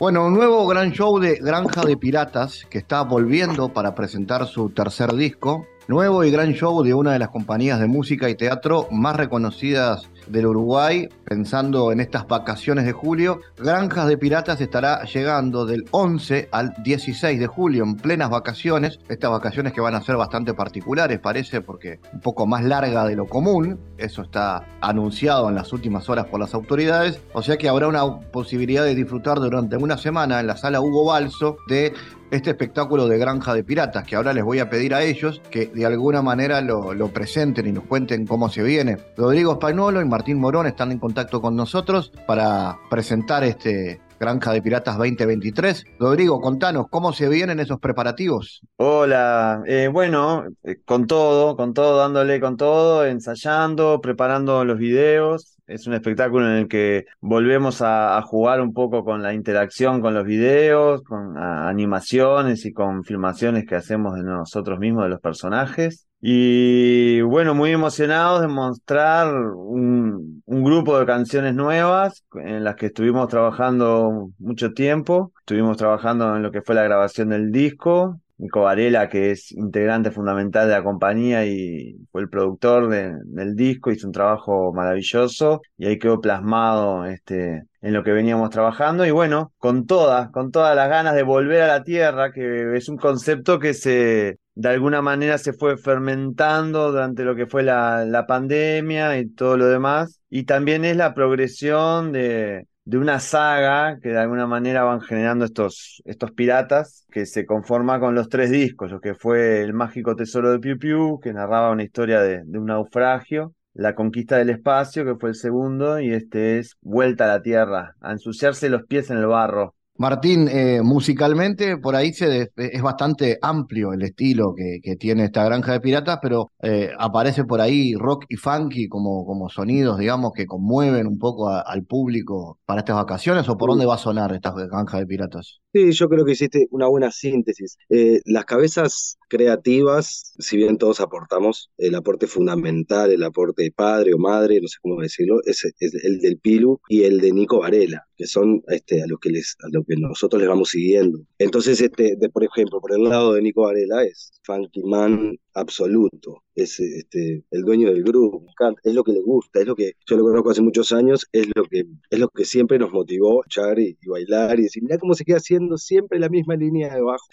Bueno, 0.00 0.24
un 0.24 0.32
nuevo 0.32 0.66
gran 0.66 0.92
show 0.92 1.18
de 1.18 1.36
Granja 1.36 1.82
de 1.82 1.94
Piratas 1.94 2.66
que 2.70 2.78
está 2.78 3.02
volviendo 3.02 3.68
para 3.68 3.94
presentar 3.94 4.46
su 4.46 4.70
tercer 4.70 5.12
disco. 5.12 5.66
Nuevo 5.88 6.24
y 6.24 6.30
gran 6.30 6.54
show 6.54 6.82
de 6.82 6.94
una 6.94 7.12
de 7.12 7.18
las 7.18 7.28
compañías 7.28 7.78
de 7.78 7.86
música 7.86 8.30
y 8.30 8.34
teatro 8.34 8.88
más 8.90 9.14
reconocidas 9.16 10.08
del 10.30 10.46
Uruguay, 10.46 11.08
pensando 11.24 11.92
en 11.92 12.00
estas 12.00 12.26
vacaciones 12.26 12.84
de 12.84 12.92
julio. 12.92 13.40
Granjas 13.56 14.08
de 14.08 14.18
Piratas 14.18 14.60
estará 14.60 15.04
llegando 15.04 15.66
del 15.66 15.84
11 15.90 16.48
al 16.52 16.74
16 16.82 17.38
de 17.38 17.46
julio, 17.46 17.84
en 17.84 17.96
plenas 17.96 18.30
vacaciones. 18.30 18.98
Estas 19.08 19.30
vacaciones 19.30 19.72
que 19.72 19.80
van 19.80 19.94
a 19.94 20.02
ser 20.02 20.16
bastante 20.16 20.54
particulares, 20.54 21.18
parece, 21.18 21.60
porque 21.60 22.00
un 22.12 22.20
poco 22.20 22.46
más 22.46 22.64
larga 22.64 23.04
de 23.06 23.16
lo 23.16 23.26
común. 23.26 23.78
Eso 23.98 24.22
está 24.22 24.64
anunciado 24.80 25.48
en 25.48 25.54
las 25.54 25.72
últimas 25.72 26.08
horas 26.08 26.26
por 26.26 26.40
las 26.40 26.54
autoridades. 26.54 27.20
O 27.32 27.42
sea 27.42 27.56
que 27.56 27.68
habrá 27.68 27.88
una 27.88 28.20
posibilidad 28.20 28.84
de 28.84 28.94
disfrutar 28.94 29.38
durante 29.38 29.76
una 29.76 29.96
semana 29.96 30.40
en 30.40 30.46
la 30.46 30.56
sala 30.56 30.80
Hugo 30.80 31.04
Balso 31.04 31.56
de 31.68 31.92
este 32.30 32.50
espectáculo 32.50 33.08
de 33.08 33.18
Granja 33.18 33.54
de 33.54 33.64
Piratas, 33.64 34.04
que 34.04 34.16
ahora 34.16 34.32
les 34.32 34.44
voy 34.44 34.60
a 34.60 34.70
pedir 34.70 34.94
a 34.94 35.02
ellos 35.02 35.42
que 35.50 35.66
de 35.66 35.84
alguna 35.84 36.22
manera 36.22 36.60
lo, 36.60 37.08
presenten 37.08 37.66
y 37.66 37.72
nos 37.72 37.84
cuenten 37.84 38.26
cómo 38.26 38.48
se 38.48 38.62
viene. 38.62 38.98
Rodrigo 39.16 39.52
Españolo 39.52 40.00
y 40.00 40.04
Martín 40.04 40.19
Morón 40.28 40.66
están 40.66 40.92
en 40.92 40.98
contacto 40.98 41.40
con 41.40 41.56
nosotros 41.56 42.12
para 42.26 42.78
presentar 42.90 43.42
este 43.44 44.00
Granja 44.18 44.52
de 44.52 44.60
Piratas 44.60 44.98
2023. 44.98 45.84
Rodrigo, 45.98 46.40
contanos, 46.40 46.86
¿cómo 46.90 47.12
se 47.14 47.28
vienen 47.28 47.58
esos 47.58 47.80
preparativos? 47.80 48.60
Hola, 48.76 49.62
eh, 49.66 49.88
bueno, 49.90 50.44
eh, 50.62 50.76
con 50.84 51.06
todo, 51.06 51.56
con 51.56 51.72
todo, 51.72 51.96
dándole 51.96 52.38
con 52.38 52.58
todo, 52.58 53.06
ensayando, 53.06 54.00
preparando 54.02 54.64
los 54.66 54.78
videos, 54.78 55.56
es 55.70 55.86
un 55.86 55.94
espectáculo 55.94 56.46
en 56.46 56.56
el 56.56 56.68
que 56.68 57.06
volvemos 57.20 57.80
a, 57.82 58.20
jugar 58.22 58.60
un 58.60 58.72
poco 58.72 59.04
con 59.04 59.22
la 59.22 59.32
interacción 59.32 60.00
con 60.00 60.14
los 60.14 60.24
videos, 60.24 61.02
con 61.02 61.38
animaciones 61.38 62.66
y 62.66 62.72
con 62.72 63.04
filmaciones 63.04 63.64
que 63.66 63.76
hacemos 63.76 64.14
de 64.14 64.24
nosotros 64.24 64.78
mismos, 64.78 65.04
de 65.04 65.10
los 65.10 65.20
personajes. 65.20 66.06
Y 66.20 67.22
bueno, 67.22 67.54
muy 67.54 67.70
emocionados 67.70 68.42
de 68.42 68.48
mostrar 68.48 69.34
un, 69.34 70.42
un, 70.44 70.64
grupo 70.64 70.98
de 70.98 71.06
canciones 71.06 71.54
nuevas 71.54 72.24
en 72.34 72.62
las 72.62 72.76
que 72.76 72.86
estuvimos 72.86 73.28
trabajando 73.28 74.30
mucho 74.38 74.72
tiempo. 74.72 75.32
Estuvimos 75.40 75.78
trabajando 75.78 76.36
en 76.36 76.42
lo 76.42 76.50
que 76.50 76.60
fue 76.60 76.74
la 76.74 76.82
grabación 76.82 77.30
del 77.30 77.50
disco 77.50 78.20
Nico 78.40 78.62
Varela, 78.62 79.08
que 79.08 79.32
es 79.32 79.52
integrante 79.52 80.10
fundamental 80.10 80.66
de 80.66 80.74
la 80.74 80.82
compañía 80.82 81.44
y 81.44 81.96
fue 82.10 82.22
el 82.22 82.30
productor 82.30 82.88
del 82.88 83.54
disco, 83.54 83.90
hizo 83.90 84.06
un 84.06 84.14
trabajo 84.14 84.72
maravilloso 84.72 85.60
y 85.76 85.86
ahí 85.86 85.98
quedó 85.98 86.20
plasmado 86.20 87.04
este, 87.04 87.64
en 87.82 87.92
lo 87.92 88.02
que 88.02 88.12
veníamos 88.12 88.48
trabajando 88.48 89.04
y 89.04 89.10
bueno, 89.10 89.52
con 89.58 89.86
todas, 89.86 90.30
con 90.30 90.50
todas 90.50 90.74
las 90.74 90.88
ganas 90.88 91.14
de 91.14 91.22
volver 91.22 91.62
a 91.62 91.66
la 91.68 91.84
tierra, 91.84 92.32
que 92.32 92.76
es 92.76 92.88
un 92.88 92.96
concepto 92.96 93.58
que 93.58 93.74
se 93.74 94.38
de 94.54 94.68
alguna 94.68 95.00
manera 95.00 95.38
se 95.38 95.52
fue 95.52 95.76
fermentando 95.78 96.90
durante 96.92 97.24
lo 97.24 97.34
que 97.34 97.46
fue 97.46 97.62
la, 97.62 98.04
la 98.04 98.26
pandemia 98.26 99.18
y 99.18 99.28
todo 99.30 99.56
lo 99.56 99.66
demás. 99.66 100.20
Y 100.28 100.44
también 100.44 100.84
es 100.84 100.96
la 100.96 101.14
progresión 101.14 102.12
de, 102.12 102.66
de 102.84 102.98
una 102.98 103.20
saga 103.20 103.98
que 104.00 104.10
de 104.10 104.18
alguna 104.18 104.46
manera 104.46 104.82
van 104.84 105.00
generando 105.00 105.44
estos, 105.44 106.02
estos 106.04 106.32
piratas 106.32 107.06
que 107.10 107.26
se 107.26 107.46
conforma 107.46 108.00
con 108.00 108.14
los 108.14 108.28
tres 108.28 108.50
discos, 108.50 108.90
lo 108.90 109.00
que 109.00 109.14
fue 109.14 109.62
El 109.62 109.74
mágico 109.74 110.16
tesoro 110.16 110.50
de 110.50 110.58
Piu 110.58 110.78
Piu, 110.78 111.20
que 111.20 111.32
narraba 111.32 111.70
una 111.70 111.84
historia 111.84 112.20
de, 112.20 112.42
de 112.44 112.58
un 112.58 112.66
naufragio, 112.66 113.54
La 113.72 113.94
conquista 113.94 114.36
del 114.38 114.50
espacio, 114.50 115.04
que 115.04 115.16
fue 115.16 115.30
el 115.30 115.36
segundo, 115.36 116.00
y 116.00 116.12
este 116.12 116.58
es 116.58 116.76
Vuelta 116.80 117.24
a 117.24 117.28
la 117.28 117.42
Tierra, 117.42 117.96
a 118.00 118.12
ensuciarse 118.12 118.68
los 118.68 118.84
pies 118.84 119.10
en 119.10 119.18
el 119.18 119.26
barro, 119.26 119.74
Martín, 120.00 120.48
eh, 120.48 120.80
musicalmente 120.82 121.76
por 121.76 121.94
ahí 121.94 122.14
se 122.14 122.48
es 122.56 122.80
bastante 122.80 123.38
amplio 123.42 123.92
el 123.92 124.00
estilo 124.00 124.54
que, 124.54 124.96
tiene 124.96 125.24
esta 125.24 125.44
granja 125.44 125.72
de 125.72 125.80
piratas, 125.80 126.20
pero 126.22 126.52
eh, 126.62 126.90
aparece 126.98 127.44
por 127.44 127.60
ahí 127.60 127.92
rock 127.96 128.24
y 128.30 128.36
funky 128.36 128.88
como, 128.88 129.26
como 129.26 129.50
sonidos, 129.50 129.98
digamos, 129.98 130.32
que 130.32 130.46
conmueven 130.46 131.06
un 131.06 131.18
poco 131.18 131.50
al 131.50 131.84
público 131.84 132.58
para 132.64 132.80
estas 132.80 132.96
vacaciones, 132.96 133.46
o 133.50 133.58
por 133.58 133.68
dónde 133.68 133.84
va 133.84 133.96
a 133.96 133.98
sonar 133.98 134.32
esta 134.32 134.52
granja 134.52 134.96
de 134.96 135.06
piratas? 135.06 135.60
Sí, 135.70 135.92
yo 135.92 136.08
creo 136.08 136.24
que 136.24 136.32
hiciste 136.32 136.66
una 136.70 136.88
buena 136.88 137.10
síntesis. 137.10 137.76
Eh, 137.90 138.22
las 138.24 138.46
cabezas 138.46 139.18
creativas, 139.30 140.34
si 140.38 140.56
bien 140.58 140.76
todos 140.76 141.00
aportamos, 141.00 141.70
el 141.78 141.94
aporte 141.94 142.26
fundamental, 142.26 143.10
el 143.10 143.22
aporte 143.22 143.62
de 143.62 143.72
padre 143.72 144.12
o 144.12 144.18
madre, 144.18 144.60
no 144.60 144.68
sé 144.68 144.76
cómo 144.82 145.00
decirlo, 145.00 145.40
es, 145.46 145.64
el 145.80 146.18
del 146.18 146.38
Pilu 146.38 146.80
y 146.88 147.04
el 147.04 147.20
de 147.20 147.32
Nico 147.32 147.60
Varela, 147.60 148.06
que 148.16 148.26
son 148.26 148.62
este, 148.68 149.02
a 149.02 149.06
los 149.06 149.20
que 149.20 149.30
les, 149.30 149.56
a 149.62 149.68
lo 149.72 149.84
que 149.84 149.96
nosotros 149.96 150.42
les 150.42 150.48
vamos 150.48 150.70
siguiendo. 150.70 151.20
Entonces, 151.38 151.80
este, 151.80 152.16
de, 152.16 152.28
por 152.28 152.44
ejemplo, 152.44 152.80
por 152.80 152.92
el 152.92 153.04
lado 153.04 153.32
de 153.32 153.42
Nico 153.42 153.62
Varela 153.62 154.04
es 154.04 154.32
funky 154.42 154.82
man 154.82 155.38
absoluto, 155.54 156.44
es 156.54 156.78
este, 156.80 157.44
el 157.50 157.62
dueño 157.62 157.92
del 157.92 158.02
grupo, 158.02 158.44
es 158.84 158.94
lo 158.94 159.04
que 159.04 159.12
le 159.12 159.20
gusta, 159.20 159.60
es 159.60 159.66
lo 159.66 159.74
que 159.74 159.92
yo 160.06 160.16
lo 160.16 160.24
conozco 160.24 160.50
hace 160.50 160.62
muchos 160.62 160.92
años, 160.92 161.26
es 161.32 161.48
lo 161.54 161.64
que, 161.64 161.84
es 162.10 162.18
lo 162.18 162.28
que 162.28 162.44
siempre 162.44 162.78
nos 162.78 162.92
motivó 162.92 163.44
echar 163.44 163.78
y, 163.78 163.96
bailar 164.06 164.58
y 164.58 164.64
decir, 164.64 164.82
mira 164.82 164.98
cómo 164.98 165.14
se 165.14 165.24
queda 165.24 165.38
haciendo 165.38 165.76
siempre 165.78 166.18
la 166.18 166.28
misma 166.28 166.56
línea 166.56 166.94
de 166.94 167.00
bajo. 167.02 167.24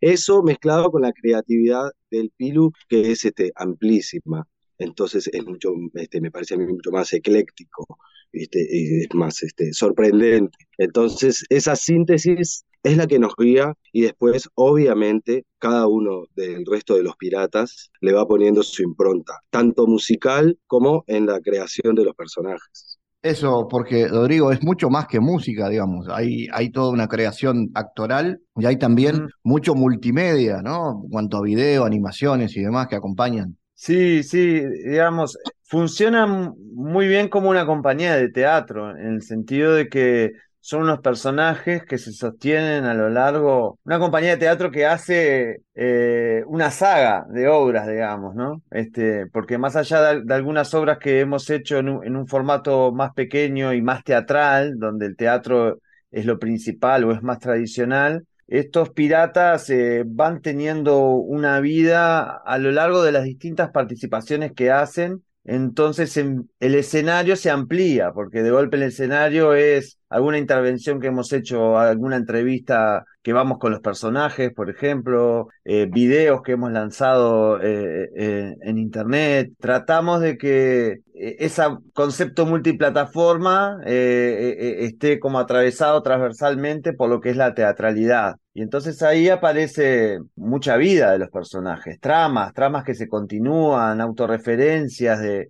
Eso 0.00 0.42
mezclado 0.42 0.90
con 0.90 1.02
la 1.02 1.12
creatividad 1.12 1.90
del 2.10 2.30
Pilu, 2.36 2.72
que 2.88 3.12
es 3.12 3.24
este, 3.24 3.52
amplísima. 3.54 4.46
Entonces 4.78 5.28
es 5.32 5.44
mucho, 5.44 5.72
este, 5.94 6.20
me 6.20 6.30
parece 6.30 6.54
a 6.54 6.58
mí 6.58 6.66
mucho 6.66 6.90
más 6.90 7.12
ecléctico, 7.12 7.86
este, 8.32 8.66
y 8.70 9.00
es 9.02 9.14
más 9.14 9.42
este, 9.42 9.72
sorprendente. 9.72 10.58
Entonces 10.78 11.44
esa 11.48 11.76
síntesis 11.76 12.64
es 12.86 12.96
la 12.96 13.06
que 13.06 13.18
nos 13.18 13.34
guía 13.36 13.74
y 13.92 14.02
después, 14.02 14.48
obviamente, 14.54 15.44
cada 15.58 15.88
uno 15.88 16.24
del 16.36 16.64
resto 16.64 16.94
de 16.94 17.02
los 17.02 17.16
piratas 17.16 17.90
le 18.00 18.12
va 18.12 18.26
poniendo 18.26 18.62
su 18.62 18.82
impronta, 18.82 19.40
tanto 19.50 19.86
musical 19.86 20.56
como 20.68 21.02
en 21.08 21.26
la 21.26 21.40
creación 21.40 21.96
de 21.96 22.04
los 22.04 22.14
personajes. 22.14 22.98
Eso, 23.22 23.66
porque 23.68 24.06
Rodrigo 24.06 24.52
es 24.52 24.62
mucho 24.62 24.88
más 24.88 25.08
que 25.08 25.18
música, 25.18 25.68
digamos. 25.68 26.06
Hay, 26.08 26.46
hay 26.52 26.70
toda 26.70 26.92
una 26.92 27.08
creación 27.08 27.70
actoral 27.74 28.40
y 28.54 28.66
hay 28.66 28.78
también 28.78 29.28
mucho 29.42 29.74
multimedia, 29.74 30.62
¿no? 30.62 31.02
En 31.02 31.10
cuanto 31.10 31.38
a 31.38 31.42
video, 31.42 31.84
animaciones 31.84 32.56
y 32.56 32.62
demás 32.62 32.86
que 32.86 32.94
acompañan. 32.94 33.56
Sí, 33.74 34.22
sí, 34.22 34.62
digamos, 34.84 35.36
funciona 35.64 36.26
muy 36.26 37.08
bien 37.08 37.28
como 37.28 37.50
una 37.50 37.66
compañía 37.66 38.14
de 38.14 38.30
teatro, 38.30 38.96
en 38.96 39.14
el 39.14 39.22
sentido 39.22 39.74
de 39.74 39.88
que 39.88 40.32
son 40.66 40.82
unos 40.82 40.98
personajes 40.98 41.84
que 41.84 41.96
se 41.96 42.12
sostienen 42.12 42.86
a 42.86 42.94
lo 42.94 43.08
largo, 43.08 43.78
una 43.84 44.00
compañía 44.00 44.30
de 44.32 44.38
teatro 44.38 44.72
que 44.72 44.84
hace 44.84 45.62
eh, 45.76 46.42
una 46.48 46.72
saga 46.72 47.24
de 47.30 47.46
obras, 47.46 47.86
digamos, 47.86 48.34
¿no? 48.34 48.62
Este, 48.72 49.28
porque 49.28 49.58
más 49.58 49.76
allá 49.76 50.16
de, 50.16 50.34
algunas 50.34 50.74
obras 50.74 50.98
que 50.98 51.20
hemos 51.20 51.50
hecho 51.50 51.78
en 51.78 51.88
un, 51.88 52.26
formato 52.26 52.90
más 52.90 53.12
pequeño 53.14 53.72
y 53.74 53.80
más 53.80 54.02
teatral, 54.02 54.76
donde 54.76 55.06
el 55.06 55.14
teatro 55.16 55.78
es 56.10 56.26
lo 56.26 56.40
principal 56.40 57.04
o 57.04 57.12
es 57.12 57.22
más 57.22 57.38
tradicional, 57.38 58.26
estos 58.48 58.90
piratas 58.90 59.70
eh, 59.70 60.02
van 60.04 60.42
teniendo 60.42 61.10
una 61.10 61.60
vida 61.60 62.38
a 62.44 62.58
lo 62.58 62.72
largo 62.72 63.04
de 63.04 63.12
las 63.12 63.22
distintas 63.22 63.70
participaciones 63.70 64.50
que 64.52 64.72
hacen 64.72 65.22
entonces 65.46 66.16
el 66.16 66.74
escenario 66.74 67.36
se 67.36 67.50
amplía, 67.50 68.12
porque 68.12 68.42
de 68.42 68.50
golpe 68.50 68.76
el 68.76 68.82
escenario 68.82 69.54
es 69.54 70.00
alguna 70.08 70.38
intervención 70.38 71.00
que 71.00 71.08
hemos 71.08 71.32
hecho, 71.32 71.78
alguna 71.78 72.16
entrevista 72.16 73.04
que 73.22 73.32
vamos 73.32 73.58
con 73.58 73.72
los 73.72 73.80
personajes, 73.80 74.52
por 74.54 74.70
ejemplo, 74.70 75.48
eh, 75.64 75.88
videos 75.90 76.42
que 76.42 76.52
hemos 76.52 76.70
lanzado 76.70 77.60
eh, 77.60 78.08
eh, 78.16 78.54
en 78.60 78.78
internet. 78.78 79.50
Tratamos 79.58 80.20
de 80.20 80.38
que 80.38 80.98
ese 81.12 81.62
concepto 81.92 82.46
multiplataforma 82.46 83.80
esté 83.84 85.18
como 85.18 85.40
atravesado 85.40 86.02
transversalmente 86.02 86.92
por 86.92 87.08
lo 87.08 87.20
que 87.20 87.30
es 87.30 87.36
la 87.36 87.54
teatralidad. 87.54 88.36
Y 88.54 88.62
entonces 88.62 89.02
ahí 89.02 89.28
aparece 89.28 90.18
mucha 90.36 90.76
vida 90.76 91.10
de 91.10 91.18
los 91.18 91.30
personajes, 91.30 91.98
tramas, 92.00 92.52
tramas 92.54 92.84
que 92.84 92.94
se 92.94 93.08
continúan, 93.08 94.00
autorreferencias, 94.00 95.20
de, 95.20 95.48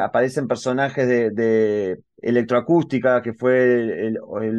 aparecen 0.00 0.48
personajes 0.48 1.06
de 1.06 1.98
Electroacústica, 2.22 3.22
que 3.22 3.32
fue 3.32 4.06
el, 4.06 4.18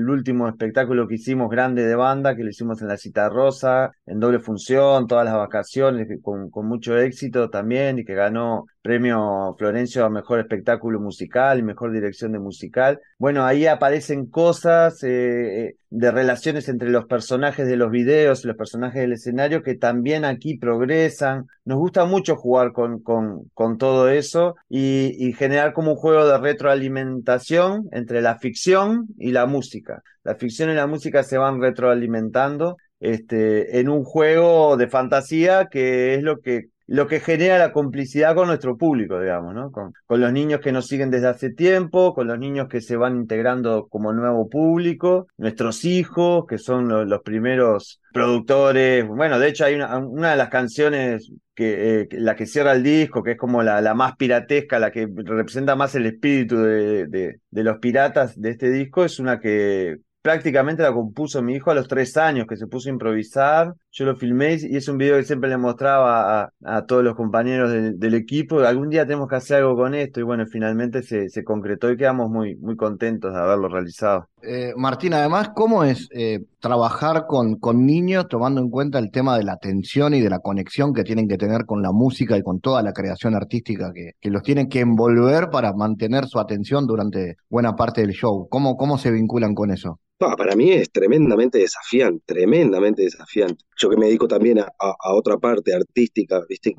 último 0.09 0.47
espectáculo 0.47 1.07
que 1.07 1.15
hicimos 1.15 1.49
grande 1.49 1.85
de 1.85 1.95
banda, 1.95 2.35
que 2.35 2.43
lo 2.43 2.49
hicimos 2.49 2.81
en 2.81 2.87
la 2.87 2.97
Cita 2.97 3.29
Rosa, 3.29 3.91
en 4.05 4.19
doble 4.19 4.39
función, 4.39 5.07
todas 5.07 5.25
las 5.25 5.35
vacaciones, 5.35 6.07
con, 6.21 6.49
con 6.49 6.67
mucho 6.67 6.97
éxito 6.97 7.49
también, 7.49 7.99
y 7.99 8.05
que 8.05 8.15
ganó 8.15 8.65
premio 8.81 9.55
Florencio 9.57 10.05
a 10.05 10.09
mejor 10.09 10.39
espectáculo 10.39 10.99
musical 10.99 11.59
y 11.59 11.63
mejor 11.63 11.91
dirección 11.91 12.31
de 12.31 12.39
musical. 12.39 12.99
Bueno, 13.17 13.45
ahí 13.45 13.67
aparecen 13.67 14.25
cosas 14.25 15.03
eh, 15.03 15.67
eh, 15.67 15.75
de 15.89 16.11
relaciones 16.11 16.67
entre 16.69 16.89
los 16.89 17.05
personajes 17.05 17.67
de 17.67 17.77
los 17.77 17.91
videos 17.91 18.43
y 18.43 18.47
los 18.47 18.57
personajes 18.57 19.01
del 19.01 19.13
escenario 19.13 19.63
que 19.63 19.75
también 19.75 20.25
aquí 20.25 20.57
progresan. 20.57 21.47
Nos 21.65 21.77
gusta 21.77 22.05
mucho 22.05 22.35
jugar 22.35 22.71
con, 22.71 23.01
con, 23.01 23.49
con 23.53 23.77
todo 23.77 24.09
eso 24.09 24.55
y, 24.69 25.15
y 25.19 25.33
generar 25.33 25.73
como 25.73 25.91
un 25.91 25.97
juego 25.97 26.25
de 26.27 26.37
retroalimentación 26.37 27.87
entre 27.91 28.21
la 28.21 28.39
ficción 28.39 29.07
y 29.17 29.31
la 29.31 29.45
música. 29.45 30.01
La 30.23 30.35
ficción 30.35 30.69
y 30.69 30.73
la 30.73 30.87
música 30.87 31.23
se 31.23 31.37
van 31.37 31.61
retroalimentando 31.61 32.77
este, 32.99 33.79
en 33.79 33.89
un 33.89 34.03
juego 34.03 34.77
de 34.77 34.87
fantasía 34.87 35.67
que 35.69 36.13
es 36.13 36.21
lo 36.21 36.39
que 36.39 36.67
lo 36.91 37.07
que 37.07 37.21
genera 37.21 37.57
la 37.57 37.71
complicidad 37.71 38.35
con 38.35 38.47
nuestro 38.47 38.75
público, 38.75 39.17
digamos, 39.17 39.55
¿no? 39.55 39.71
Con, 39.71 39.93
los 40.09 40.33
niños 40.33 40.59
que 40.59 40.73
nos 40.73 40.87
siguen 40.87 41.09
desde 41.09 41.29
hace 41.29 41.49
tiempo, 41.49 42.13
con 42.13 42.27
los 42.27 42.37
niños 42.37 42.67
que 42.67 42.81
se 42.81 42.97
van 42.97 43.15
integrando 43.15 43.87
como 43.87 44.11
nuevo 44.11 44.49
público, 44.49 45.27
nuestros 45.37 45.85
hijos, 45.85 46.43
que 46.49 46.57
son 46.57 47.07
los 47.07 47.21
primeros 47.21 48.01
productores. 48.11 49.07
Bueno, 49.07 49.39
de 49.39 49.47
hecho 49.47 49.63
hay 49.63 49.75
una, 49.75 50.31
de 50.31 50.35
las 50.35 50.49
canciones 50.49 51.31
que, 51.55 52.01
eh, 52.01 52.07
la 52.11 52.35
que 52.35 52.45
cierra 52.45 52.73
el 52.73 52.83
disco, 52.83 53.23
que 53.23 53.31
es 53.31 53.37
como 53.37 53.63
la, 53.63 53.93
más 53.93 54.17
piratesca, 54.17 54.77
la 54.77 54.91
que 54.91 55.07
representa 55.15 55.77
más 55.77 55.95
el 55.95 56.07
espíritu 56.07 56.57
de 56.57 57.39
los 57.51 57.77
piratas 57.77 58.37
de 58.37 58.49
este 58.49 58.69
disco, 58.69 59.05
es 59.05 59.17
una 59.17 59.39
que 59.39 59.95
prácticamente 60.21 60.83
la 60.83 60.93
compuso 60.93 61.41
mi 61.41 61.55
hijo 61.55 61.71
a 61.71 61.75
los 61.75 61.87
tres 61.87 62.15
años, 62.17 62.47
que 62.47 62.57
se 62.57 62.67
puso 62.67 62.89
a 62.89 62.93
improvisar. 62.93 63.73
Yo 63.93 64.05
lo 64.05 64.15
filmé 64.15 64.57
y 64.61 64.77
es 64.77 64.87
un 64.87 64.97
video 64.97 65.17
que 65.17 65.25
siempre 65.25 65.49
le 65.49 65.57
mostraba 65.57 66.53
a, 66.63 66.85
todos 66.85 67.03
los 67.03 67.13
compañeros 67.13 67.69
del, 67.71 68.13
equipo. 68.13 68.59
Algún 68.61 68.89
día 68.89 69.05
tenemos 69.05 69.27
que 69.27 69.35
hacer 69.35 69.57
algo 69.57 69.75
con 69.75 69.93
esto 69.93 70.21
y 70.21 70.23
bueno, 70.23 70.45
finalmente 70.45 71.03
se, 71.03 71.43
concretó 71.43 71.91
y 71.91 71.97
quedamos 71.97 72.29
muy, 72.29 72.55
muy 72.55 72.77
contentos 72.77 73.33
de 73.33 73.39
haberlo 73.39 73.67
realizado. 73.67 74.29
Eh, 74.43 74.71
Martín, 74.77 75.13
además, 75.13 75.49
¿cómo 75.53 75.83
es 75.83 76.07
eh, 76.11 76.39
trabajar 76.61 77.25
con, 77.27 77.55
con 77.55 77.85
niños 77.85 78.29
tomando 78.29 78.61
en 78.61 78.69
cuenta 78.69 78.97
el 78.97 79.11
tema 79.11 79.37
de 79.37 79.43
la 79.43 79.53
atención 79.53 80.13
y 80.13 80.21
de 80.21 80.29
la 80.29 80.39
conexión 80.39 80.93
que 80.93 81.03
tienen 81.03 81.27
que 81.27 81.37
tener 81.37 81.65
con 81.65 81.81
la 81.81 81.91
música 81.91 82.37
y 82.37 82.43
con 82.43 82.61
toda 82.61 82.81
la 82.83 82.93
creación 82.93 83.35
artística 83.35 83.91
que, 83.93 84.11
que 84.21 84.29
los 84.29 84.41
tienen 84.41 84.69
que 84.69 84.79
envolver 84.79 85.49
para 85.49 85.73
mantener 85.73 86.27
su 86.27 86.39
atención 86.39 86.87
durante 86.87 87.35
buena 87.49 87.75
parte 87.75 87.99
del 87.99 88.11
show? 88.11 88.47
¿Cómo, 88.49 88.77
cómo 88.77 88.97
se 88.97 89.11
vinculan 89.11 89.53
con 89.53 89.69
eso? 89.69 89.99
para 90.37 90.55
mí 90.55 90.71
es 90.71 90.91
tremendamente 90.91 91.57
desafiante, 91.57 92.23
tremendamente 92.25 93.03
desafiante. 93.03 93.63
Yo 93.81 93.89
que 93.89 93.97
me 93.97 94.05
dedico 94.05 94.27
también 94.27 94.59
a, 94.59 95.13
otra 95.15 95.39
parte 95.39 95.73
artística, 95.73 96.39
¿viste? 96.47 96.75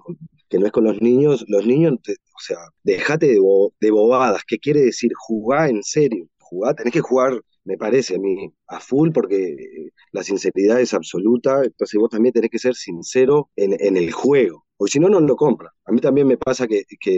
que 0.48 0.59
no 0.59 0.66
es 0.66 0.72
con 0.72 0.84
los 0.84 1.03
niños, 1.03 1.44
los 1.48 1.66
niños, 1.66 1.94
o 1.94 2.38
sea, 2.38 2.59
dejate 2.84 3.26
de, 3.26 3.90
bobadas, 3.90 4.42
¿qué 4.46 4.59
quiere 4.59 4.82
decir 4.82 5.11
jugar 5.16 5.70
en 5.70 5.82
serio? 5.82 6.28
Jugar, 6.38 6.76
tenés 6.76 6.92
que 6.92 7.00
jugar, 7.00 7.42
me 7.64 7.76
parece 7.76 8.14
a 8.14 8.18
mí, 8.20 8.55
a 8.68 8.78
full 8.78 9.11
porque 9.11 9.57
la 10.12 10.22
sinceridad 10.22 10.80
es 10.80 10.94
absoluta, 10.94 11.64
entonces 11.64 11.98
vos 11.98 12.11
también 12.11 12.34
tenés 12.34 12.50
que 12.50 12.61
ser 12.61 12.76
sincero 12.76 13.50
en 13.57 13.96
el 13.96 14.12
juego 14.12 14.62
porque 14.77 14.93
si 14.93 14.99
no, 14.99 15.09
no 15.09 15.20
lo 15.20 15.37
compra. 15.37 15.70
A 15.85 15.93
mí 15.93 16.01
también 16.01 16.27
me 16.27 16.37
pasa 16.37 16.66
que, 16.66 16.83
que 17.01 17.16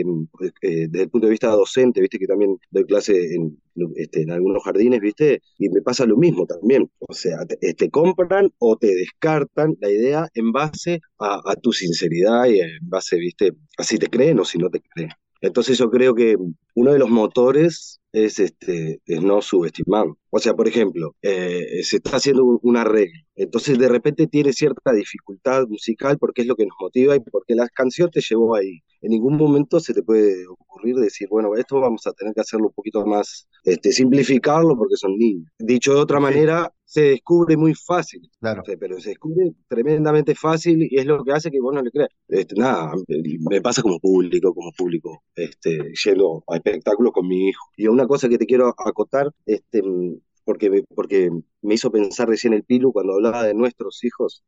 eh, 0.61 0.87
desde 0.89 1.03
el 1.03 1.09
punto 1.09 1.27
de 1.27 1.31
vista 1.31 1.49
docente, 1.49 2.01
viste 2.01 2.19
que 2.19 2.27
también 2.27 2.57
doy 2.71 2.85
clase 2.85 3.35
en, 3.35 3.57
este, 3.95 4.21
en 4.21 4.31
algunos 4.31 4.63
jardines, 4.63 5.01
viste, 5.01 5.41
y 5.57 5.69
me 5.69 5.81
pasa 5.81 6.05
lo 6.05 6.17
mismo 6.17 6.45
también. 6.45 6.89
O 6.99 7.13
sea, 7.13 7.45
te, 7.45 7.73
te 7.73 7.89
compran 7.89 8.51
o 8.59 8.77
te 8.77 8.93
descartan 8.93 9.75
la 9.79 9.89
idea 9.89 10.27
en 10.33 10.51
base 10.51 11.01
a, 11.19 11.41
a, 11.45 11.55
tu 11.55 11.71
sinceridad 11.73 12.45
y 12.45 12.59
en 12.59 12.89
base, 12.89 13.17
viste, 13.17 13.53
a 13.77 13.83
si 13.83 13.97
te 13.97 14.07
creen 14.07 14.39
o 14.39 14.45
si 14.45 14.57
no 14.57 14.69
te 14.69 14.81
creen. 14.81 15.09
Entonces 15.45 15.77
yo 15.77 15.89
creo 15.89 16.15
que 16.15 16.35
uno 16.73 16.93
de 16.93 16.99
los 16.99 17.09
motores 17.09 18.01
es, 18.11 18.39
este, 18.39 18.99
es 19.05 19.21
no 19.21 19.41
subestimar. 19.41 20.07
O 20.29 20.39
sea, 20.39 20.53
por 20.53 20.67
ejemplo, 20.67 21.15
eh, 21.21 21.83
se 21.83 21.97
está 21.97 22.17
haciendo 22.17 22.43
un, 22.43 22.77
arreglo, 22.77 23.21
entonces 23.35 23.77
de 23.77 23.87
repente 23.87 24.27
tiene 24.27 24.53
cierta 24.53 24.91
dificultad 24.91 25.67
musical 25.67 26.17
porque 26.17 26.41
es 26.41 26.47
lo 26.47 26.55
que 26.55 26.65
nos 26.65 26.75
motiva 26.79 27.15
y 27.15 27.19
porque 27.19 27.55
la 27.55 27.67
canción 27.69 28.09
te 28.09 28.21
llevó 28.21 28.55
ahí. 28.55 28.81
En 29.01 29.11
ningún 29.11 29.37
momento 29.37 29.79
se 29.79 29.93
te 29.93 30.01
puede 30.01 30.47
ocurrir 30.47 30.95
decir, 30.95 31.27
bueno, 31.29 31.55
esto 31.55 31.79
vamos 31.79 32.05
a 32.07 32.13
tener 32.13 32.33
que 32.33 32.41
hacerlo 32.41 32.67
un 32.67 32.73
poquito 32.73 33.05
más, 33.05 33.47
este, 33.63 33.91
simplificarlo 33.91 34.75
porque 34.75 34.95
son 34.97 35.17
niños. 35.17 35.49
Dicho 35.59 35.93
de 35.93 36.01
otra 36.01 36.19
manera, 36.19 36.73
se 36.85 37.01
descubre 37.01 37.57
muy 37.57 37.73
fácil, 37.73 38.29
claro. 38.39 38.63
pero 38.79 38.99
se 38.99 39.09
descubre 39.09 39.53
tremendamente 39.67 40.35
fácil 40.35 40.87
y 40.89 40.99
es 40.99 41.05
lo 41.05 41.23
que 41.23 41.31
hace 41.31 41.49
que 41.49 41.59
vos 41.59 41.73
no 41.73 41.81
le 41.81 41.91
creas. 41.91 42.09
Este, 42.27 42.55
nada, 42.55 42.93
me 43.49 43.61
pasa 43.61 43.81
como 43.81 43.99
público, 43.99 44.53
como 44.53 44.71
público, 44.71 45.23
este, 45.35 45.93
yendo 46.03 46.43
a 46.47 46.55
espectáculos 46.57 47.11
con 47.11 47.27
mi 47.27 47.49
hijo. 47.49 47.65
Y 47.75 47.87
una 47.87 48.07
cosa 48.07 48.29
que 48.29 48.37
te 48.37 48.45
quiero 48.45 48.73
acotar, 48.77 49.31
este, 49.45 49.81
porque 50.45 50.83
porque 50.95 51.29
me 51.61 51.73
hizo 51.73 51.91
pensar 51.91 52.29
recién 52.29 52.53
el 52.53 52.63
Pilu 52.63 52.93
cuando 52.93 53.13
hablaba 53.13 53.43
de 53.43 53.53
nuestros 53.53 54.03
hijos. 54.03 54.43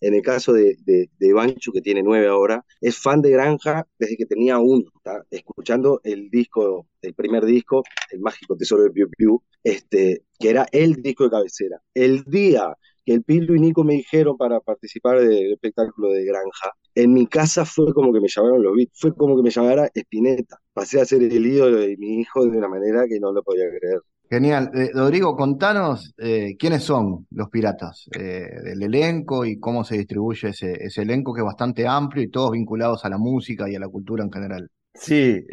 En 0.00 0.14
el 0.14 0.22
caso 0.22 0.52
de, 0.52 0.76
de, 0.84 1.32
Banchu, 1.32 1.72
que 1.72 1.80
tiene 1.80 2.02
nueve 2.02 2.28
ahora, 2.28 2.64
es 2.80 2.98
fan 2.98 3.22
de 3.22 3.30
Granja 3.30 3.86
desde 3.98 4.16
que 4.16 4.26
tenía 4.26 4.58
uno, 4.58 4.84
escuchando 5.30 6.00
el 6.04 6.30
disco, 6.30 6.86
el 7.02 7.14
primer 7.14 7.44
disco, 7.44 7.82
El 8.10 8.20
Mágico 8.20 8.56
Tesoro 8.56 8.84
de 8.84 8.90
Piu 8.90 9.08
Piu, 9.16 9.42
este, 9.64 10.24
que 10.38 10.50
era 10.50 10.66
el 10.72 10.94
disco 11.02 11.24
de 11.24 11.30
cabecera. 11.30 11.80
El 11.94 12.24
día 12.24 12.76
que 13.04 13.14
el 13.14 13.24
Pilu 13.24 13.54
y 13.54 13.60
Nico 13.60 13.84
me 13.84 13.94
dijeron 13.94 14.36
para 14.36 14.60
participar 14.60 15.20
del 15.20 15.52
espectáculo 15.54 16.10
de 16.10 16.24
Granja, 16.24 16.72
en 16.94 17.14
mi 17.14 17.26
casa 17.26 17.64
fue 17.64 17.94
como 17.94 18.12
que 18.12 18.20
me 18.20 18.28
llamaron 18.28 18.62
los 18.62 18.74
beats, 18.76 19.00
fue 19.00 19.14
como 19.14 19.36
que 19.36 19.42
me 19.42 19.50
llamara 19.50 19.88
Espineta. 19.94 20.58
Pasé 20.74 21.00
a 21.00 21.04
ser 21.06 21.22
el 21.22 21.46
ídolo 21.46 21.78
de 21.78 21.96
mi 21.96 22.20
hijo 22.20 22.44
de 22.44 22.58
una 22.58 22.68
manera 22.68 23.06
que 23.08 23.18
no 23.18 23.32
lo 23.32 23.42
podía 23.42 23.68
creer. 23.70 24.00
Genial. 24.30 24.70
Eh, 24.74 24.90
Rodrigo, 24.92 25.34
contanos 25.34 26.12
eh, 26.18 26.54
quiénes 26.58 26.82
son 26.82 27.26
los 27.30 27.48
piratas 27.48 28.08
eh, 28.14 28.60
del 28.62 28.82
elenco 28.82 29.46
y 29.46 29.58
cómo 29.58 29.84
se 29.84 29.96
distribuye 29.96 30.50
ese, 30.50 31.02
elenco 31.02 31.32
que 31.32 31.40
es 31.40 31.46
bastante 31.46 31.86
amplio 31.86 32.22
y 32.22 32.30
todos 32.30 32.50
vinculados 32.50 33.06
a 33.06 33.08
la 33.08 33.16
música 33.16 33.70
y 33.70 33.76
a 33.76 33.80
la 33.80 33.88
cultura 33.88 34.22
en 34.22 34.30
general. 34.30 34.70
Sí, 34.94 35.44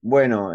bueno, 0.00 0.52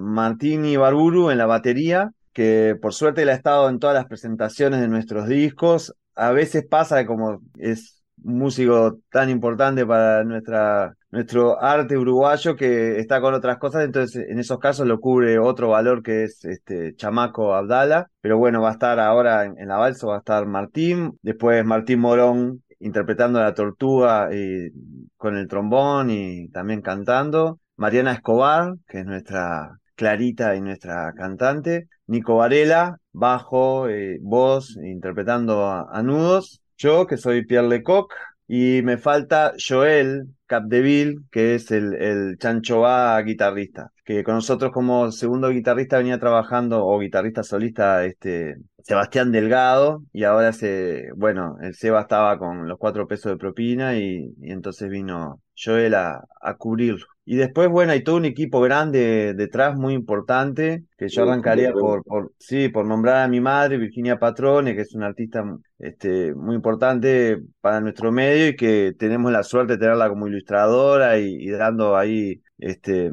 Martín 0.00 0.64
Ibarburu 0.64 1.30
en 1.30 1.38
la 1.38 1.46
batería, 1.46 2.10
que 2.32 2.74
por 2.80 2.94
suerte 2.94 3.22
él 3.22 3.28
ha 3.28 3.34
estado 3.34 3.68
en 3.68 3.78
todas 3.78 3.94
las 3.94 4.06
presentaciones 4.06 4.80
de 4.80 4.88
nuestros 4.88 5.28
discos. 5.28 5.94
A 6.16 6.32
veces 6.32 6.66
pasa 6.66 7.06
como 7.06 7.40
es 7.58 7.97
músico 8.22 8.98
tan 9.10 9.30
importante 9.30 9.86
para 9.86 10.24
nuestra, 10.24 10.94
nuestro 11.10 11.60
arte 11.62 11.96
uruguayo 11.96 12.56
que 12.56 12.98
está 12.98 13.20
con 13.20 13.34
otras 13.34 13.58
cosas, 13.58 13.84
entonces 13.84 14.26
en 14.28 14.38
esos 14.38 14.58
casos 14.58 14.86
lo 14.86 15.00
cubre 15.00 15.38
otro 15.38 15.70
valor 15.70 16.02
que 16.02 16.24
es 16.24 16.44
este 16.44 16.94
Chamaco 16.96 17.54
Abdala, 17.54 18.10
pero 18.20 18.38
bueno, 18.38 18.62
va 18.62 18.70
a 18.70 18.72
estar 18.72 19.00
ahora 19.00 19.44
en, 19.44 19.68
la 19.68 19.76
balsa, 19.76 20.06
va 20.06 20.16
a 20.16 20.18
estar 20.18 20.46
Martín, 20.46 21.18
después 21.22 21.64
Martín 21.64 22.00
Morón 22.00 22.62
interpretando 22.80 23.40
a 23.40 23.44
la 23.44 23.54
tortuga 23.54 24.28
y, 24.34 24.70
con 25.16 25.36
el 25.36 25.48
trombón 25.48 26.10
y 26.10 26.48
también 26.48 26.80
cantando, 26.80 27.60
Mariana 27.76 28.12
Escobar, 28.12 28.74
que 28.86 29.00
es 29.00 29.06
nuestra 29.06 29.78
Clarita 29.94 30.54
y 30.54 30.60
nuestra 30.60 31.12
cantante, 31.14 31.88
Nico 32.06 32.36
Varela, 32.36 32.98
bajo, 33.12 33.88
eh, 33.88 34.18
voz, 34.22 34.76
interpretando 34.76 35.66
a, 35.66 36.02
nudos, 36.02 36.62
yo 36.78 37.06
que 37.06 37.16
soy 37.18 37.44
Pierre 37.44 37.68
Lecoq, 37.68 38.12
y 38.50 38.80
me 38.82 38.96
falta 38.96 39.52
Joel 39.58 40.28
Capdeville, 40.46 41.18
que 41.30 41.54
es 41.54 41.70
el, 41.70 41.94
el 41.94 42.38
Chancho 42.38 42.86
A 42.86 43.20
guitarrista, 43.20 43.92
que 44.04 44.24
con 44.24 44.36
nosotros 44.36 44.72
como 44.72 45.12
segundo 45.12 45.50
guitarrista 45.50 45.98
venía 45.98 46.18
trabajando, 46.18 46.86
o 46.86 46.98
guitarrista 46.98 47.42
solista, 47.42 48.06
este, 48.06 48.56
Sebastián 48.82 49.32
Delgado, 49.32 50.02
y 50.14 50.24
ahora 50.24 50.54
se, 50.54 51.10
bueno, 51.14 51.58
el 51.60 51.74
Seba 51.74 52.00
estaba 52.00 52.38
con 52.38 52.66
los 52.66 52.78
cuatro 52.78 53.06
pesos 53.06 53.32
de 53.32 53.36
propina 53.36 53.96
y, 53.98 54.34
entonces 54.40 54.88
vino 54.88 55.42
Joel 55.54 55.94
a, 55.94 56.24
a 56.40 56.54
cubrirlo. 56.54 57.04
Y 57.30 57.36
después, 57.36 57.68
bueno, 57.68 57.92
hay 57.92 58.02
todo 58.02 58.16
un 58.16 58.24
equipo 58.24 58.58
grande 58.62 59.34
detrás, 59.34 59.76
muy 59.76 59.92
importante, 59.92 60.84
que 60.96 61.10
yo 61.10 61.24
arrancaría 61.24 61.72
por, 61.72 62.02
por, 62.02 62.32
sí, 62.38 62.70
por 62.70 62.86
nombrar 62.86 63.22
a 63.22 63.28
mi 63.28 63.38
madre, 63.38 63.76
Virginia 63.76 64.18
Patrone, 64.18 64.74
que 64.74 64.80
es 64.80 64.94
una 64.94 65.08
artista 65.08 65.44
este, 65.78 66.34
muy 66.34 66.56
importante 66.56 67.42
para 67.60 67.82
nuestro 67.82 68.10
medio 68.12 68.48
y 68.48 68.56
que 68.56 68.94
tenemos 68.98 69.30
la 69.30 69.42
suerte 69.42 69.74
de 69.74 69.78
tenerla 69.78 70.08
como 70.08 70.26
ilustradora 70.26 71.18
y, 71.18 71.34
y 71.34 71.50
dando 71.50 71.98
ahí 71.98 72.40
este, 72.56 73.10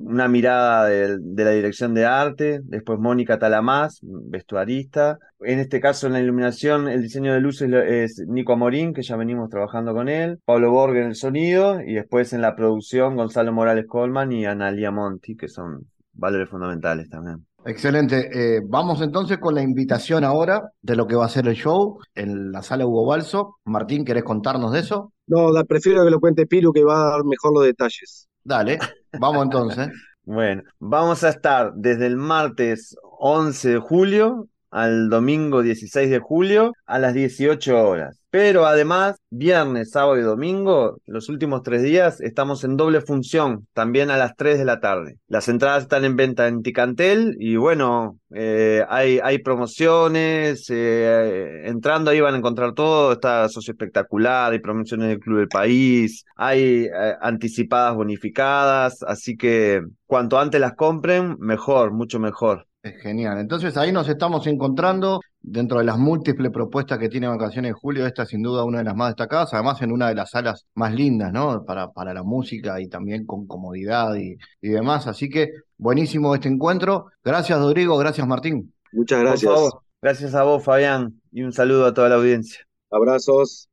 una 0.00 0.28
mirada 0.28 0.86
de, 0.86 1.18
la 1.44 1.50
dirección 1.50 1.94
de 1.94 2.04
arte, 2.04 2.60
después 2.64 2.98
Mónica 2.98 3.38
Talamás, 3.38 4.00
vestuarista. 4.02 5.18
En 5.40 5.58
este 5.58 5.80
caso, 5.80 6.06
en 6.06 6.14
la 6.14 6.20
iluminación, 6.20 6.88
el 6.88 7.02
diseño 7.02 7.32
de 7.32 7.40
luces 7.40 7.70
es 7.72 8.22
Nico 8.28 8.52
Amorín, 8.52 8.92
que 8.92 9.02
ya 9.02 9.16
venimos 9.16 9.50
trabajando 9.50 9.94
con 9.94 10.08
él, 10.08 10.38
Pablo 10.44 10.70
Borg 10.70 10.96
en 10.96 11.06
el 11.08 11.14
sonido, 11.14 11.80
y 11.80 11.94
después 11.94 12.32
en 12.32 12.42
la 12.42 12.56
producción, 12.56 13.16
Gonzalo 13.16 13.52
Morales 13.52 13.86
Colman 13.86 14.32
y 14.32 14.46
Analia 14.46 14.90
Monti, 14.90 15.36
que 15.36 15.48
son 15.48 15.86
valores 16.12 16.48
fundamentales 16.48 17.08
también. 17.08 17.46
Excelente. 17.64 18.56
Eh, 18.56 18.60
vamos 18.64 19.00
entonces 19.02 19.38
con 19.38 19.54
la 19.54 19.62
invitación 19.62 20.24
ahora 20.24 20.72
de 20.80 20.96
lo 20.96 21.06
que 21.06 21.14
va 21.14 21.26
a 21.26 21.28
ser 21.28 21.46
el 21.46 21.54
show 21.54 21.98
en 22.14 22.50
la 22.50 22.62
sala 22.62 22.86
Hugo 22.86 23.06
Balso. 23.06 23.58
Martín, 23.64 24.04
¿querés 24.04 24.24
contarnos 24.24 24.72
de 24.72 24.80
eso? 24.80 25.12
No, 25.26 25.52
prefiero 25.64 26.04
que 26.04 26.10
lo 26.10 26.20
cuente 26.20 26.46
Pilu, 26.46 26.72
que 26.72 26.82
va 26.82 27.06
a 27.06 27.10
dar 27.10 27.24
mejor 27.24 27.54
los 27.54 27.64
detalles. 27.64 28.28
Dale, 28.44 28.78
vamos 29.18 29.44
entonces. 29.44 29.88
bueno, 30.24 30.62
vamos 30.78 31.24
a 31.24 31.30
estar 31.30 31.72
desde 31.74 32.06
el 32.06 32.16
martes 32.16 32.96
11 33.02 33.68
de 33.70 33.78
julio 33.78 34.48
al 34.70 35.08
domingo 35.10 35.62
16 35.62 36.10
de 36.10 36.18
julio 36.18 36.72
a 36.86 36.98
las 36.98 37.14
18 37.14 37.88
horas. 37.88 38.21
Pero 38.32 38.64
además, 38.64 39.16
viernes, 39.28 39.90
sábado 39.90 40.16
y 40.16 40.22
domingo, 40.22 40.96
los 41.04 41.28
últimos 41.28 41.62
tres 41.62 41.82
días, 41.82 42.18
estamos 42.22 42.64
en 42.64 42.78
doble 42.78 43.02
función, 43.02 43.68
también 43.74 44.10
a 44.10 44.16
las 44.16 44.36
3 44.36 44.56
de 44.56 44.64
la 44.64 44.80
tarde. 44.80 45.18
Las 45.28 45.48
entradas 45.48 45.82
están 45.82 46.06
en 46.06 46.16
venta 46.16 46.48
en 46.48 46.62
Ticantel 46.62 47.36
y 47.38 47.56
bueno, 47.56 48.18
eh, 48.34 48.86
hay, 48.88 49.20
hay 49.22 49.40
promociones, 49.40 50.64
eh, 50.70 51.64
entrando 51.66 52.10
ahí 52.10 52.22
van 52.22 52.32
a 52.32 52.38
encontrar 52.38 52.72
todo, 52.72 53.12
está 53.12 53.50
socio 53.50 53.72
espectacular, 53.72 54.50
hay 54.52 54.60
promociones 54.60 55.08
del 55.08 55.20
Club 55.20 55.40
del 55.40 55.48
País, 55.48 56.24
hay 56.34 56.86
eh, 56.86 57.14
anticipadas 57.20 57.94
bonificadas, 57.96 59.02
así 59.02 59.36
que 59.36 59.82
cuanto 60.06 60.38
antes 60.38 60.58
las 60.58 60.72
compren, 60.72 61.36
mejor, 61.38 61.92
mucho 61.92 62.18
mejor. 62.18 62.66
Es 62.82 63.00
genial. 63.02 63.38
Entonces 63.38 63.76
ahí 63.76 63.92
nos 63.92 64.08
estamos 64.08 64.46
encontrando 64.46 65.20
dentro 65.42 65.78
de 65.78 65.84
las 65.84 65.98
múltiples 65.98 66.50
propuestas 66.52 66.98
que 66.98 67.08
tiene 67.08 67.28
Vacaciones 67.28 67.70
de 67.70 67.72
Julio. 67.74 68.06
Esta 68.06 68.24
sin 68.24 68.42
duda 68.42 68.64
una 68.64 68.78
de 68.78 68.84
las 68.84 68.96
más 68.96 69.10
destacadas, 69.10 69.52
además 69.54 69.82
en 69.82 69.92
una 69.92 70.08
de 70.08 70.14
las 70.14 70.30
salas 70.30 70.66
más 70.74 70.94
lindas, 70.94 71.32
¿no? 71.32 71.64
Para, 71.64 71.90
para 71.90 72.14
la 72.14 72.22
música 72.22 72.80
y 72.80 72.88
también 72.88 73.26
con 73.26 73.46
comodidad 73.46 74.14
y, 74.14 74.36
y 74.60 74.68
demás. 74.68 75.06
Así 75.06 75.28
que 75.28 75.50
buenísimo 75.76 76.34
este 76.34 76.48
encuentro. 76.48 77.06
Gracias 77.24 77.58
Rodrigo, 77.58 77.96
gracias 77.98 78.26
Martín. 78.26 78.72
Muchas 78.92 79.20
gracias. 79.20 79.52
Gracias 80.00 80.34
a 80.34 80.42
vos 80.42 80.64
Fabián 80.64 81.20
y 81.30 81.42
un 81.42 81.52
saludo 81.52 81.86
a 81.86 81.94
toda 81.94 82.08
la 82.08 82.16
audiencia. 82.16 82.66
Abrazos. 82.90 83.71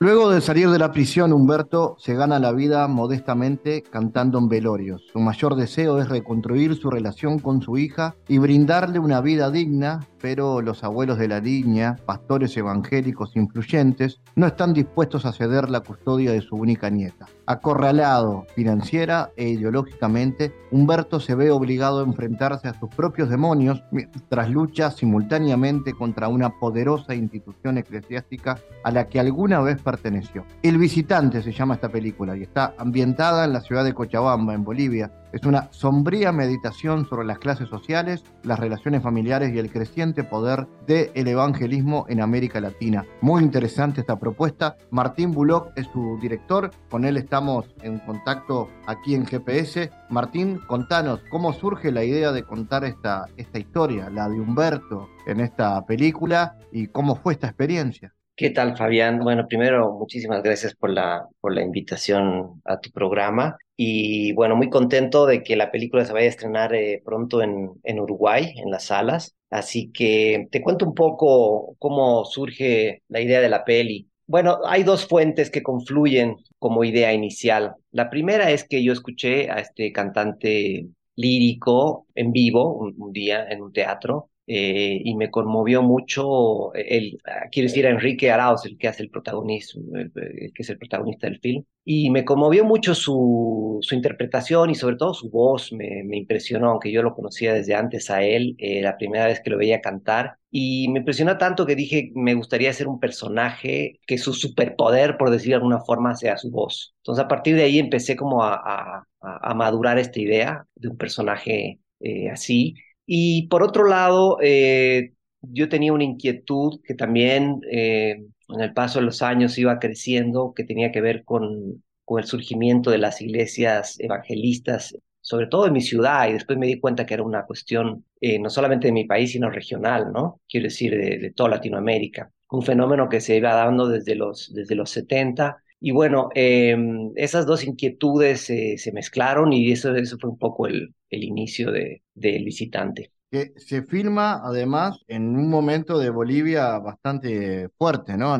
Luego 0.00 0.30
de 0.30 0.40
salir 0.40 0.70
de 0.70 0.78
la 0.78 0.92
prisión, 0.92 1.32
Humberto 1.32 1.96
se 1.98 2.14
gana 2.14 2.38
la 2.38 2.52
vida 2.52 2.86
modestamente 2.86 3.82
cantando 3.82 4.38
en 4.38 4.48
velorios. 4.48 5.02
Su 5.12 5.18
mayor 5.18 5.56
deseo 5.56 6.00
es 6.00 6.08
reconstruir 6.08 6.76
su 6.76 6.88
relación 6.88 7.40
con 7.40 7.62
su 7.62 7.78
hija 7.78 8.14
y 8.28 8.38
brindarle 8.38 9.00
una 9.00 9.20
vida 9.20 9.50
digna, 9.50 10.06
pero 10.20 10.60
los 10.60 10.84
abuelos 10.84 11.18
de 11.18 11.28
la 11.28 11.40
niña, 11.40 11.96
pastores 12.06 12.56
evangélicos 12.56 13.36
influyentes, 13.36 14.20
no 14.36 14.46
están 14.46 14.74
dispuestos 14.74 15.24
a 15.24 15.32
ceder 15.32 15.70
la 15.70 15.80
custodia 15.80 16.32
de 16.32 16.40
su 16.40 16.56
única 16.56 16.90
nieta. 16.90 17.26
Acorralado 17.46 18.46
financiera 18.54 19.30
e 19.36 19.48
ideológicamente, 19.48 20.52
Humberto 20.70 21.20
se 21.20 21.34
ve 21.34 21.50
obligado 21.50 22.00
a 22.00 22.04
enfrentarse 22.04 22.68
a 22.68 22.74
sus 22.74 22.90
propios 22.90 23.30
demonios 23.30 23.82
mientras 23.90 24.50
lucha 24.50 24.90
simultáneamente 24.90 25.94
contra 25.94 26.28
una 26.28 26.50
poderosa 26.58 27.14
institución 27.14 27.78
eclesiástica 27.78 28.58
a 28.84 28.90
la 28.90 29.08
que 29.08 29.20
alguna 29.20 29.60
vez 29.60 29.80
perteneció. 29.80 30.44
El 30.62 30.78
visitante 30.78 31.42
se 31.42 31.52
llama 31.52 31.74
esta 31.74 31.88
película 31.88 32.36
y 32.36 32.42
está 32.42 32.74
ambientada 32.78 33.44
en 33.44 33.52
la 33.52 33.60
ciudad 33.60 33.84
de 33.84 33.94
Cochabamba, 33.94 34.54
en 34.54 34.64
Bolivia. 34.64 35.10
Es 35.32 35.44
una 35.44 35.70
sombría 35.72 36.32
meditación 36.32 37.06
sobre 37.06 37.26
las 37.26 37.38
clases 37.38 37.68
sociales, 37.68 38.24
las 38.42 38.58
relaciones 38.58 39.02
familiares 39.02 39.52
y 39.54 39.58
el 39.58 39.70
creciente 39.70 40.24
poder 40.24 40.66
del 40.86 41.28
evangelismo 41.28 42.06
en 42.08 42.22
América 42.22 42.60
Latina. 42.60 43.04
Muy 43.20 43.42
interesante 43.42 44.00
esta 44.00 44.18
propuesta. 44.18 44.76
Martín 44.90 45.32
Bullock 45.32 45.72
es 45.76 45.86
su 45.92 46.18
director, 46.20 46.70
con 46.90 47.04
él 47.04 47.18
estamos 47.18 47.66
en 47.82 47.98
contacto 47.98 48.70
aquí 48.86 49.14
en 49.14 49.26
GPS. 49.26 49.90
Martín, 50.08 50.60
contanos 50.66 51.20
cómo 51.30 51.52
surge 51.52 51.92
la 51.92 52.04
idea 52.04 52.32
de 52.32 52.44
contar 52.44 52.84
esta, 52.84 53.26
esta 53.36 53.58
historia, 53.58 54.08
la 54.08 54.28
de 54.28 54.40
Humberto, 54.40 55.08
en 55.26 55.40
esta 55.40 55.84
película 55.84 56.56
y 56.72 56.86
cómo 56.86 57.16
fue 57.16 57.34
esta 57.34 57.48
experiencia. 57.48 58.14
¿Qué 58.38 58.50
tal, 58.50 58.76
Fabián? 58.76 59.18
Bueno, 59.18 59.48
primero, 59.48 59.92
muchísimas 59.94 60.44
gracias 60.44 60.72
por 60.76 60.90
la, 60.90 61.26
por 61.40 61.52
la 61.52 61.60
invitación 61.62 62.62
a 62.64 62.78
tu 62.78 62.92
programa. 62.92 63.58
Y 63.76 64.30
bueno, 64.32 64.54
muy 64.54 64.70
contento 64.70 65.26
de 65.26 65.42
que 65.42 65.56
la 65.56 65.72
película 65.72 66.04
se 66.04 66.12
vaya 66.12 66.26
a 66.26 66.28
estrenar 66.30 66.72
eh, 66.72 67.02
pronto 67.04 67.42
en, 67.42 67.72
en 67.82 67.98
Uruguay, 67.98 68.54
en 68.56 68.70
las 68.70 68.84
salas. 68.84 69.34
Así 69.50 69.90
que 69.90 70.46
te 70.52 70.62
cuento 70.62 70.86
un 70.86 70.94
poco 70.94 71.74
cómo 71.80 72.24
surge 72.26 73.02
la 73.08 73.20
idea 73.20 73.40
de 73.40 73.48
la 73.48 73.64
peli. 73.64 74.08
Bueno, 74.28 74.60
hay 74.64 74.84
dos 74.84 75.08
fuentes 75.08 75.50
que 75.50 75.64
confluyen 75.64 76.36
como 76.60 76.84
idea 76.84 77.12
inicial. 77.12 77.74
La 77.90 78.08
primera 78.08 78.52
es 78.52 78.62
que 78.62 78.84
yo 78.84 78.92
escuché 78.92 79.50
a 79.50 79.56
este 79.56 79.90
cantante 79.90 80.86
lírico 81.16 82.06
en 82.14 82.30
vivo 82.30 82.72
un 82.74 83.12
día 83.12 83.48
en 83.48 83.62
un 83.62 83.72
teatro 83.72 84.30
eh, 84.50 85.02
y 85.04 85.14
me 85.14 85.30
conmovió 85.30 85.82
mucho 85.82 86.72
el, 86.74 87.18
quiero 87.52 87.68
decir, 87.68 87.86
a 87.86 87.90
Enrique 87.90 88.30
Arauz, 88.30 88.64
el 88.64 88.78
que 88.78 88.88
hace 88.88 89.02
el 89.02 89.10
protagonismo, 89.10 89.94
el, 89.96 90.10
que 90.54 90.62
es 90.62 90.70
el 90.70 90.78
protagonista 90.78 91.26
del 91.26 91.38
film, 91.38 91.64
y 91.84 92.08
me 92.10 92.24
conmovió 92.24 92.64
mucho 92.64 92.94
su, 92.94 93.78
su 93.82 93.94
interpretación 93.94 94.70
y 94.70 94.74
sobre 94.74 94.96
todo 94.96 95.12
su 95.12 95.28
voz, 95.30 95.70
me, 95.72 96.02
me, 96.04 96.16
impresionó, 96.16 96.70
aunque 96.70 96.90
yo 96.90 97.02
lo 97.02 97.14
conocía 97.14 97.52
desde 97.52 97.74
antes 97.74 98.08
a 98.10 98.22
él, 98.22 98.54
eh, 98.58 98.80
la 98.80 98.96
primera 98.96 99.26
vez 99.26 99.40
que 99.40 99.50
lo 99.50 99.58
veía 99.58 99.82
cantar, 99.82 100.38
y 100.50 100.88
me 100.88 101.00
impresionó 101.00 101.36
tanto 101.36 101.66
que 101.66 101.76
dije, 101.76 102.10
me 102.14 102.32
gustaría 102.32 102.72
ser 102.72 102.88
un 102.88 103.00
personaje 103.00 104.00
que 104.06 104.16
su 104.16 104.32
superpoder, 104.32 105.18
por 105.18 105.30
decir 105.30 105.50
de 105.50 105.56
alguna 105.56 105.80
forma, 105.80 106.14
sea 106.16 106.38
su 106.38 106.50
voz. 106.50 106.94
Entonces 107.02 107.22
a 107.24 107.28
partir 107.28 107.54
de 107.54 107.64
ahí 107.64 107.78
empecé 107.78 108.16
como 108.16 108.42
a, 108.42 108.54
a, 108.54 109.06
a 109.20 109.54
madurar 109.54 109.98
esta 109.98 110.20
idea 110.20 110.66
de 110.74 110.88
un 110.88 110.96
personaje 110.96 111.80
eh, 112.00 112.30
así 112.30 112.74
y 113.10 113.48
por 113.48 113.62
otro 113.62 113.86
lado, 113.86 114.36
eh, 114.42 115.14
yo 115.40 115.68
tenía 115.70 115.94
una 115.94 116.04
inquietud 116.04 116.80
que 116.84 116.94
también 116.94 117.60
eh, 117.70 118.22
en 118.50 118.60
el 118.60 118.74
paso 118.74 118.98
de 118.98 119.06
los 119.06 119.22
años 119.22 119.56
iba 119.58 119.78
creciendo, 119.78 120.52
que 120.54 120.64
tenía 120.64 120.92
que 120.92 121.00
ver 121.00 121.24
con, 121.24 121.82
con 122.04 122.20
el 122.20 122.26
surgimiento 122.26 122.90
de 122.90 122.98
las 122.98 123.22
iglesias 123.22 123.98
evangelistas, 123.98 124.94
sobre 125.22 125.46
todo 125.46 125.66
en 125.66 125.72
mi 125.72 125.80
ciudad, 125.80 126.28
y 126.28 126.34
después 126.34 126.58
me 126.58 126.66
di 126.66 126.80
cuenta 126.80 127.06
que 127.06 127.14
era 127.14 127.22
una 127.22 127.46
cuestión 127.46 128.04
eh, 128.20 128.38
no 128.38 128.50
solamente 128.50 128.88
de 128.88 128.92
mi 128.92 129.06
país, 129.06 129.32
sino 129.32 129.48
regional, 129.50 130.12
¿no? 130.12 130.42
Quiero 130.46 130.64
decir, 130.64 130.92
de, 130.92 131.18
de 131.18 131.30
toda 131.32 131.48
Latinoamérica. 131.50 132.30
Un 132.50 132.62
fenómeno 132.62 133.08
que 133.08 133.22
se 133.22 133.36
iba 133.36 133.54
dando 133.54 133.88
desde 133.88 134.16
los, 134.16 134.52
desde 134.52 134.74
los 134.74 134.90
70 134.90 135.62
y 135.80 135.92
bueno, 135.92 136.28
em, 136.34 137.12
esas 137.16 137.46
dos 137.46 137.64
inquietudes 137.64 138.42
se 138.42 138.92
mezclaron 138.92 139.52
y 139.52 139.70
eso, 139.72 139.94
eso 139.96 140.18
fue 140.20 140.30
un 140.30 140.38
poco 140.38 140.66
el, 140.66 140.94
el 141.10 141.24
inicio 141.24 141.70
de, 141.72 142.02
del 142.14 142.44
visitante. 142.44 143.12
que 143.30 143.52
se 143.58 143.82
filma 143.82 144.40
además 144.44 144.98
en 145.06 145.36
un 145.36 145.50
momento 145.50 145.98
de 145.98 146.10
Bolivia 146.10 146.78
bastante 146.78 147.68
fuerte, 147.78 148.16
¿no? 148.16 148.36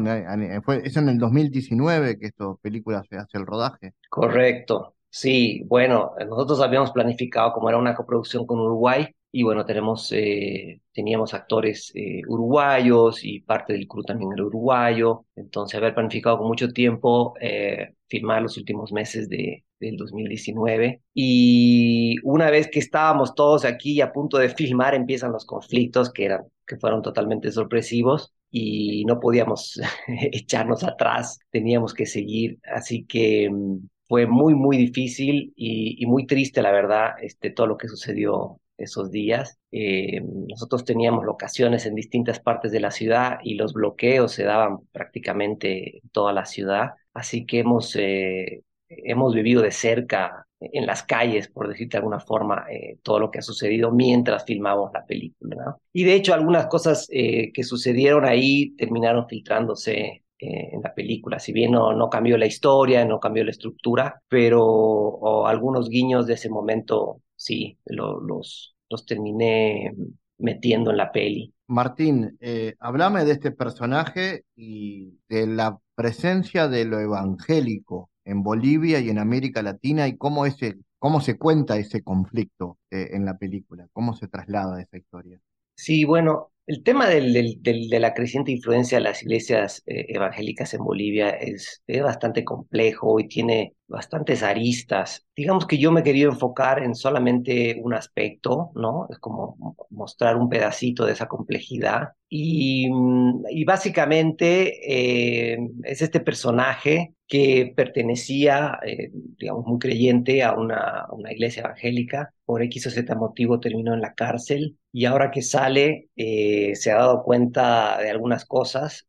Fue, 0.64 0.82
es 0.86 0.96
en 0.96 1.08
el 1.10 1.18
2019 1.18 2.18
que 2.18 2.26
esta 2.26 2.54
película 2.62 3.02
se 3.08 3.16
hace 3.18 3.36
el 3.38 3.46
rodaje. 3.46 3.92
Correcto, 4.08 4.96
sí, 5.10 5.62
bueno, 5.66 6.12
nosotros 6.28 6.60
habíamos 6.62 6.92
planificado 6.92 7.52
como 7.52 7.68
era 7.68 7.78
una 7.78 7.94
coproducción 7.94 8.46
con 8.46 8.58
Uruguay, 8.60 9.06
y 9.30 9.42
bueno, 9.42 9.66
tenemos, 9.66 10.10
eh, 10.12 10.80
teníamos 10.92 11.34
actores 11.34 11.92
eh, 11.94 12.22
uruguayos 12.26 13.24
y 13.24 13.40
parte 13.40 13.74
del 13.74 13.86
crew 13.86 14.02
también 14.02 14.32
era 14.32 14.44
uruguayo. 14.44 15.26
Entonces, 15.36 15.76
haber 15.78 15.94
planificado 15.94 16.38
con 16.38 16.48
mucho 16.48 16.70
tiempo 16.70 17.34
eh, 17.40 17.94
filmar 18.06 18.42
los 18.42 18.56
últimos 18.56 18.90
meses 18.90 19.28
de, 19.28 19.64
del 19.80 19.96
2019. 19.96 21.02
Y 21.12 22.16
una 22.22 22.50
vez 22.50 22.68
que 22.70 22.78
estábamos 22.78 23.34
todos 23.34 23.64
aquí 23.66 24.00
a 24.00 24.12
punto 24.12 24.38
de 24.38 24.48
filmar, 24.48 24.94
empiezan 24.94 25.32
los 25.32 25.44
conflictos 25.44 26.10
que, 26.10 26.24
eran, 26.24 26.44
que 26.66 26.78
fueron 26.78 27.02
totalmente 27.02 27.52
sorpresivos 27.52 28.32
y 28.50 29.04
no 29.04 29.20
podíamos 29.20 29.78
echarnos 30.32 30.84
atrás, 30.84 31.38
teníamos 31.50 31.92
que 31.92 32.06
seguir. 32.06 32.58
Así 32.64 33.04
que 33.04 33.50
mm, 33.50 33.88
fue 34.08 34.26
muy, 34.26 34.54
muy 34.54 34.78
difícil 34.78 35.52
y, 35.54 36.02
y, 36.02 36.06
muy 36.06 36.26
triste, 36.26 36.62
la 36.62 36.72
verdad, 36.72 37.10
este, 37.22 37.50
todo 37.50 37.66
lo 37.66 37.76
que 37.76 37.88
sucedió 37.88 38.58
esos 38.78 39.10
días. 39.10 39.58
Eh, 39.72 40.22
nosotros 40.22 40.84
teníamos 40.84 41.24
locaciones 41.24 41.84
en 41.84 41.94
distintas 41.94 42.40
partes 42.40 42.72
de 42.72 42.80
la 42.80 42.90
ciudad 42.90 43.38
y 43.42 43.54
los 43.54 43.74
bloqueos 43.74 44.32
se 44.32 44.44
daban 44.44 44.78
prácticamente 44.92 45.98
en 45.98 46.08
toda 46.10 46.32
la 46.32 46.46
ciudad. 46.46 46.92
Así 47.12 47.44
que 47.44 47.58
hemos, 47.60 47.94
eh, 47.96 48.62
hemos 48.88 49.34
vivido 49.34 49.60
de 49.62 49.72
cerca 49.72 50.46
en 50.60 50.86
las 50.86 51.02
calles, 51.02 51.48
por 51.48 51.68
decirte 51.68 51.96
de 51.96 51.98
alguna 51.98 52.20
forma, 52.20 52.66
eh, 52.70 52.98
todo 53.02 53.20
lo 53.20 53.30
que 53.30 53.40
ha 53.40 53.42
sucedido 53.42 53.92
mientras 53.92 54.44
filmamos 54.44 54.90
la 54.92 55.04
película. 55.04 55.76
Y 55.92 56.04
de 56.04 56.14
hecho 56.14 56.34
algunas 56.34 56.66
cosas 56.66 57.06
que 57.08 57.62
sucedieron 57.62 58.24
ahí 58.24 58.74
terminaron 58.76 59.28
filtrándose 59.28 60.24
en 60.40 60.82
la 60.82 60.94
película. 60.94 61.38
Si 61.40 61.52
bien 61.52 61.72
no, 61.72 61.92
no 61.92 62.08
cambió 62.08 62.38
la 62.38 62.46
historia, 62.46 63.04
no 63.04 63.20
cambió 63.20 63.44
la 63.44 63.50
estructura, 63.50 64.20
pero 64.28 65.46
algunos 65.46 65.88
guiños 65.88 66.26
de 66.26 66.34
ese 66.34 66.48
momento 66.48 67.22
sí, 67.38 67.78
los, 67.86 68.74
los 68.90 69.06
terminé 69.06 69.94
metiendo 70.38 70.90
en 70.90 70.96
la 70.98 71.10
peli. 71.12 71.54
Martín, 71.68 72.36
eh, 72.40 72.74
hablame 72.80 73.24
de 73.24 73.32
este 73.32 73.50
personaje 73.50 74.44
y 74.56 75.18
de 75.28 75.46
la 75.46 75.78
presencia 75.94 76.68
de 76.68 76.84
lo 76.84 76.98
evangélico 76.98 78.10
en 78.24 78.42
Bolivia 78.42 79.00
y 79.00 79.10
en 79.10 79.18
América 79.18 79.62
Latina 79.62 80.08
y 80.08 80.16
cómo, 80.16 80.46
ese, 80.46 80.78
cómo 80.98 81.20
se 81.20 81.38
cuenta 81.38 81.78
ese 81.78 82.02
conflicto 82.02 82.78
eh, 82.90 83.10
en 83.12 83.24
la 83.24 83.38
película, 83.38 83.88
cómo 83.92 84.14
se 84.14 84.28
traslada 84.28 84.80
esa 84.80 84.96
historia. 84.96 85.40
Sí, 85.74 86.04
bueno, 86.04 86.50
el 86.68 86.82
tema 86.82 87.06
del, 87.08 87.62
de 87.62 87.98
la 87.98 88.12
creciente 88.12 88.52
influencia 88.52 88.98
de 88.98 89.04
las 89.04 89.22
iglesias 89.22 89.82
eh, 89.86 90.04
evangélicas 90.10 90.74
en 90.74 90.84
Bolivia 90.84 91.30
es, 91.30 91.82
bastante 92.02 92.44
complejo 92.44 93.18
y 93.18 93.26
tiene 93.26 93.74
bastantes 93.86 94.42
aristas. 94.42 95.26
Digamos 95.34 95.66
que 95.66 95.78
yo 95.78 95.90
me 95.90 96.00
he 96.00 96.04
querido 96.04 96.30
enfocar 96.30 96.82
en 96.82 96.94
solamente 96.94 97.80
un 97.82 97.94
aspecto, 97.94 98.70
¿no? 98.74 99.06
Es 99.08 99.18
como 99.18 99.56
mostrar 99.88 100.36
un 100.36 100.50
pedacito 100.50 101.06
de 101.06 101.12
esa 101.14 101.26
complejidad. 101.26 102.10
Y, 102.28 102.90
mm, 102.90 103.64
básicamente 103.64 105.54
eh, 105.54 105.58
es 105.84 106.02
este 106.02 106.20
personaje 106.20 107.14
que 107.28 107.72
pertenecía, 107.76 108.78
eh, 108.84 109.10
digamos, 109.12 109.66
muy 109.66 109.78
creyente 109.78 110.42
a 110.42 110.54
una, 110.54 111.06
una, 111.12 111.32
iglesia 111.32 111.60
evangélica. 111.62 112.34
Por 112.44 112.62
X 112.62 112.86
o 112.86 112.90
Z 112.90 113.14
motivo 113.14 113.60
terminó 113.60 113.94
en 113.94 114.00
la 114.00 114.14
cárcel 114.14 114.78
y 114.92 115.04
ahora 115.04 115.30
que 115.30 115.42
sale 115.42 116.08
eh, 116.16 116.74
se 116.74 116.90
ha 116.90 116.96
dado 116.96 117.22
cuenta 117.22 117.98
de 118.00 118.10
algunas 118.10 118.44
cosas 118.46 119.06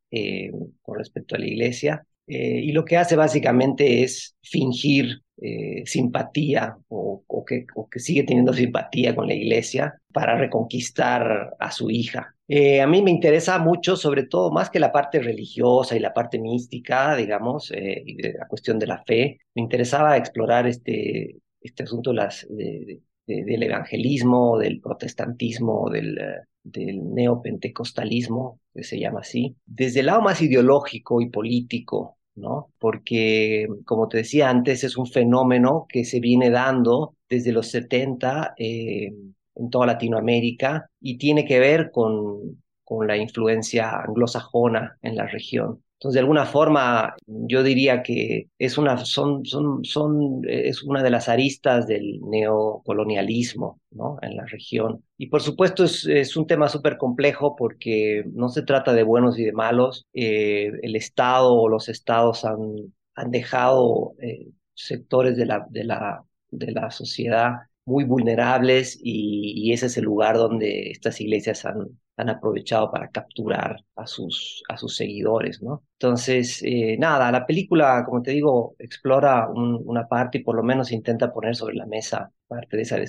con 0.82 0.97
respecto 0.97 1.36
a 1.36 1.39
la 1.39 1.47
iglesia 1.47 2.05
eh, 2.30 2.61
y 2.63 2.72
lo 2.74 2.86
que 2.86 2.95
hace 2.95 3.15
básicamente 3.15 4.03
es 4.03 4.36
fingir 4.43 5.24
eh, 5.42 5.84
simpatía 5.86 6.78
o, 6.90 7.24
que, 7.46 7.66
sigue 8.00 8.24
teniendo 8.24 8.54
simpatía 8.54 9.16
con 9.16 9.28
la 9.28 9.34
iglesia 9.34 10.00
para 10.12 10.38
reconquistar 10.38 11.56
a 11.60 11.72
su 11.72 11.90
hija. 11.90 12.36
Eh, 12.48 12.82
a 12.82 12.88
mí 12.88 13.02
me 13.02 13.12
interesa 13.12 13.58
mucho, 13.60 13.96
sobre 13.96 14.24
todo, 14.24 14.52
más 14.52 14.70
que 14.70 14.80
la 14.80 14.92
parte 14.92 15.20
religiosa 15.20 15.96
y 15.96 16.00
la 16.00 16.14
parte 16.14 16.40
mística, 16.40 17.16
digamos, 17.16 17.72
y 17.72 18.16
de 18.16 18.34
la 18.38 18.48
cuestión 18.48 18.80
de 18.80 18.88
la 18.88 19.04
fe, 19.04 19.40
me 19.56 19.62
interesaba 19.62 20.18
explorar 20.18 20.68
este, 20.68 21.38
este 21.62 21.84
asunto 21.84 22.12
las, 22.12 22.48
del 22.50 23.64
evangelismo, 23.64 24.58
del 24.58 24.82
protestantismo, 24.82 25.90
del, 25.90 26.20
del 26.64 27.14
neopentecostalismo, 27.14 28.60
que 28.74 28.84
se 28.84 29.00
llama 29.00 29.22
así, 29.22 29.56
desde 29.66 30.02
el 30.02 30.08
lado 30.08 30.22
más 30.22 30.42
ideológico 30.42 31.22
y 31.22 31.30
político 31.30 32.18
¿no? 32.40 32.72
Porque, 32.80 33.68
como 33.86 34.08
te 34.08 34.18
decía 34.18 34.50
antes, 34.50 34.84
es 34.84 34.98
un 34.98 35.08
fenómeno 35.08 35.86
que 35.90 36.06
se 36.06 36.20
viene 36.20 36.50
dando 36.50 37.16
desde 37.30 37.52
los 37.52 37.68
70 37.70 38.54
eh, 38.58 39.14
en 39.56 39.70
toda 39.70 39.88
Latinoamérica 39.88 40.90
y 41.02 41.18
tiene 41.18 41.46
que 41.46 41.60
ver 41.60 41.92
con, 41.92 42.64
con 42.84 43.08
la 43.08 43.18
influencia 43.18 43.92
anglosajona 44.02 44.98
en 45.02 45.16
la 45.16 45.28
región. 45.28 45.84
Entonces, 46.00 46.14
de 46.14 46.20
alguna 46.22 46.45
forma, 46.45 47.14
yo 47.28 47.62
diría 47.62 48.04
que 48.04 48.47
es 48.58 48.78
una, 48.78 48.97
son, 49.04 49.45
son, 49.45 49.84
son, 49.84 50.43
es 50.47 50.82
una 50.82 51.04
de 51.04 51.10
las 51.10 51.28
aristas 51.28 51.88
del 51.88 52.22
neocolonialismo 52.22 53.82
¿no? 53.91 54.18
en 54.22 54.38
la 54.38 54.45
región. 54.45 55.04
Y 55.18 55.28
por 55.28 55.41
supuesto 55.41 55.84
es, 55.84 56.06
es 56.06 56.38
un 56.38 56.47
tema 56.47 56.70
súper 56.70 56.97
complejo 56.97 57.58
porque 57.58 58.24
no 58.32 58.47
se 58.47 58.62
trata 58.62 58.93
de 58.93 59.04
buenos 59.04 59.38
y 59.38 59.43
de 59.43 59.52
malos. 59.52 60.06
Eh, 60.14 60.72
el 60.84 60.95
Estado 60.95 61.54
o 61.54 61.68
los 61.68 61.89
estados 61.89 62.45
han, 62.45 62.93
han 63.16 63.32
dejado 63.32 64.14
eh, 64.22 64.47
sectores 64.74 65.36
de 65.36 65.47
la, 65.47 65.68
de, 65.70 65.84
la, 65.84 66.24
de 66.50 66.72
la 66.72 66.91
sociedad 66.91 67.56
muy 67.89 68.06
vulnerables 68.06 68.97
y, 69.04 69.74
ese 69.74 69.88
es 69.88 69.97
el 69.97 70.06
lugar 70.06 70.38
donde 70.38 70.91
estas 70.91 71.20
iglesias 71.20 71.66
han, 71.66 72.00
han 72.20 72.30
aprovechado 72.30 72.91
para 72.91 73.09
capturar 73.09 73.78
a 73.95 74.05
sus, 74.05 74.61
a 74.67 74.76
sus 74.78 74.95
seguidores, 74.95 75.61
¿no? 75.61 75.84
Entonces, 75.93 76.61
eh, 76.63 76.97
nada, 76.99 77.32
la 77.32 77.45
película, 77.45 78.03
como 78.05 78.22
te 78.22 78.32
digo, 78.32 78.76
explora 78.78 79.47
una 79.49 80.07
parte 80.07 80.39
y 80.39 80.43
por 80.43 80.55
lo 80.55 80.63
menos 80.63 80.91
intenta 80.91 81.32
poner 81.32 81.55
sobre 81.55 81.76
la 81.76 81.86
mesa 81.86 82.32
parte 82.47 82.78
de 82.78 82.84
esa, 82.84 82.97
de, 82.97 83.07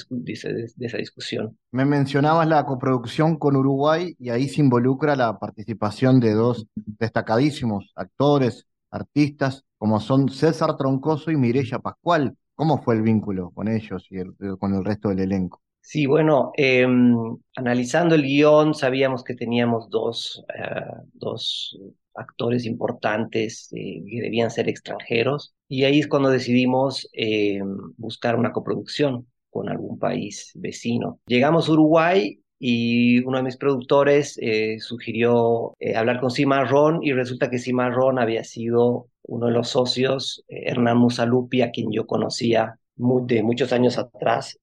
de 0.77 0.87
esa 0.87 0.99
discusión. 0.99 1.59
Me 1.73 1.85
mencionabas 1.85 2.47
la 2.47 2.65
coproducción 2.65 3.37
con 3.37 3.57
Uruguay 3.57 4.15
y 4.19 4.31
ahí 4.31 4.49
se 4.49 4.61
involucra 4.61 5.17
la 5.17 5.39
participación 5.39 6.21
de 6.21 6.35
dos 6.35 6.67
destacadísimos 6.75 7.93
actores, 7.97 8.67
artistas, 8.91 9.65
como 9.77 9.99
son 9.99 10.29
César 10.29 10.77
Troncoso 10.77 11.31
y 11.31 11.37
Mireya 11.37 11.79
Pascual. 11.81 12.37
¿Cómo 12.55 12.83
fue 12.83 12.95
el 12.95 13.03
vínculo 13.03 13.51
con 13.51 13.69
ellos 13.69 14.07
y 14.11 14.19
con 14.59 14.75
el 14.75 14.85
resto 14.85 15.09
del 15.09 15.21
elenco? 15.21 15.63
Sí, 15.83 16.07
bueno, 16.07 16.53
em, 16.57 17.15
analizando 17.57 18.15
el 18.15 18.23
guion, 18.23 18.75
sabíamos 18.75 19.25
que 19.25 19.35
teníamos 19.35 19.89
dos, 19.91 20.45
eh, 20.55 20.81
dos 21.15 21.77
actores 22.15 22.65
importantes 22.67 23.69
eh, 23.73 24.03
que 24.09 24.21
debían 24.21 24.51
ser 24.51 24.69
extranjeros, 24.69 25.55
y 25.69 25.85
ahí 25.85 25.99
es 26.01 26.07
cuando 26.07 26.29
decidimos 26.31 27.09
em, 27.13 27.77
buscar 27.97 28.37
una 28.37 28.53
coproducción 28.53 29.27
con 29.49 29.69
algún 29.69 29.99
país 29.99 30.53
vecino. 30.55 31.19
Llegamos 31.27 31.69
a 31.69 31.73
Uruguay 31.73 32.41
y 32.59 33.21
uno 33.25 33.39
de 33.39 33.43
mis 33.45 33.57
productores 33.57 34.39
eh, 34.41 34.79
sugirió 34.81 35.77
hablar 35.97 36.21
con 36.21 36.31
Cimarrón 36.31 37.01
y 37.03 37.13
resulta 37.15 37.51
que 37.51 37.59
Cimarrón 37.59 38.19
había 38.19 38.45
sido 38.45 39.09
uno 39.23 39.47
de 39.47 39.53
los 39.53 39.71
socios, 39.71 40.45
Hernán 40.49 40.99
Musalupi, 40.99 41.63
a 41.63 41.71
quien 41.71 41.91
yo 41.91 42.07
conocía 42.07 42.79
de 43.27 43.43
muchos 43.43 43.73
años 43.73 43.99
atrás, 43.99 44.59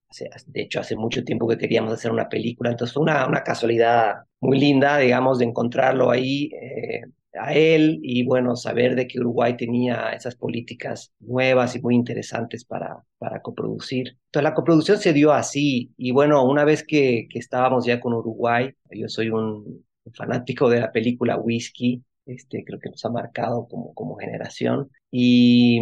de 0.48 0.62
hecho 0.62 0.80
hace 0.80 0.96
mucho 0.96 1.24
tiempo 1.24 1.48
que 1.48 1.58
queríamos 1.58 1.94
hacer 1.94 2.12
una 2.12 2.30
película, 2.30 2.72
entonces 2.72 2.94
fue 2.94 3.04
una, 3.04 3.28
una 3.28 3.44
casualidad 3.44 4.16
muy 4.40 4.60
linda, 4.60 4.98
digamos, 4.98 5.40
de 5.40 5.46
encontrarlo 5.46 6.12
ahí 6.12 6.52
eh, 6.62 7.02
a 7.40 7.54
él 7.54 8.00
y 8.04 8.24
bueno, 8.26 8.56
saber 8.56 8.96
de 8.96 9.08
que 9.08 9.20
Uruguay 9.20 9.58
tenía 9.58 10.12
esas 10.12 10.36
políticas 10.36 11.14
nuevas 11.20 11.76
y 11.76 11.82
muy 11.82 11.96
interesantes 11.96 12.64
para, 12.66 13.04
para 13.18 13.42
coproducir. 13.42 14.18
Entonces 14.28 14.44
la 14.44 14.54
coproducción 14.54 14.98
se 14.98 15.14
dio 15.14 15.32
así 15.34 15.92
y 15.98 16.12
bueno, 16.12 16.44
una 16.46 16.64
vez 16.64 16.84
que, 16.86 17.28
que 17.30 17.40
estábamos 17.40 17.86
ya 17.86 18.00
con 18.00 18.14
Uruguay, 18.14 18.72
yo 18.92 19.08
soy 19.10 19.30
un 19.30 19.86
fanático 20.14 20.70
de 20.70 20.82
la 20.82 20.92
película 20.92 21.38
Whisky, 21.38 22.04
este, 22.26 22.64
creo 22.66 22.80
que 22.80 22.90
nos 22.90 23.04
ha 23.06 23.10
marcado 23.10 23.68
como, 23.68 23.94
como 23.94 24.16
generación. 24.18 24.90
Y, 25.12 25.80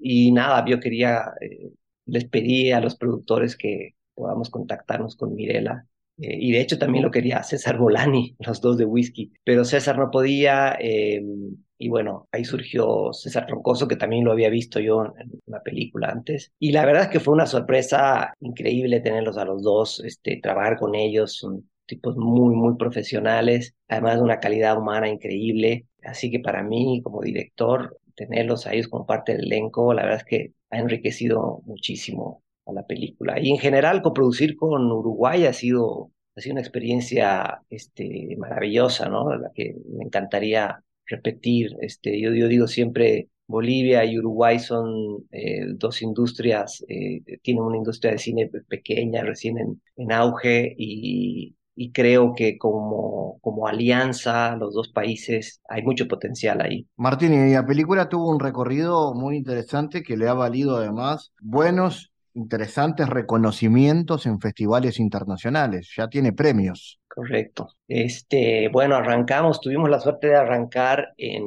y 0.00 0.30
nada, 0.32 0.64
yo 0.66 0.78
quería 0.80 1.24
eh, 1.40 1.72
les 2.10 2.26
pedí 2.26 2.72
a 2.72 2.80
los 2.80 2.96
productores 2.96 3.56
que 3.56 3.94
podamos 4.14 4.50
contactarnos 4.50 5.16
con 5.16 5.34
Mirela 5.34 5.86
eh, 6.20 6.36
y 6.38 6.52
de 6.52 6.60
hecho 6.60 6.78
también 6.78 7.04
lo 7.04 7.10
quería 7.10 7.42
César 7.42 7.78
Bolani, 7.78 8.36
los 8.46 8.60
dos 8.60 8.76
de 8.78 8.84
whisky, 8.84 9.32
pero 9.44 9.64
César 9.64 9.98
no 9.98 10.10
podía. 10.10 10.76
Em, 10.78 11.56
y 11.78 11.88
bueno, 11.88 12.28
ahí 12.30 12.44
surgió 12.44 13.12
César 13.14 13.46
Troncoso, 13.46 13.88
que 13.88 13.96
también 13.96 14.24
lo 14.24 14.32
había 14.32 14.50
visto 14.50 14.80
yo 14.80 15.04
en 15.18 15.40
una 15.46 15.60
película 15.62 16.08
antes. 16.10 16.52
Y 16.58 16.72
la 16.72 16.84
verdad 16.84 17.04
es 17.04 17.08
que 17.08 17.20
fue 17.20 17.32
una 17.32 17.46
sorpresa 17.46 18.34
increíble 18.40 19.00
tenerlos 19.00 19.38
a 19.38 19.46
los 19.46 19.62
dos, 19.62 20.00
este, 20.04 20.38
trabajar 20.42 20.78
con 20.78 20.94
ellos, 20.94 21.36
son 21.36 21.70
tipos 21.86 22.16
muy, 22.16 22.54
muy 22.54 22.76
profesionales, 22.76 23.74
además 23.88 24.16
de 24.16 24.22
una 24.22 24.40
calidad 24.40 24.78
humana 24.78 25.08
increíble. 25.08 25.86
Así 26.04 26.30
que 26.30 26.40
para 26.40 26.62
mí, 26.62 27.00
como 27.02 27.22
director, 27.22 27.98
tenerlos 28.14 28.66
a 28.66 28.74
ellos 28.74 28.88
como 28.88 29.06
parte 29.06 29.32
del 29.32 29.46
elenco, 29.46 29.94
la 29.94 30.02
verdad 30.02 30.18
es 30.18 30.24
que 30.24 30.52
ha 30.70 30.78
enriquecido 30.78 31.62
muchísimo 31.66 32.42
a 32.66 32.72
la 32.72 32.86
película. 32.86 33.38
Y 33.40 33.50
en 33.50 33.58
general, 33.58 34.02
coproducir 34.02 34.56
con 34.56 34.90
Uruguay 34.90 35.46
ha 35.46 35.52
sido, 35.52 36.12
ha 36.36 36.40
sido 36.40 36.54
una 36.54 36.62
experiencia 36.62 37.62
este, 37.70 38.36
maravillosa, 38.38 39.08
¿no? 39.08 39.36
La 39.36 39.50
que 39.54 39.74
me 39.96 40.04
encantaría 40.04 40.82
repetir. 41.06 41.76
Este, 41.80 42.20
yo, 42.20 42.30
digo 42.32 42.66
siempre, 42.66 43.28
Bolivia 43.46 44.04
y 44.04 44.18
Uruguay 44.18 44.58
son 44.60 45.26
eh, 45.32 45.66
dos 45.74 46.02
industrias, 46.02 46.84
eh, 46.88 47.22
tienen 47.42 47.64
una 47.64 47.76
industria 47.78 48.12
de 48.12 48.18
cine 48.18 48.50
pequeña, 48.68 49.22
recién 49.24 49.80
en 49.96 50.12
auge 50.12 50.74
y, 50.78 51.56
y 51.82 51.92
creo 51.92 52.34
que 52.34 52.58
como, 52.58 53.38
como 53.40 53.66
alianza, 53.66 54.54
los 54.56 54.74
dos 54.74 54.90
países, 54.90 55.62
hay 55.66 55.82
mucho 55.82 56.06
potencial 56.06 56.60
ahí. 56.60 56.86
Martín, 56.96 57.32
y 57.32 57.54
la 57.54 57.64
película 57.64 58.06
tuvo 58.10 58.28
un 58.28 58.38
recorrido 58.38 59.14
muy 59.14 59.38
interesante 59.38 60.02
que 60.02 60.18
le 60.18 60.28
ha 60.28 60.34
valido 60.34 60.76
además 60.76 61.32
buenos, 61.40 62.12
interesantes 62.34 63.08
reconocimientos 63.08 64.26
en 64.26 64.40
festivales 64.40 65.00
internacionales. 65.00 65.90
Ya 65.96 66.06
tiene 66.08 66.34
premios. 66.34 67.00
Correcto. 67.08 67.68
Este, 67.88 68.68
bueno, 68.68 68.96
arrancamos, 68.96 69.62
tuvimos 69.62 69.88
la 69.88 70.00
suerte 70.00 70.26
de 70.26 70.36
arrancar 70.36 71.14
en, 71.16 71.44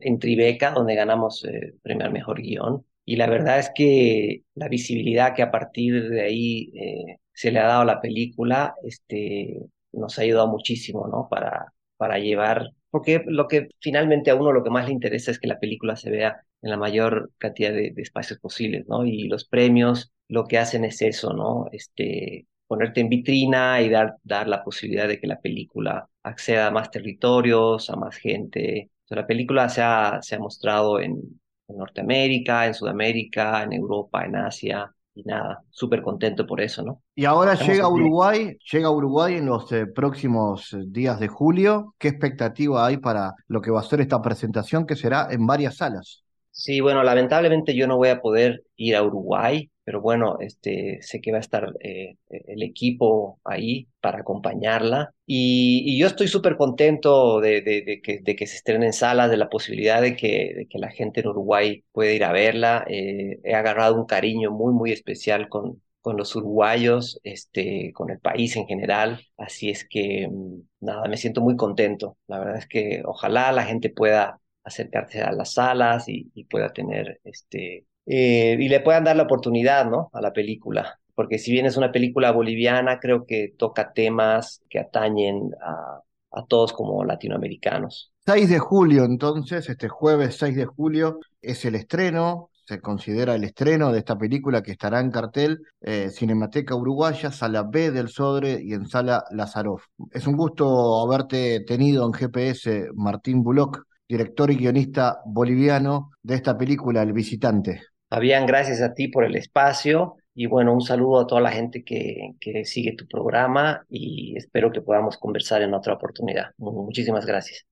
en 0.00 0.18
Tribeca, 0.18 0.70
donde 0.70 0.94
ganamos 0.94 1.44
eh, 1.44 1.74
premio 1.82 2.06
al 2.06 2.12
mejor 2.12 2.40
guion. 2.40 2.86
Y 3.04 3.16
la 3.16 3.28
verdad 3.28 3.58
es 3.58 3.70
que 3.74 4.44
la 4.54 4.68
visibilidad 4.68 5.34
que 5.34 5.42
a 5.42 5.50
partir 5.50 6.08
de 6.08 6.22
ahí 6.22 6.72
eh, 6.74 7.18
se 7.34 7.50
le 7.50 7.58
ha 7.58 7.66
dado 7.66 7.82
a 7.82 7.84
la 7.84 8.00
película, 8.00 8.74
este, 8.82 9.58
nos 9.96 10.18
ha 10.18 10.22
ayudado 10.22 10.48
muchísimo, 10.48 11.06
¿no? 11.08 11.28
Para, 11.28 11.72
para 11.96 12.18
llevar, 12.18 12.70
porque 12.90 13.22
lo 13.26 13.48
que 13.48 13.68
finalmente 13.80 14.30
a 14.30 14.34
uno 14.34 14.52
lo 14.52 14.64
que 14.64 14.70
más 14.70 14.86
le 14.86 14.92
interesa 14.92 15.30
es 15.30 15.38
que 15.38 15.48
la 15.48 15.58
película 15.60 15.96
se 15.96 16.10
vea 16.10 16.44
en 16.62 16.70
la 16.70 16.76
mayor 16.76 17.30
cantidad 17.38 17.72
de, 17.72 17.92
espacios 17.96 18.38
posibles, 18.40 18.86
¿no? 18.88 19.04
Y 19.06 19.28
los 19.28 19.44
premios 19.46 20.12
lo 20.28 20.44
que 20.44 20.58
hacen 20.58 20.84
es 20.84 21.02
eso, 21.02 21.32
¿no? 21.32 21.66
Este, 21.72 22.46
ponerte 22.66 23.00
en 23.00 23.08
vitrina 23.08 23.80
y 23.82 23.88
dar, 23.90 24.16
dar 24.22 24.48
la 24.48 24.64
posibilidad 24.64 25.08
de 25.08 25.20
que 25.20 25.26
la 25.26 25.40
película 25.40 26.08
acceda 26.22 26.68
a 26.68 26.70
más 26.70 26.90
territorios, 26.90 27.90
a 27.90 27.96
más 27.96 28.16
gente. 28.16 28.90
la 29.08 29.26
película 29.26 29.68
se 29.68 29.82
ha, 29.82 30.20
se 30.22 30.36
ha 30.36 30.38
mostrado 30.38 31.00
en 31.00 31.40
Norteamérica, 31.68 32.66
en 32.66 32.74
Sudamérica, 32.74 33.62
en 33.62 33.72
Europa, 33.74 34.24
en 34.24 34.36
Asia, 34.36 34.94
y 35.14 35.22
nada, 35.22 35.62
súper 35.70 36.02
contento 36.02 36.46
por 36.46 36.60
eso, 36.60 36.82
¿no? 36.82 37.02
Y 37.14 37.24
ahora 37.24 37.54
llega 37.54 37.84
a 37.84 37.88
Uruguay, 37.88 38.56
llega 38.72 38.88
a 38.88 38.90
Uruguay 38.90 39.34
en 39.34 39.46
los 39.46 39.70
eh, 39.72 39.86
próximos 39.86 40.72
eh, 40.72 40.78
días 40.86 41.20
de 41.20 41.28
julio. 41.28 41.94
¿Qué 41.98 42.08
expectativa 42.08 42.84
hay 42.84 42.96
para 42.96 43.32
lo 43.46 43.60
que 43.60 43.70
va 43.70 43.80
a 43.80 43.84
ser 43.84 44.00
esta 44.00 44.20
presentación 44.20 44.86
que 44.86 44.96
será 44.96 45.28
en 45.30 45.46
varias 45.46 45.76
salas? 45.76 46.24
Sí, 46.50 46.80
bueno, 46.80 47.02
lamentablemente 47.02 47.74
yo 47.76 47.86
no 47.86 47.96
voy 47.96 48.08
a 48.08 48.20
poder 48.20 48.64
ir 48.76 48.96
a 48.96 49.02
Uruguay, 49.02 49.70
pero 49.84 50.00
bueno, 50.00 50.38
este, 50.40 50.98
sé 51.02 51.20
que 51.20 51.30
va 51.30 51.38
a 51.38 51.40
estar 51.40 51.74
eh, 51.80 52.16
el 52.28 52.62
equipo 52.62 53.40
ahí 53.44 53.88
para 54.00 54.20
acompañarla. 54.20 55.14
Y, 55.26 55.98
yo 55.98 56.06
estoy 56.06 56.28
súper 56.28 56.56
contento 56.56 57.40
de, 57.40 57.60
de, 57.62 58.00
que, 58.02 58.20
de 58.20 58.36
que 58.36 58.46
se 58.46 58.56
estrene 58.56 58.86
en 58.86 58.92
salas, 58.92 59.30
de 59.30 59.36
la 59.36 59.48
posibilidad 59.50 60.00
de 60.02 60.16
que, 60.16 60.54
de 60.56 60.66
que 60.68 60.78
la 60.78 60.90
gente 60.90 61.20
en 61.20 61.28
Uruguay 61.28 61.84
pueda 61.92 62.12
ir 62.12 62.24
a 62.24 62.32
verla. 62.32 62.84
Eh, 62.88 63.40
he 63.44 63.54
agarrado 63.54 63.94
un 63.96 64.06
cariño 64.06 64.50
muy, 64.50 64.72
muy 64.74 64.92
especial 64.92 65.48
con, 65.48 65.82
con 66.04 66.16
los 66.18 66.36
uruguayos, 66.36 67.18
este, 67.24 67.92
con 67.94 68.10
el 68.10 68.18
país 68.20 68.56
en 68.56 68.66
general. 68.66 69.26
Así 69.38 69.70
es 69.70 69.86
que, 69.88 70.28
mm, 70.30 70.60
nada, 70.80 71.08
me 71.08 71.16
siento 71.16 71.40
muy 71.40 71.56
contento. 71.56 72.18
La 72.26 72.38
verdad 72.38 72.58
es 72.58 72.66
que 72.66 73.02
ojalá 73.06 73.52
la 73.52 73.64
gente 73.64 73.88
pueda 73.90 74.38
acercarse 74.64 75.22
a 75.22 75.32
las 75.32 75.54
salas 75.54 76.08
y, 76.08 76.44
pueda 76.50 76.72
tener 76.72 77.20
este 77.24 77.86
eh, 78.06 78.56
y 78.58 78.68
le 78.68 78.80
puedan 78.80 79.04
dar 79.04 79.16
la 79.16 79.24
oportunidad 79.24 79.88
no 79.88 80.10
a 80.12 80.20
la 80.20 80.32
película 80.32 80.98
porque 81.14 81.38
si 81.38 81.52
bien 81.52 81.66
es 81.66 81.76
una 81.76 81.92
película 81.92 82.32
boliviana 82.32 82.98
creo 83.00 83.24
que 83.26 83.54
toca 83.56 83.92
temas 83.92 84.62
que 84.68 84.78
atañen 84.78 85.50
a, 85.62 86.00
a 86.32 86.46
todos 86.46 86.72
como 86.72 87.04
latinoamericanos 87.04 88.12
6 88.26 88.48
de 88.48 88.58
julio 88.58 89.04
entonces 89.04 89.68
este 89.68 89.88
jueves 89.88 90.36
6 90.38 90.56
de 90.56 90.66
julio 90.66 91.20
es 91.40 91.64
el 91.64 91.74
estreno 91.74 92.50
se 92.66 92.80
considera 92.80 93.34
el 93.34 93.44
estreno 93.44 93.92
de 93.92 93.98
esta 93.98 94.16
película 94.16 94.62
que 94.62 94.72
estará 94.72 95.00
en 95.00 95.10
cartel 95.10 95.60
eh, 95.82 96.08
Cinemateca 96.10 96.74
Uruguaya, 96.74 97.30
Sala 97.30 97.62
B 97.62 97.90
del 97.90 98.08
Sodre 98.08 98.58
y 98.62 98.72
en 98.72 98.86
Sala 98.86 99.22
Lazaroff. 99.32 99.84
Es 100.10 100.26
un 100.26 100.34
gusto 100.34 101.02
haberte 101.02 101.60
tenido 101.60 102.06
en 102.06 102.14
GPS, 102.14 102.88
Martín 102.94 103.42
Bullock 103.42 103.84
director 104.08 104.50
y 104.50 104.56
guionista 104.56 105.20
boliviano 105.24 106.10
de 106.22 106.34
esta 106.34 106.56
película, 106.56 107.02
El 107.02 107.12
Visitante. 107.12 107.82
Fabián, 108.14 108.46
gracias 108.46 108.80
a 108.80 108.94
ti 108.94 109.08
por 109.08 109.24
el 109.24 109.34
espacio 109.34 110.14
y 110.36 110.46
bueno, 110.46 110.72
un 110.72 110.82
saludo 110.82 111.18
a 111.18 111.26
toda 111.26 111.40
la 111.40 111.50
gente 111.50 111.82
que, 111.82 112.34
que 112.38 112.64
sigue 112.64 112.94
tu 112.94 113.08
programa 113.08 113.84
y 113.90 114.36
espero 114.36 114.70
que 114.70 114.80
podamos 114.82 115.18
conversar 115.18 115.62
en 115.62 115.74
otra 115.74 115.94
oportunidad. 115.94 116.52
Muchísimas 116.58 117.26
gracias. 117.26 117.66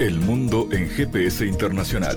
El 0.00 0.18
mundo 0.20 0.66
en 0.72 0.88
GPS 0.88 1.44
internacional. 1.44 2.16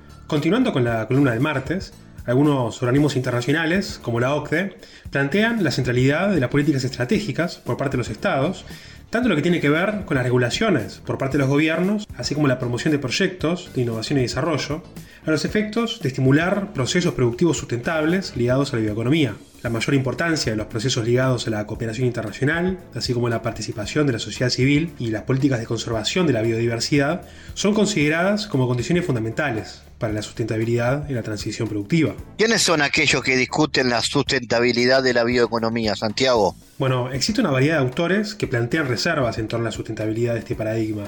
Continuando 0.31 0.71
con 0.71 0.85
la 0.85 1.07
columna 1.07 1.31
del 1.31 1.41
martes, 1.41 1.91
algunos 2.25 2.81
organismos 2.81 3.17
internacionales, 3.17 3.99
como 4.01 4.21
la 4.21 4.33
OCDE, 4.33 4.77
plantean 5.09 5.61
la 5.61 5.71
centralidad 5.71 6.29
de 6.29 6.39
las 6.39 6.49
políticas 6.49 6.85
estratégicas 6.85 7.57
por 7.57 7.75
parte 7.75 7.97
de 7.97 7.97
los 7.97 8.09
estados, 8.09 8.63
tanto 9.09 9.27
lo 9.27 9.35
que 9.35 9.41
tiene 9.41 9.59
que 9.59 9.69
ver 9.69 10.05
con 10.05 10.15
las 10.15 10.23
regulaciones 10.23 11.01
por 11.05 11.17
parte 11.17 11.35
de 11.35 11.39
los 11.39 11.49
gobiernos, 11.49 12.07
así 12.15 12.33
como 12.33 12.47
la 12.47 12.59
promoción 12.59 12.93
de 12.93 12.99
proyectos 12.99 13.71
de 13.75 13.81
innovación 13.81 14.19
y 14.19 14.21
desarrollo, 14.21 14.83
a 15.25 15.31
los 15.31 15.43
efectos 15.43 15.99
de 16.01 16.07
estimular 16.07 16.71
procesos 16.71 17.13
productivos 17.13 17.57
sustentables 17.57 18.37
ligados 18.37 18.71
a 18.71 18.77
la 18.77 18.83
bioeconomía 18.83 19.35
la 19.63 19.69
mayor 19.69 19.93
importancia 19.93 20.51
de 20.51 20.57
los 20.57 20.67
procesos 20.67 21.05
ligados 21.05 21.47
a 21.47 21.51
la 21.51 21.67
cooperación 21.67 22.07
internacional, 22.07 22.79
así 22.95 23.13
como 23.13 23.29
la 23.29 23.41
participación 23.41 24.07
de 24.07 24.13
la 24.13 24.19
sociedad 24.19 24.49
civil 24.49 24.93
y 24.97 25.11
las 25.11 25.23
políticas 25.23 25.59
de 25.59 25.65
conservación 25.65 26.25
de 26.27 26.33
la 26.33 26.41
biodiversidad, 26.41 27.21
son 27.53 27.73
consideradas 27.73 28.47
como 28.47 28.67
condiciones 28.67 29.05
fundamentales 29.05 29.83
para 29.99 30.13
la 30.13 30.23
sustentabilidad 30.23 31.07
y 31.09 31.13
la 31.13 31.21
transición 31.21 31.67
productiva. 31.67 32.15
¿Quiénes 32.37 32.63
son 32.63 32.81
aquellos 32.81 33.21
que 33.21 33.37
discuten 33.37 33.89
la 33.89 34.01
sustentabilidad 34.01 35.03
de 35.03 35.13
la 35.13 35.23
bioeconomía, 35.23 35.95
Santiago? 35.95 36.55
Bueno, 36.79 37.11
existe 37.11 37.41
una 37.41 37.51
variedad 37.51 37.75
de 37.75 37.81
autores 37.81 38.33
que 38.33 38.47
plantean 38.47 38.87
reservas 38.87 39.37
en 39.37 39.47
torno 39.47 39.67
a 39.67 39.69
la 39.69 39.71
sustentabilidad 39.71 40.33
de 40.33 40.39
este 40.39 40.55
paradigma. 40.55 41.03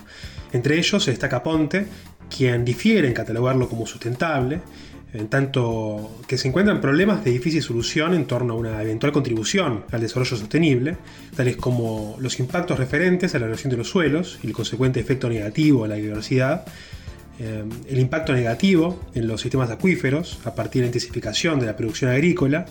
Entre 0.51 0.77
ellos 0.77 1.03
se 1.03 1.09
destaca 1.09 1.41
Ponte, 1.41 1.87
quien 2.29 2.63
difiere 2.63 3.07
en 3.07 3.15
catalogarlo 3.15 3.67
como 3.67 3.87
sustentable, 3.87 4.61
en 5.13 5.27
tanto 5.27 6.17
que 6.27 6.37
se 6.37 6.47
encuentran 6.47 6.81
problemas 6.81 7.23
de 7.23 7.31
difícil 7.31 7.61
solución 7.61 8.13
en 8.13 8.25
torno 8.25 8.53
a 8.53 8.57
una 8.57 8.81
eventual 8.81 9.11
contribución 9.11 9.85
al 9.91 10.01
desarrollo 10.01 10.35
sostenible, 10.35 10.97
tales 11.35 11.55
como 11.55 12.17
los 12.19 12.39
impactos 12.39 12.79
referentes 12.79 13.35
a 13.35 13.39
la 13.39 13.45
erosión 13.45 13.69
de 13.69 13.77
los 13.77 13.89
suelos 13.89 14.39
y 14.43 14.47
el 14.47 14.53
consecuente 14.53 14.99
efecto 14.99 15.29
negativo 15.29 15.85
a 15.85 15.87
la 15.87 15.95
biodiversidad, 15.95 16.65
eh, 17.39 17.63
el 17.87 17.99
impacto 17.99 18.33
negativo 18.33 18.99
en 19.13 19.27
los 19.27 19.41
sistemas 19.41 19.69
acuíferos 19.69 20.39
a 20.45 20.55
partir 20.55 20.81
de 20.81 20.85
la 20.85 20.87
intensificación 20.87 21.59
de 21.59 21.67
la 21.67 21.77
producción 21.77 22.09
agrícola, 22.09 22.65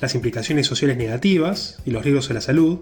las 0.00 0.14
implicaciones 0.14 0.66
sociales 0.66 0.98
negativas 0.98 1.78
y 1.86 1.90
los 1.90 2.04
riesgos 2.04 2.30
a 2.30 2.34
la 2.34 2.40
salud, 2.42 2.80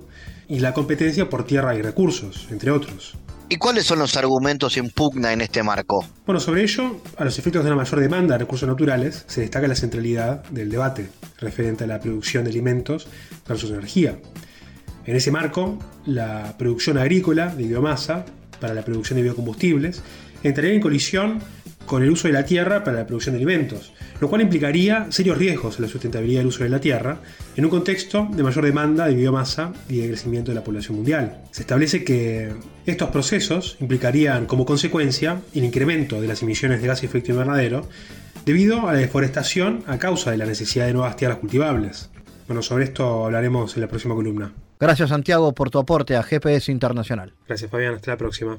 y 0.48 0.58
la 0.58 0.74
competencia 0.74 1.30
por 1.30 1.46
tierra 1.46 1.74
y 1.76 1.82
recursos, 1.82 2.48
entre 2.50 2.70
otros. 2.70 3.14
¿Y 3.52 3.58
cuáles 3.58 3.84
son 3.84 3.98
los 3.98 4.16
argumentos 4.16 4.78
en 4.78 4.88
pugna 4.88 5.30
en 5.30 5.42
este 5.42 5.62
marco? 5.62 6.06
Bueno, 6.24 6.40
sobre 6.40 6.62
ello, 6.62 7.02
a 7.18 7.24
los 7.26 7.38
efectos 7.38 7.62
de 7.62 7.68
una 7.68 7.76
mayor 7.76 8.00
demanda 8.00 8.32
de 8.32 8.38
recursos 8.38 8.66
naturales, 8.66 9.26
se 9.26 9.42
destaca 9.42 9.68
la 9.68 9.74
centralidad 9.74 10.42
del 10.44 10.70
debate 10.70 11.10
referente 11.38 11.84
a 11.84 11.86
la 11.86 12.00
producción 12.00 12.44
de 12.44 12.50
alimentos 12.50 13.08
versus 13.46 13.70
energía. 13.70 14.18
En 15.04 15.16
ese 15.16 15.30
marco, 15.30 15.78
la 16.06 16.54
producción 16.56 16.96
agrícola 16.96 17.54
de 17.54 17.64
biomasa 17.64 18.24
para 18.58 18.72
la 18.72 18.86
producción 18.86 19.18
de 19.18 19.24
biocombustibles 19.24 20.02
entraría 20.42 20.72
en 20.72 20.80
colisión 20.80 21.40
con 21.86 22.02
el 22.02 22.10
uso 22.10 22.28
de 22.28 22.34
la 22.34 22.44
tierra 22.44 22.84
para 22.84 22.98
la 22.98 23.06
producción 23.06 23.34
de 23.34 23.38
alimentos, 23.38 23.92
lo 24.20 24.28
cual 24.28 24.42
implicaría 24.42 25.06
serios 25.10 25.38
riesgos 25.38 25.76
en 25.76 25.82
la 25.82 25.88
sustentabilidad 25.88 26.40
del 26.40 26.48
uso 26.48 26.64
de 26.64 26.70
la 26.70 26.80
tierra 26.80 27.18
en 27.56 27.64
un 27.64 27.70
contexto 27.70 28.28
de 28.30 28.42
mayor 28.42 28.64
demanda 28.64 29.06
de 29.06 29.14
biomasa 29.14 29.72
y 29.88 29.98
de 29.98 30.08
crecimiento 30.08 30.50
de 30.50 30.54
la 30.56 30.64
población 30.64 30.96
mundial. 30.96 31.42
Se 31.50 31.62
establece 31.62 32.04
que 32.04 32.52
estos 32.86 33.10
procesos 33.10 33.76
implicarían 33.80 34.46
como 34.46 34.64
consecuencia 34.64 35.40
el 35.54 35.64
incremento 35.64 36.20
de 36.20 36.28
las 36.28 36.42
emisiones 36.42 36.80
de 36.80 36.88
gas 36.88 37.00
de 37.00 37.06
efecto 37.06 37.32
invernadero 37.32 37.88
debido 38.44 38.88
a 38.88 38.92
la 38.92 38.98
deforestación 38.98 39.84
a 39.86 39.98
causa 39.98 40.30
de 40.30 40.36
la 40.36 40.46
necesidad 40.46 40.86
de 40.86 40.92
nuevas 40.92 41.16
tierras 41.16 41.38
cultivables. 41.38 42.10
Bueno, 42.46 42.62
sobre 42.62 42.84
esto 42.84 43.24
hablaremos 43.24 43.76
en 43.76 43.82
la 43.82 43.88
próxima 43.88 44.14
columna. 44.14 44.52
Gracias 44.80 45.10
Santiago 45.10 45.52
por 45.52 45.70
tu 45.70 45.78
aporte 45.78 46.16
a 46.16 46.22
GPS 46.22 46.72
Internacional. 46.72 47.32
Gracias 47.46 47.70
Fabián, 47.70 47.94
hasta 47.94 48.10
la 48.10 48.16
próxima. 48.16 48.58